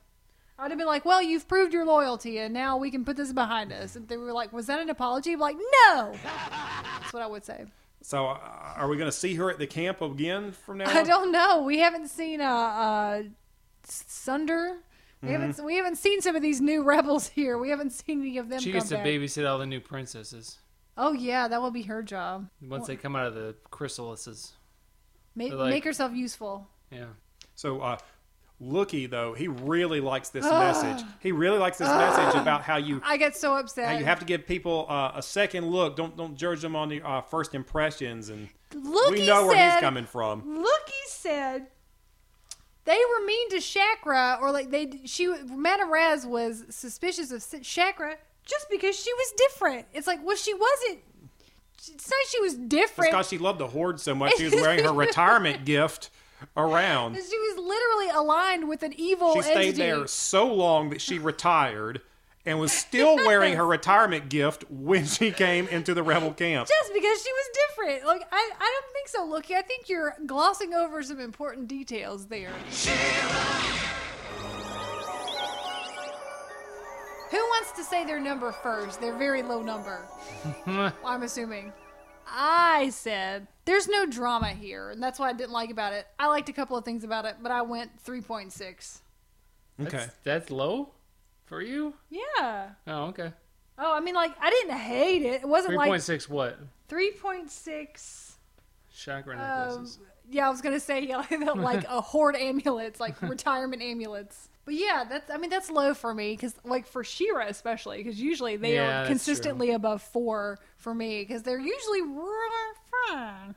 I'd 0.58 0.70
have 0.70 0.78
been 0.78 0.88
like, 0.88 1.04
well, 1.04 1.22
you've 1.22 1.46
proved 1.46 1.72
your 1.72 1.86
loyalty, 1.86 2.38
and 2.38 2.52
now 2.52 2.76
we 2.76 2.90
can 2.90 3.04
put 3.04 3.16
this 3.16 3.32
behind 3.32 3.72
us. 3.72 3.96
If 3.96 4.08
they 4.08 4.16
were 4.16 4.32
like, 4.32 4.52
was 4.52 4.66
that 4.66 4.80
an 4.80 4.90
apology? 4.90 5.32
I'm 5.32 5.40
like, 5.40 5.56
no. 5.56 6.12
That's 6.22 7.12
what 7.12 7.22
I 7.22 7.26
would 7.26 7.44
say. 7.44 7.64
So, 8.02 8.26
uh, 8.26 8.38
are 8.76 8.88
we 8.88 8.96
going 8.96 9.10
to 9.10 9.16
see 9.16 9.34
her 9.36 9.50
at 9.50 9.58
the 9.58 9.66
camp 9.66 10.02
again 10.02 10.52
from 10.52 10.78
now? 10.78 10.90
I 10.90 11.02
don't 11.02 11.32
know. 11.32 11.62
We 11.62 11.78
haven't 11.78 12.08
seen 12.08 12.40
uh, 12.40 12.44
uh 12.44 13.22
Sunder. 13.84 14.78
We 15.22 15.28
Mm-hmm. 15.30 15.40
haven't 15.42 15.64
we 15.64 15.74
haven't 15.76 15.96
seen 15.96 16.20
some 16.20 16.36
of 16.36 16.42
these 16.42 16.60
new 16.60 16.82
rebels 16.82 17.28
here. 17.38 17.58
We 17.58 17.70
haven't 17.70 17.90
seen 17.90 18.20
any 18.20 18.38
of 18.38 18.48
them 18.48 18.60
She 18.60 18.70
come 18.70 18.78
gets 18.80 18.88
to 18.90 18.96
back. 18.96 19.06
babysit 19.06 19.48
all 19.50 19.58
the 19.58 19.66
new 19.66 19.80
princesses 19.80 20.58
Oh 20.96 21.12
yeah, 21.12 21.46
that 21.48 21.60
will 21.62 21.70
be 21.70 21.82
her 21.82 22.02
job. 22.02 22.48
once 22.62 22.86
they 22.88 22.96
come 22.96 23.14
out 23.16 23.26
of 23.26 23.34
the 23.34 23.54
chrysalises. 23.70 24.52
Make, 25.36 25.50
They're 25.50 25.58
like- 25.58 25.70
make 25.70 25.84
herself 25.84 26.12
useful. 26.12 26.66
Yeah. 26.90 27.04
So, 27.54 27.80
uh, 27.80 27.98
Loo-Kee 28.60 29.06
though, 29.06 29.34
he 29.34 29.46
really 29.46 30.00
likes 30.00 30.30
this 30.30 30.44
message. 30.50 31.04
He 31.20 31.30
really 31.30 31.58
likes 31.58 31.78
this 31.78 31.88
message 31.88 32.34
about 32.40 32.62
how 32.62 32.76
you 32.78 33.00
I 33.04 33.16
get 33.16 33.36
so 33.36 33.54
upset. 33.54 33.88
how 33.92 33.98
you 33.98 34.04
have 34.04 34.18
to 34.20 34.24
give 34.24 34.46
people 34.46 34.86
uh, 34.88 35.12
a 35.14 35.22
second 35.22 35.68
look. 35.70 35.94
Don't 35.96 36.16
don't 36.16 36.36
judge 36.36 36.60
them 36.62 36.74
on 36.74 36.88
the 36.88 37.00
uh, 37.02 37.20
first 37.20 37.54
impressions, 37.54 38.28
and 38.30 38.48
Loo-Kee 38.74 39.20
we 39.20 39.26
know 39.26 39.46
where 39.46 39.70
he's 39.72 39.80
coming 39.80 40.06
from. 40.06 40.42
Loo-Kee 40.58 40.92
said 41.06 41.66
they 42.88 42.98
were 43.18 43.26
mean 43.26 43.50
to 43.50 43.60
Shakra, 43.60 44.38
or 44.40 44.50
like 44.50 44.70
they 44.70 45.00
she 45.04 45.26
Madame 45.46 45.92
Razz 45.92 46.24
was 46.24 46.64
suspicious 46.70 47.30
of 47.30 47.44
Shakra 47.64 48.16
just 48.46 48.70
because 48.70 48.98
she 48.98 49.12
was 49.12 49.32
different. 49.36 49.86
It's 49.92 50.06
like, 50.06 50.24
well, 50.24 50.36
she 50.36 50.54
wasn't. 50.54 51.00
It's 51.76 52.08
not 52.10 52.18
she 52.30 52.40
was 52.40 52.54
It's 52.54 52.62
different. 52.64 53.10
because 53.12 53.28
she 53.28 53.36
loved 53.36 53.58
the 53.60 53.66
horde 53.66 54.00
so 54.00 54.14
much. 54.14 54.36
She 54.38 54.44
was 54.44 54.54
wearing 54.54 54.82
her 54.84 54.92
retirement 54.92 55.66
gift 55.66 56.08
around. 56.56 57.14
She 57.16 57.20
was 57.38 57.58
literally 57.58 58.08
aligned 58.18 58.68
with 58.68 58.82
an 58.82 58.94
evil 58.96 59.34
She 59.34 59.42
stayed 59.42 59.56
entity. 59.56 59.72
there 59.78 60.06
so 60.06 60.52
long 60.52 60.88
that 60.90 61.00
she 61.02 61.18
retired 61.18 62.00
and 62.48 62.58
was 62.58 62.72
still 62.72 63.16
wearing 63.16 63.54
her 63.56 63.66
retirement 63.66 64.30
gift 64.30 64.64
when 64.70 65.04
she 65.04 65.30
came 65.30 65.68
into 65.68 65.92
the 65.92 66.02
rebel 66.02 66.32
camp. 66.32 66.66
just 66.66 66.94
because 66.94 67.22
she 67.22 67.30
was 67.30 67.48
different. 67.68 68.06
Like 68.06 68.22
I, 68.32 68.50
I 68.58 68.80
don't 68.80 68.92
think 68.94 69.08
so, 69.08 69.24
Loo-Kee. 69.26 69.54
I 69.54 69.62
think 69.62 69.88
you're 69.90 70.14
glossing 70.26 70.72
over 70.72 71.02
some 71.02 71.20
important 71.20 71.68
details 71.68 72.26
there. 72.26 72.50
Who 77.30 77.36
wants 77.36 77.72
to 77.72 77.84
say 77.84 78.06
their 78.06 78.18
number 78.18 78.50
first? 78.50 79.02
Their 79.02 79.14
very 79.14 79.42
low 79.42 79.62
number. 79.62 80.06
I'm 81.04 81.22
assuming. 81.22 81.74
I 82.26 82.88
said 82.90 83.46
there's 83.66 83.88
no 83.88 84.06
drama 84.06 84.48
here, 84.48 84.88
and 84.90 85.02
that's 85.02 85.18
what 85.18 85.28
I 85.28 85.34
didn't 85.34 85.52
like 85.52 85.70
about 85.70 85.92
it. 85.92 86.06
I 86.18 86.28
liked 86.28 86.48
a 86.48 86.54
couple 86.54 86.78
of 86.78 86.84
things 86.86 87.04
about 87.04 87.26
it, 87.26 87.36
but 87.42 87.52
I 87.52 87.60
went 87.60 88.02
3.6. 88.02 89.00
Okay. 89.80 89.90
That's, 89.90 90.14
that's 90.24 90.50
low 90.50 90.92
for 91.48 91.62
you? 91.62 91.94
Yeah. 92.10 92.70
Oh, 92.86 93.04
okay. 93.06 93.32
Oh, 93.78 93.94
I 93.96 94.00
mean, 94.00 94.14
like 94.14 94.32
I 94.40 94.50
didn't 94.50 94.76
hate 94.76 95.22
it. 95.22 95.42
It 95.42 95.48
wasn't 95.48 95.74
like 95.76 95.90
3.6 95.90 96.28
what? 96.28 96.58
3.6. 96.88 98.32
Chakra 98.94 99.36
Um, 99.36 99.44
necklaces. 99.44 99.98
yeah, 100.30 100.46
I 100.46 100.50
was 100.50 100.60
gonna 100.60 100.80
say 100.80 101.02
yeah, 101.06 101.24
like 101.54 101.84
a 101.88 102.00
horde 102.00 102.36
amulets, 102.36 102.98
like 103.00 103.20
retirement 103.22 103.82
amulets. 103.82 104.48
But 104.64 104.74
yeah, 104.74 105.04
that's 105.08 105.30
I 105.30 105.36
mean 105.38 105.50
that's 105.50 105.70
low 105.70 105.94
for 105.94 106.12
me 106.12 106.32
because 106.32 106.54
like 106.64 106.86
for 106.86 107.04
She-Ra 107.04 107.46
especially 107.48 107.98
because 107.98 108.20
usually 108.20 108.56
they 108.56 108.74
Yeah, 108.74 109.02
are 109.02 109.06
consistently 109.06 109.70
above 109.70 110.02
four 110.02 110.58
for 110.76 110.94
me 110.94 111.20
because 111.22 111.42
they're 111.44 111.60
usually 111.60 112.02
really 112.02 112.74
fine. 113.08 113.54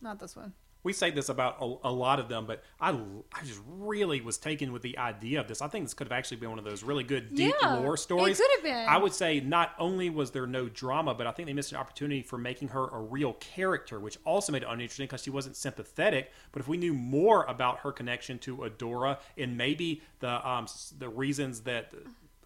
Not 0.00 0.18
this 0.18 0.36
one. 0.36 0.52
We 0.84 0.92
say 0.92 1.10
this 1.10 1.28
about 1.28 1.56
a, 1.60 1.74
a 1.84 1.92
lot 1.92 2.18
of 2.18 2.28
them, 2.28 2.44
but 2.44 2.62
I, 2.80 2.90
I 2.90 3.44
just 3.44 3.60
really 3.68 4.20
was 4.20 4.36
taken 4.36 4.72
with 4.72 4.82
the 4.82 4.98
idea 4.98 5.40
of 5.40 5.46
this. 5.46 5.62
I 5.62 5.68
think 5.68 5.84
this 5.84 5.94
could 5.94 6.08
have 6.08 6.12
actually 6.16 6.38
been 6.38 6.50
one 6.50 6.58
of 6.58 6.64
those 6.64 6.82
really 6.82 7.04
good 7.04 7.34
deep 7.34 7.54
Yeah, 7.62 7.76
lore 7.76 7.96
stories. 7.96 8.38
it 8.38 8.42
could 8.42 8.50
have 8.56 8.64
been. 8.64 8.88
I 8.88 8.96
would 8.96 9.12
say 9.12 9.38
not 9.40 9.72
only 9.78 10.10
was 10.10 10.32
there 10.32 10.46
no 10.46 10.68
drama, 10.68 11.14
but 11.14 11.26
I 11.26 11.30
think 11.30 11.46
they 11.46 11.52
missed 11.52 11.70
an 11.72 11.78
opportunity 11.78 12.22
for 12.22 12.36
making 12.36 12.68
her 12.68 12.88
a 12.88 13.00
real 13.00 13.34
character, 13.34 14.00
which 14.00 14.18
also 14.24 14.50
made 14.52 14.62
it 14.62 14.68
uninteresting 14.68 15.04
because 15.06 15.22
she 15.22 15.30
wasn't 15.30 15.56
sympathetic. 15.56 16.32
But 16.50 16.60
if 16.60 16.68
we 16.68 16.76
knew 16.76 16.94
more 16.94 17.44
about 17.44 17.78
her 17.80 17.92
connection 17.92 18.38
to 18.40 18.58
Adora 18.58 19.18
and 19.38 19.56
maybe 19.56 20.02
the 20.18 20.48
um, 20.48 20.66
the 20.98 21.08
reasons 21.08 21.60
that 21.60 21.92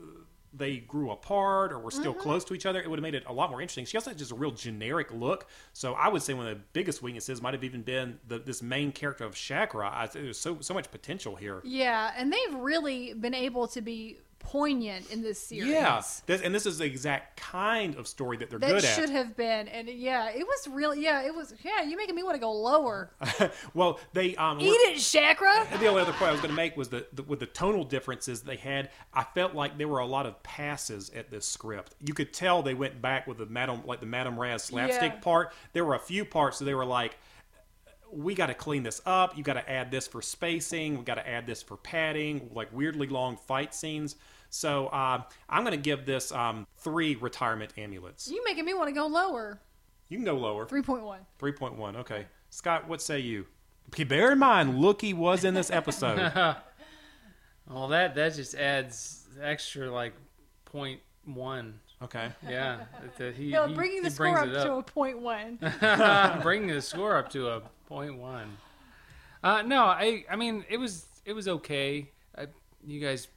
uh, 0.01 0.05
they 0.57 0.79
grew 0.79 1.11
apart 1.11 1.73
or 1.73 1.79
were 1.79 1.91
still 1.91 2.13
Mm-hmm. 2.13 2.23
close 2.23 2.45
to 2.47 2.55
each 2.55 2.67
other, 2.67 2.81
it 2.81 2.89
would 2.89 2.99
have 2.99 3.03
made 3.03 3.15
it 3.15 3.25
a 3.27 3.33
lot 3.33 3.51
more 3.51 3.61
interesting. 3.61 3.85
She 3.85 3.97
also 3.97 4.11
had 4.11 4.19
just 4.19 4.33
a 4.33 4.35
real 4.35 4.51
generic 4.53 5.13
look. 5.13 5.49
So 5.73 5.95
I 5.95 6.09
would 6.09 6.23
say 6.23 6.35
one 6.35 6.47
of 6.47 6.57
the 6.57 6.63
biggest 6.73 7.03
weaknesses 7.03 7.43
might 7.43 7.55
have 7.55 7.65
even 7.65 7.83
been 7.83 8.19
the, 8.27 8.39
this 8.39 8.63
main 8.63 8.93
character 8.93 9.25
of 9.25 9.37
Shakra. 9.37 9.89
I, 9.89 10.07
there's 10.07 10.39
so 10.39 10.59
so 10.61 10.75
much 10.75 10.91
potential 10.91 11.37
here. 11.37 11.61
Yeah, 11.65 12.13
and 12.17 12.33
they've 12.33 12.55
really 12.55 13.13
been 13.15 13.35
able 13.35 13.69
to 13.69 13.81
be 13.81 14.19
poignant 14.39 15.11
in 15.11 15.23
this 15.23 15.41
series. 15.41 15.69
Yeah, 15.71 16.03
this, 16.27 16.41
and 16.43 16.55
this 16.55 16.67
is 16.67 16.79
the 16.79 16.85
exact 16.85 17.37
kind 17.37 17.97
of 17.97 18.07
story 18.07 18.37
that 18.37 18.51
they're 18.51 18.59
That 18.59 18.69
good 18.69 18.85
at. 18.85 18.95
should 18.97 19.11
have 19.11 19.37
been, 19.37 19.69
and 19.69 19.89
yeah, 19.89 20.31
it 20.31 20.47
was 20.47 20.69
really, 20.69 21.03
yeah, 21.03 21.27
it 21.27 21.35
was, 21.35 21.55
yeah. 21.65 21.83
You're 21.83 21.99
making 21.99 22.15
me 22.15 22.23
want 22.23 22.35
to 22.37 22.41
go 22.41 22.53
lower. 22.53 23.11
well, 23.75 23.99
they 24.13 24.37
um, 24.37 24.61
Eat 24.61 24.67
it, 24.69 24.99
Chakra. 24.99 25.67
The 25.79 25.87
only 25.87 26.03
other 26.03 26.13
point 26.13 26.29
I 26.29 26.33
was 26.33 26.41
going 26.41 26.51
to 26.51 26.57
make 26.57 26.77
was 26.77 26.89
that 26.91 27.15
the, 27.15 27.23
with 27.25 27.41
the 27.41 27.47
tonal 27.47 27.85
differences 27.85 28.43
they 28.43 28.57
had, 28.57 28.91
I 29.13 29.25
felt 29.25 29.55
like 29.55 29.79
there 29.79 29.89
were 29.89 29.99
a 30.01 30.07
lot 30.07 30.27
of 30.27 30.41
passes 30.43 31.11
at 31.11 31.31
this 31.31 31.47
script. 31.47 31.95
You 32.01 32.15
could 32.15 32.33
tell 32.33 32.63
they 32.63 32.75
went 32.75 33.03
back 33.03 33.27
with 33.27 33.39
the 33.39 33.47
Madam, 33.47 33.83
like 33.85 34.01
the 34.01 34.07
Madam 34.07 34.39
Razz 34.39 34.63
slapstick 34.65 35.13
Yeah. 35.15 35.21
part. 35.21 35.53
There 35.73 35.85
were 35.85 35.95
a 35.95 36.01
few 36.01 36.25
parts 36.25 36.59
that 36.59 36.65
they 36.67 36.75
were 36.75 36.87
like, 36.87 37.19
we 38.17 38.35
got 38.35 38.47
to 38.47 38.55
clean 38.55 38.83
this 38.83 39.01
up. 39.05 39.37
You 39.37 39.45
got 39.45 39.55
to 39.55 39.71
add 39.71 39.91
this 39.91 40.07
for 40.07 40.23
spacing. 40.23 40.99
We 40.99 41.05
got 41.05 41.17
to 41.17 41.29
add 41.29 41.47
this 41.47 41.63
for 41.63 41.77
padding, 41.77 42.51
like 42.55 42.69
weirdly 42.73 43.07
long 43.09 43.37
fight 43.37 43.75
scenes. 43.75 44.17
So 44.49 44.87
uh, 44.89 45.23
I'm 45.49 45.63
going 45.65 45.77
to 45.77 45.83
give 45.83 46.07
this 46.07 46.33
um, 46.33 46.67
three 46.79 47.17
retirement 47.17 47.73
amulets. 47.77 48.29
You 48.29 48.43
making 48.45 48.65
me 48.65 48.75
want 48.75 48.89
to 48.89 48.95
go 48.95 49.07
lower. 49.07 49.61
You 50.09 50.17
can 50.17 50.25
go 50.25 50.37
lower. 50.37 50.67
Three 50.67 50.83
point 50.83 51.05
one. 51.05 51.21
3.1. 51.41 51.97
Okay. 51.97 52.27
Scott, 52.51 52.89
what 52.89 53.03
say 53.03 53.19
you? 53.19 53.45
Okay, 53.89 54.05
bear 54.05 54.33
in 54.33 54.39
mind, 54.39 54.79
Loo-Kee 54.79 55.15
was 55.15 55.45
in 55.45 55.55
this 55.55 55.71
episode. 55.71 56.33
Well, 57.69 57.89
that 57.89 58.15
that 58.15 58.35
just 58.35 58.55
adds 58.55 59.27
extra 59.43 59.91
like 59.91 60.15
point 60.67 61.01
one. 61.25 61.81
Okay. 62.03 62.29
Yeah, 62.49 62.81
that 63.19 63.35
he, 63.35 63.51
No, 63.51 63.67
he- 63.67 63.75
bringing 63.75 63.97
he 63.97 64.09
the 64.09 64.11
score 64.11 64.33
brings 64.39 64.57
up, 64.57 64.65
to 64.67 64.73
a 64.75 64.83
point 64.83 65.19
one. 65.19 65.59
bringing 66.43 66.69
the 66.69 66.83
score 66.83 67.17
up 67.17 67.31
to 67.31 67.49
a 67.49 67.63
point 67.87 68.17
one. 68.19 68.57
Uh, 69.43 69.63
no, 69.63 69.85
I 69.85 70.25
I 70.31 70.37
mean 70.37 70.65
it 70.69 70.79
was 70.79 71.07
it 71.25 71.33
was 71.33 71.49
okay. 71.49 72.11
I, 72.37 72.47
you 72.85 73.01
guys 73.01 73.29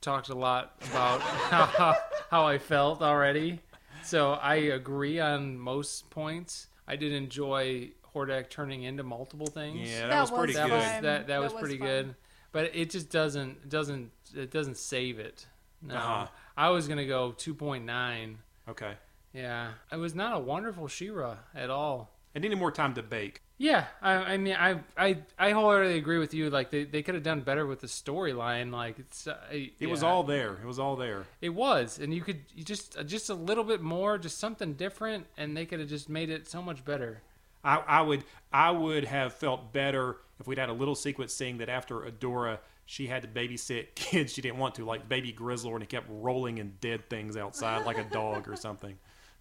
talked 0.00 0.28
a 0.30 0.34
lot 0.34 0.74
about 0.90 1.20
how, 1.50 1.96
how 2.30 2.46
I 2.46 2.58
felt 2.58 3.02
already, 3.02 3.60
so 4.02 4.32
I 4.32 4.54
agree 4.56 5.20
on 5.20 5.58
most 5.58 6.08
points. 6.10 6.68
I 6.88 6.96
did 6.96 7.12
enjoy 7.12 7.90
Hordak 8.14 8.48
turning 8.50 8.82
into 8.84 9.02
multiple 9.02 9.46
things. 9.46 9.88
Yeah, 9.90 10.02
that 10.02 10.10
That 10.10 10.20
was 10.22 10.30
pretty 10.30 10.54
was 10.54 10.62
good. 10.62 10.70
Fun. 10.70 10.80
that 10.80 11.02
that, 11.02 11.26
That 11.28 11.40
was 11.40 11.52
was 11.52 11.60
pretty 11.60 11.78
fun. 11.78 11.86
good, 11.86 12.14
but 12.52 12.74
it 12.74 12.90
just 12.90 13.10
doesn't 13.10 13.68
doesn't 13.68 14.10
it 14.34 14.50
doesn't 14.50 14.76
save 14.76 15.18
it. 15.18 15.46
No, 15.82 15.94
Uh-huh. 15.96 16.26
I 16.56 16.68
was 16.70 16.88
gonna 16.88 17.06
go 17.06 17.32
two 17.32 17.54
point 17.54 17.84
nine. 17.84 18.38
Okay. 18.68 18.94
Yeah, 19.32 19.72
it 19.92 19.96
was 19.96 20.14
not 20.14 20.34
a 20.34 20.38
wonderful 20.40 20.88
She-Ra 20.88 21.36
at 21.54 21.70
all. 21.70 22.10
It 22.34 22.42
needed 22.42 22.58
more 22.58 22.72
time 22.72 22.94
to 22.94 23.02
bake. 23.02 23.42
Yeah, 23.60 23.84
I, 24.00 24.12
I 24.14 24.36
mean, 24.38 24.56
I, 24.58 24.80
I, 24.96 25.18
I 25.38 25.50
wholeheartedly 25.50 25.98
agree 25.98 26.16
with 26.16 26.32
you. 26.32 26.48
Like 26.48 26.70
they, 26.70 26.84
they 26.84 27.02
could 27.02 27.14
have 27.14 27.22
done 27.22 27.42
better 27.42 27.66
with 27.66 27.80
the 27.80 27.88
storyline. 27.88 28.72
Like 28.72 28.98
it's, 28.98 29.26
uh, 29.26 29.36
It 29.50 29.86
was 29.86 30.02
all 30.02 30.22
there. 30.22 30.54
It 30.62 30.64
was 30.64 30.78
all 30.78 30.96
there. 30.96 31.26
It 31.42 31.50
was, 31.50 31.98
and 31.98 32.14
you 32.14 32.22
could 32.22 32.40
you 32.54 32.64
just 32.64 32.96
uh, 32.96 33.02
just 33.02 33.28
a 33.28 33.34
little 33.34 33.62
bit 33.62 33.82
more, 33.82 34.16
just 34.16 34.38
something 34.38 34.72
different, 34.72 35.26
and 35.36 35.54
they 35.54 35.66
could 35.66 35.78
have 35.78 35.90
just 35.90 36.08
made 36.08 36.30
it 36.30 36.48
so 36.48 36.62
much 36.62 36.86
better. 36.86 37.20
I, 37.62 37.82
I 37.86 38.00
would 38.00 38.24
I 38.50 38.70
would 38.70 39.04
have 39.04 39.34
felt 39.34 39.74
better 39.74 40.16
if 40.40 40.46
we'd 40.46 40.56
had 40.56 40.70
a 40.70 40.72
little 40.72 40.94
sequence 40.94 41.34
saying 41.34 41.58
that 41.58 41.68
after 41.68 41.96
Adora 42.00 42.60
she 42.86 43.08
had 43.08 43.20
to 43.20 43.28
babysit 43.28 43.88
kids 43.94 44.32
she 44.32 44.40
didn't 44.40 44.56
want 44.58 44.76
to, 44.76 44.86
like 44.86 45.06
baby 45.06 45.32
Grizzle, 45.32 45.74
and 45.74 45.82
he 45.82 45.86
kept 45.86 46.06
rolling 46.08 46.56
in 46.56 46.72
dead 46.80 47.10
things 47.10 47.36
outside 47.36 47.84
like 47.84 47.98
a 47.98 48.04
dog 48.04 48.48
or 48.48 48.56
something. 48.56 48.96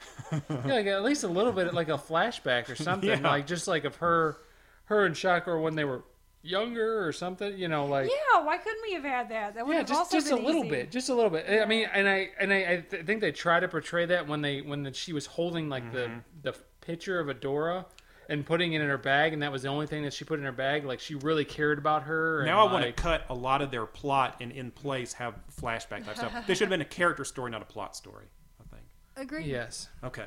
yeah, 0.31 0.39
like 0.65 0.85
at 0.87 1.03
least 1.03 1.23
a 1.23 1.27
little 1.27 1.51
bit, 1.51 1.73
like 1.73 1.89
a 1.89 1.97
flashback 1.97 2.69
or 2.69 2.75
something, 2.89 3.09
Yeah. 3.09 3.19
like 3.29 3.47
just 3.47 3.67
like 3.67 3.83
of 3.85 3.97
her, 3.97 4.37
her 4.85 5.05
and 5.05 5.15
Chakra 5.15 5.59
when 5.61 5.75
they 5.75 5.83
were 5.85 6.03
younger 6.41 7.05
or 7.05 7.11
something. 7.11 7.57
You 7.57 7.67
know, 7.67 7.85
like 7.85 8.09
yeah, 8.09 8.43
why 8.43 8.57
couldn't 8.57 8.81
we 8.83 8.93
have 8.93 9.03
had 9.03 9.29
that? 9.29 9.55
That 9.55 9.65
would 9.65 9.73
yeah, 9.73 9.79
have 9.79 9.87
just 9.87 9.99
also 9.99 10.17
just 10.17 10.31
a 10.31 10.35
little 10.35 10.61
easy. 10.65 10.69
bit, 10.69 10.91
just 10.91 11.09
a 11.09 11.13
little 11.13 11.29
bit. 11.31 11.45
I 11.61 11.65
mean, 11.65 11.87
and 11.93 12.07
I 12.07 12.29
and 12.39 12.53
I, 12.53 12.57
I 12.57 12.85
th- 12.89 13.05
think 13.05 13.21
they 13.21 13.31
try 13.31 13.59
to 13.59 13.67
portray 13.67 14.05
that 14.07 14.27
when 14.27 14.41
they 14.41 14.61
when 14.61 14.83
the, 14.83 14.93
she 14.93 15.13
was 15.13 15.25
holding 15.25 15.69
like 15.69 15.83
Mm-hmm. 15.91 16.19
the 16.41 16.51
the 16.51 16.57
picture 16.81 17.19
of 17.19 17.27
Adora 17.27 17.85
and 18.29 18.45
putting 18.45 18.73
it 18.73 18.81
in 18.81 18.87
her 18.87 18.97
bag, 18.97 19.33
and 19.33 19.41
that 19.41 19.51
was 19.51 19.63
the 19.63 19.67
only 19.67 19.85
thing 19.87 20.03
that 20.03 20.13
she 20.13 20.23
put 20.23 20.39
in 20.39 20.45
her 20.45 20.51
bag. 20.51 20.85
Like 20.85 20.99
she 20.99 21.15
really 21.15 21.45
cared 21.45 21.77
about 21.79 22.03
her. 22.03 22.43
Now 22.45 22.59
I 22.61 22.63
and, 22.65 22.73
want 22.73 22.85
to 22.85 22.91
cut 22.91 23.25
a 23.29 23.33
lot 23.33 23.61
of 23.61 23.71
their 23.71 23.85
plot 23.85 24.37
and 24.39 24.51
in 24.51 24.71
place 24.71 25.13
have 25.13 25.35
flashback 25.59 26.05
type 26.05 26.15
stuff. 26.15 26.45
They 26.47 26.53
should 26.53 26.61
have 26.61 26.69
been 26.69 26.81
a 26.81 26.85
character 26.85 27.25
story, 27.25 27.51
not 27.51 27.61
a 27.61 27.65
plot 27.65 27.95
story. 27.95 28.25
I 29.19 29.21
think. 29.25 29.31
Agreed. 29.31 29.47
Yes. 29.47 29.89
Okay. 30.03 30.25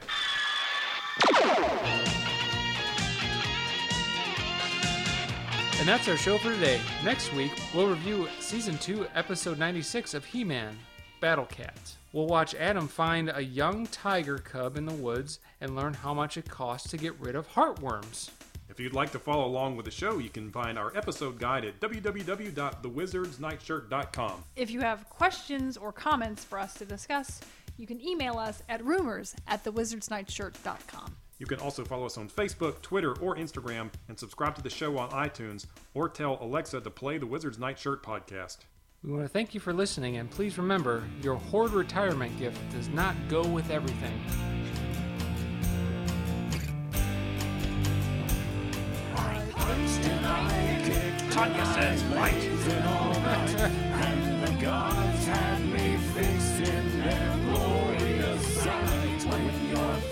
And 5.80 5.88
that's 5.88 6.06
our 6.08 6.16
show 6.16 6.38
for 6.38 6.52
today. 6.52 6.80
Next 7.04 7.32
week, 7.34 7.52
we'll 7.74 7.88
review 7.88 8.28
season 8.38 8.78
2, 8.78 9.06
episode 9.14 9.58
96 9.58 10.14
of 10.14 10.24
He 10.24 10.44
Man 10.44 10.78
Battle 11.20 11.46
Cat. 11.46 11.76
We'll 12.12 12.26
watch 12.26 12.54
Adam 12.54 12.86
find 12.86 13.32
a 13.34 13.42
young 13.42 13.86
tiger 13.86 14.38
cub 14.38 14.76
in 14.76 14.86
the 14.86 14.92
woods 14.92 15.40
and 15.60 15.74
learn 15.74 15.94
how 15.94 16.14
much 16.14 16.36
it 16.36 16.48
costs 16.48 16.88
to 16.90 16.96
get 16.96 17.18
rid 17.18 17.34
of 17.34 17.48
heartworms. 17.48 18.30
If 18.68 18.78
you'd 18.80 18.94
like 18.94 19.10
to 19.12 19.18
follow 19.18 19.44
along 19.44 19.76
with 19.76 19.84
the 19.84 19.90
show, 19.90 20.16
you 20.18 20.30
can 20.30 20.50
find 20.50 20.78
our 20.78 20.96
episode 20.96 21.38
guide 21.38 21.64
at 21.64 21.78
www.thewizardsnightshirt.com. 21.80 24.44
If 24.56 24.70
you 24.70 24.80
have 24.80 25.10
questions 25.10 25.76
or 25.76 25.92
comments 25.92 26.42
for 26.44 26.58
us 26.58 26.72
to 26.74 26.86
discuss, 26.86 27.40
you 27.76 27.86
can 27.86 28.00
email 28.00 28.38
us 28.38 28.62
at 28.68 28.84
rumors 28.84 29.34
at 29.46 29.64
thewizardsnightshirt.com. 29.64 31.16
You 31.38 31.46
can 31.46 31.58
also 31.58 31.84
follow 31.84 32.06
us 32.06 32.18
on 32.18 32.28
Facebook, 32.28 32.80
Twitter, 32.82 33.14
or 33.18 33.36
Instagram, 33.36 33.90
and 34.08 34.18
subscribe 34.18 34.54
to 34.54 34.62
the 34.62 34.70
show 34.70 34.96
on 34.98 35.10
iTunes, 35.10 35.66
or 35.92 36.08
tell 36.08 36.38
Alexa 36.40 36.80
to 36.80 36.90
play 36.90 37.18
the 37.18 37.26
Wizard's 37.26 37.58
Nightshirt 37.58 38.02
podcast. 38.02 38.58
We 39.02 39.10
want 39.10 39.24
to 39.24 39.28
thank 39.28 39.52
you 39.52 39.58
for 39.58 39.72
listening, 39.72 40.18
and 40.18 40.30
please 40.30 40.56
remember 40.56 41.02
your 41.20 41.34
Horde 41.34 41.72
retirement 41.72 42.38
gift 42.38 42.60
does 42.70 42.88
not 42.88 43.16
go 43.28 43.44
with 43.44 43.70
everything. 43.70 44.20
Tanya 51.32 51.66
says 51.66 52.04
right. 52.14 52.34
And 53.62 54.46
the 54.46 54.62
gods 54.62 55.26
had 55.26 55.64
me 55.64 55.96
fixed 56.14 56.51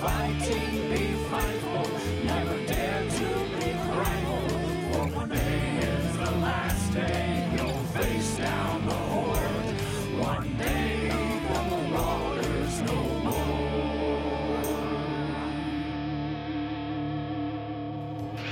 fighting, 0.01 0.89
be 0.89 1.13
frightful. 1.29 1.87
Never 2.25 2.57
dare 2.67 3.03
to 3.03 3.29
be 3.57 3.69
frightful. 3.89 4.49
For 4.93 5.07
one 5.15 5.29
day 5.29 5.77
is 5.77 6.17
the 6.17 6.31
last 6.41 6.95
day. 6.95 7.51
You'll 7.55 7.85
face 7.93 8.39
down 8.39 8.87
the 8.87 8.95
horde. 8.95 9.77
One 10.19 10.57
day 10.57 11.09
the 11.53 11.61
marauders 11.71 12.81
no 12.81 12.99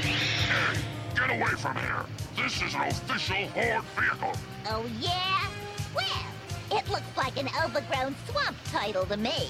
Hey, 0.02 0.78
get 1.14 1.30
away 1.30 1.54
from 1.56 1.76
here. 1.76 2.04
This 2.36 2.60
is 2.62 2.74
an 2.74 2.88
official 2.88 3.48
Horde 3.54 3.84
vehicle. 3.96 4.34
Oh, 4.66 4.84
yeah? 5.00 5.48
Well, 5.94 6.78
it 6.78 6.90
looks 6.90 7.16
like 7.16 7.38
an 7.38 7.48
overgrown 7.64 8.14
swamp 8.28 8.56
title 8.70 9.06
to 9.06 9.16
me. 9.16 9.48